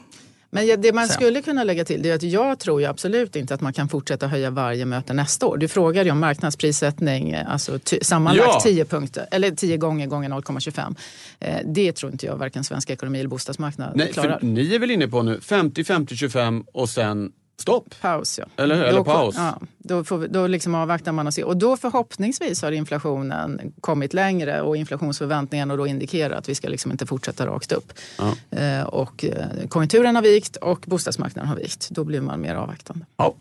men 0.51 0.81
det 0.81 0.93
man 0.93 1.07
skulle 1.07 1.41
kunna 1.41 1.63
lägga 1.63 1.85
till 1.85 2.05
är 2.05 2.15
att 2.15 2.23
jag 2.23 2.59
tror 2.59 2.81
ju 2.81 2.87
absolut 2.87 3.35
inte 3.35 3.53
att 3.53 3.61
man 3.61 3.73
kan 3.73 3.89
fortsätta 3.89 4.27
höja 4.27 4.49
varje 4.49 4.85
möte 4.85 5.13
nästa 5.13 5.45
år. 5.45 5.57
Du 5.57 5.67
frågade 5.67 6.05
ju 6.05 6.11
om 6.11 6.19
marknadsprissättning, 6.19 7.35
alltså 7.35 7.79
sammanlagt 8.01 8.49
ja. 8.53 8.59
10 8.63 8.85
punkter, 8.85 9.27
eller 9.31 9.51
10 9.51 9.77
gånger 9.77 10.07
gånger 10.07 10.29
0,25. 10.29 10.95
Eh, 11.39 11.57
det 11.65 11.93
tror 11.93 12.11
inte 12.11 12.25
jag 12.25 12.37
varken 12.37 12.63
svensk 12.63 12.89
ekonomi 12.89 13.19
eller 13.19 13.29
bostadsmarknad 13.29 13.91
Nej, 13.95 14.13
klarar. 14.13 14.39
För 14.39 14.45
ni 14.45 14.75
är 14.75 14.79
väl 14.79 14.91
inne 14.91 15.07
på 15.07 15.23
nu 15.23 15.41
50, 15.41 15.83
50, 15.83 16.15
25 16.15 16.63
och 16.73 16.89
sen 16.89 17.31
Stopp? 17.59 17.95
Paus, 18.01 18.39
ja. 18.39 18.63
Eller, 18.63 18.83
eller 18.83 18.97
då, 18.97 19.03
paus? 19.03 19.35
Ja, 19.37 19.59
då, 19.77 20.03
får 20.03 20.27
då 20.27 20.47
liksom 20.47 20.75
avvaktar 20.75 21.11
man 21.11 21.27
och 21.27 21.33
ser. 21.33 21.43
Och 21.43 21.57
då 21.57 21.77
förhoppningsvis 21.77 22.61
har 22.61 22.71
inflationen 22.71 23.73
kommit 23.81 24.13
längre 24.13 24.61
och 24.61 24.77
inflationsförväntningarna 24.77 25.75
då 25.75 25.87
indikerar 25.87 26.37
att 26.37 26.49
vi 26.49 26.55
ska 26.55 26.69
liksom 26.69 26.91
inte 26.91 27.05
fortsätta 27.05 27.45
rakt 27.45 27.71
upp. 27.71 27.93
Ja. 28.17 28.57
Eh, 28.57 28.83
och 28.83 29.25
eh, 29.25 29.67
konjunkturen 29.69 30.15
har 30.15 30.23
vikt 30.23 30.55
och 30.55 30.85
bostadsmarknaden 30.87 31.49
har 31.49 31.55
vikt. 31.55 31.89
Då 31.89 32.03
blir 32.03 32.21
man 32.21 32.41
mer 32.41 32.55
avvaktande. 32.55 33.05
Ja. 33.17 33.35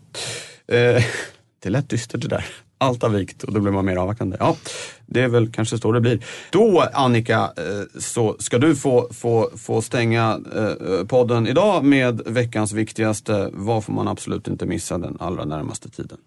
Eh, 0.67 1.03
det 1.59 1.69
lät 1.69 1.89
dystert 1.89 2.21
det 2.21 2.27
där 2.27 2.45
allt 2.79 3.03
har 3.03 3.09
vikt 3.09 3.43
och 3.43 3.53
då 3.53 3.59
blir 3.59 3.71
man 3.71 3.85
mer 3.85 3.95
avvaktande. 3.95 4.37
Ja, 4.39 4.55
det 5.05 5.21
är 5.21 5.27
väl 5.27 5.51
kanske 5.51 5.77
så 5.77 5.91
det 5.91 6.01
blir. 6.01 6.25
Då 6.51 6.81
Annika, 6.93 7.39
eh, 7.39 7.99
så 7.99 8.35
ska 8.39 8.57
du 8.57 8.75
få, 8.75 9.07
få, 9.11 9.49
få 9.57 9.81
stänga 9.81 10.39
eh, 10.55 11.05
podden 11.07 11.47
idag 11.47 11.83
med 11.83 12.21
veckans 12.25 12.71
viktigaste. 12.71 13.49
Vad 13.53 13.83
får 13.83 13.93
man 13.93 14.07
absolut 14.07 14.47
inte 14.47 14.65
missa 14.65 14.97
den 14.97 15.17
allra 15.19 15.45
närmaste 15.45 15.89
tiden? 15.89 16.17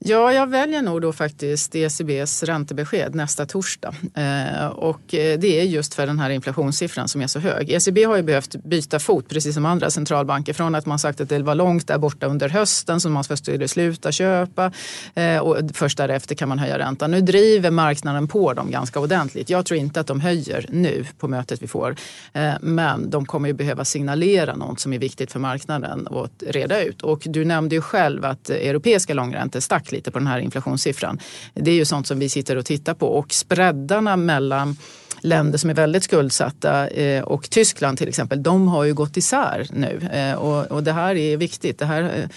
Ja, 0.00 0.32
jag 0.32 0.46
väljer 0.46 0.82
nog 0.82 1.02
då 1.02 1.12
faktiskt 1.12 1.74
ECBs 1.74 2.42
räntebesked 2.42 3.14
nästa 3.14 3.46
torsdag. 3.46 3.94
Eh, 4.14 4.66
och 4.66 5.14
eh, 5.14 5.38
det 5.38 5.60
är 5.60 5.64
just 5.64 5.94
för 5.94 6.06
den 6.06 6.18
här 6.18 6.30
inflationssiffran 6.30 7.08
som 7.08 7.20
är 7.22 7.26
så 7.26 7.38
hög. 7.38 7.70
ECB 7.70 8.04
har 8.04 8.16
ju 8.16 8.22
behövt 8.22 8.64
byta 8.64 8.98
fot, 8.98 9.28
precis 9.28 9.54
som 9.54 9.66
andra 9.66 9.90
centralbanker, 9.90 10.52
från 10.52 10.74
att 10.74 10.86
man 10.86 10.98
sagt 10.98 11.20
att 11.20 11.28
det 11.28 11.42
var 11.42 11.54
långt 11.54 11.86
där 11.86 11.98
borta 11.98 12.26
under 12.26 12.48
hösten 12.48 13.00
som 13.00 13.12
man 13.12 13.24
skulle 13.24 13.68
sluta 13.68 14.12
köpa 14.12 14.72
eh, 15.14 15.38
och 15.38 15.56
först 15.74 15.98
därefter 15.98 16.34
kan 16.34 16.48
man 16.48 16.58
höja 16.58 16.78
räntan. 16.78 17.10
Nu 17.10 17.20
driver 17.20 17.70
marknaden 17.70 18.28
på 18.28 18.52
dem 18.52 18.70
ganska 18.70 19.00
ordentligt. 19.00 19.50
Jag 19.50 19.66
tror 19.66 19.80
inte 19.80 20.00
att 20.00 20.06
de 20.06 20.20
höjer 20.20 20.66
nu 20.68 21.04
på 21.18 21.28
mötet 21.28 21.62
vi 21.62 21.66
får, 21.66 21.96
eh, 22.32 22.52
men 22.60 23.10
de 23.10 23.26
kommer 23.26 23.48
ju 23.48 23.54
behöva 23.54 23.84
signalera 23.84 24.56
något 24.56 24.80
som 24.80 24.92
är 24.92 24.98
viktigt 24.98 25.32
för 25.32 25.40
marknaden 25.40 26.08
att 26.10 26.42
reda 26.46 26.84
ut. 26.84 27.02
Och 27.02 27.22
du 27.24 27.44
nämnde 27.44 27.74
ju 27.74 27.80
själv 27.80 28.24
att 28.24 28.50
eh, 28.50 28.56
europeiska 28.56 29.14
långräntor 29.14 29.60
stack 29.60 29.87
lite 29.92 30.10
på 30.10 30.18
den 30.18 30.26
här 30.26 30.38
inflationssiffran. 30.38 31.18
Det 31.54 31.70
är 31.70 31.74
ju 31.74 31.84
sånt 31.84 32.06
som 32.06 32.18
vi 32.18 32.28
sitter 32.28 32.56
och 32.56 32.64
tittar 32.64 32.94
på 32.94 33.06
och 33.06 33.32
spreadarna 33.32 34.16
mellan 34.16 34.76
länder 35.20 35.58
som 35.58 35.70
är 35.70 35.74
väldigt 35.74 36.04
skuldsatta 36.04 36.88
eh, 36.88 37.22
och 37.22 37.50
Tyskland 37.50 37.98
till 37.98 38.08
exempel, 38.08 38.42
de 38.42 38.68
har 38.68 38.84
ju 38.84 38.94
gått 38.94 39.16
isär 39.16 39.66
nu 39.70 40.08
eh, 40.12 40.34
och, 40.34 40.82
det 40.82 40.92
här 40.92 41.14
är 41.14 41.36
viktigt. 41.36 41.78
Det 41.78 41.86
här 41.86 42.02
eh, 42.02 42.28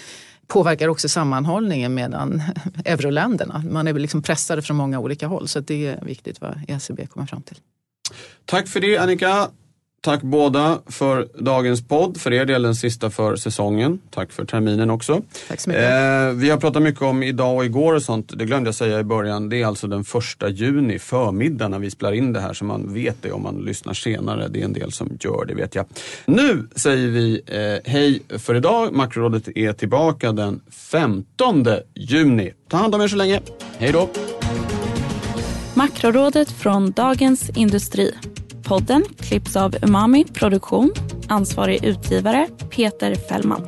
påverkar 0.47 0.87
också 0.87 1.09
sammanhållningen 1.09 1.93
mellan 1.93 2.41
euroländerna. 2.85 3.63
Man 3.69 3.87
är 3.87 3.93
liksom 3.93 4.21
pressade 4.21 4.61
från 4.61 4.77
många 4.77 4.99
olika 4.99 5.27
håll 5.27 5.47
så 5.47 5.59
det 5.59 5.87
är 5.87 6.05
viktigt 6.05 6.41
vad 6.41 6.61
ECB 6.67 7.07
kommer 7.07 7.27
fram 7.27 7.41
till. 7.41 7.57
Tack 8.45 8.67
för 8.67 8.79
det 8.79 8.97
Annika. 8.97 9.49
Tack 10.03 10.21
båda 10.21 10.79
för 10.85 11.27
dagens 11.39 11.87
podd. 11.87 12.17
För 12.17 12.33
er 12.33 12.45
del 12.45 12.61
den 12.61 12.75
sista 12.75 13.09
för 13.09 13.35
säsongen. 13.35 13.99
Tack 14.09 14.31
för 14.31 14.45
terminen 14.45 14.89
också. 14.89 15.21
Tack 15.47 15.59
så 15.59 15.69
mycket. 15.69 15.83
Eh, 15.83 16.29
vi 16.35 16.49
har 16.49 16.57
pratat 16.57 16.83
mycket 16.83 17.01
om 17.01 17.23
idag 17.23 17.55
och 17.55 17.65
igår 17.65 17.93
och 17.93 18.01
sånt. 18.01 18.37
Det 18.37 18.45
glömde 18.45 18.67
jag 18.67 18.75
säga 18.75 18.99
i 18.99 19.03
början. 19.03 19.49
Det 19.49 19.61
är 19.61 19.65
alltså 19.65 19.87
den 19.87 20.03
första 20.03 20.49
juni, 20.49 20.99
förmiddag 20.99 21.67
när 21.67 21.79
vi 21.79 21.91
spelar 21.91 22.13
in 22.13 22.33
det 22.33 22.39
här. 22.39 22.53
Så 22.53 22.65
man 22.65 22.93
vet 22.93 23.15
det 23.21 23.31
om 23.31 23.43
man 23.43 23.55
lyssnar 23.55 23.93
senare. 23.93 24.47
Det 24.47 24.61
är 24.61 24.65
en 24.65 24.73
del 24.73 24.91
som 24.91 25.17
gör 25.19 25.45
det 25.45 25.53
vet 25.53 25.75
jag. 25.75 25.85
Nu 26.25 26.67
säger 26.75 27.07
vi 27.07 27.41
eh, 27.45 27.91
hej 27.91 28.21
för 28.37 28.55
idag. 28.55 28.93
Makrorådet 28.93 29.47
är 29.55 29.73
tillbaka 29.73 30.31
den 30.31 30.61
15 30.71 31.65
juni. 31.95 32.53
Ta 32.69 32.77
hand 32.77 32.95
om 32.95 33.01
er 33.01 33.07
så 33.07 33.15
länge. 33.15 33.41
Hej 33.77 33.91
då. 33.91 34.09
Makrorådet 35.73 36.51
från 36.51 36.91
Dagens 36.91 37.49
Industri. 37.49 38.13
Podden 38.71 39.03
klipps 39.19 39.55
av 39.55 39.75
Umami 39.81 40.25
Produktion. 40.25 40.91
Ansvarig 41.27 41.85
utgivare 41.85 42.47
Peter 42.69 43.15
Fällman. 43.15 43.67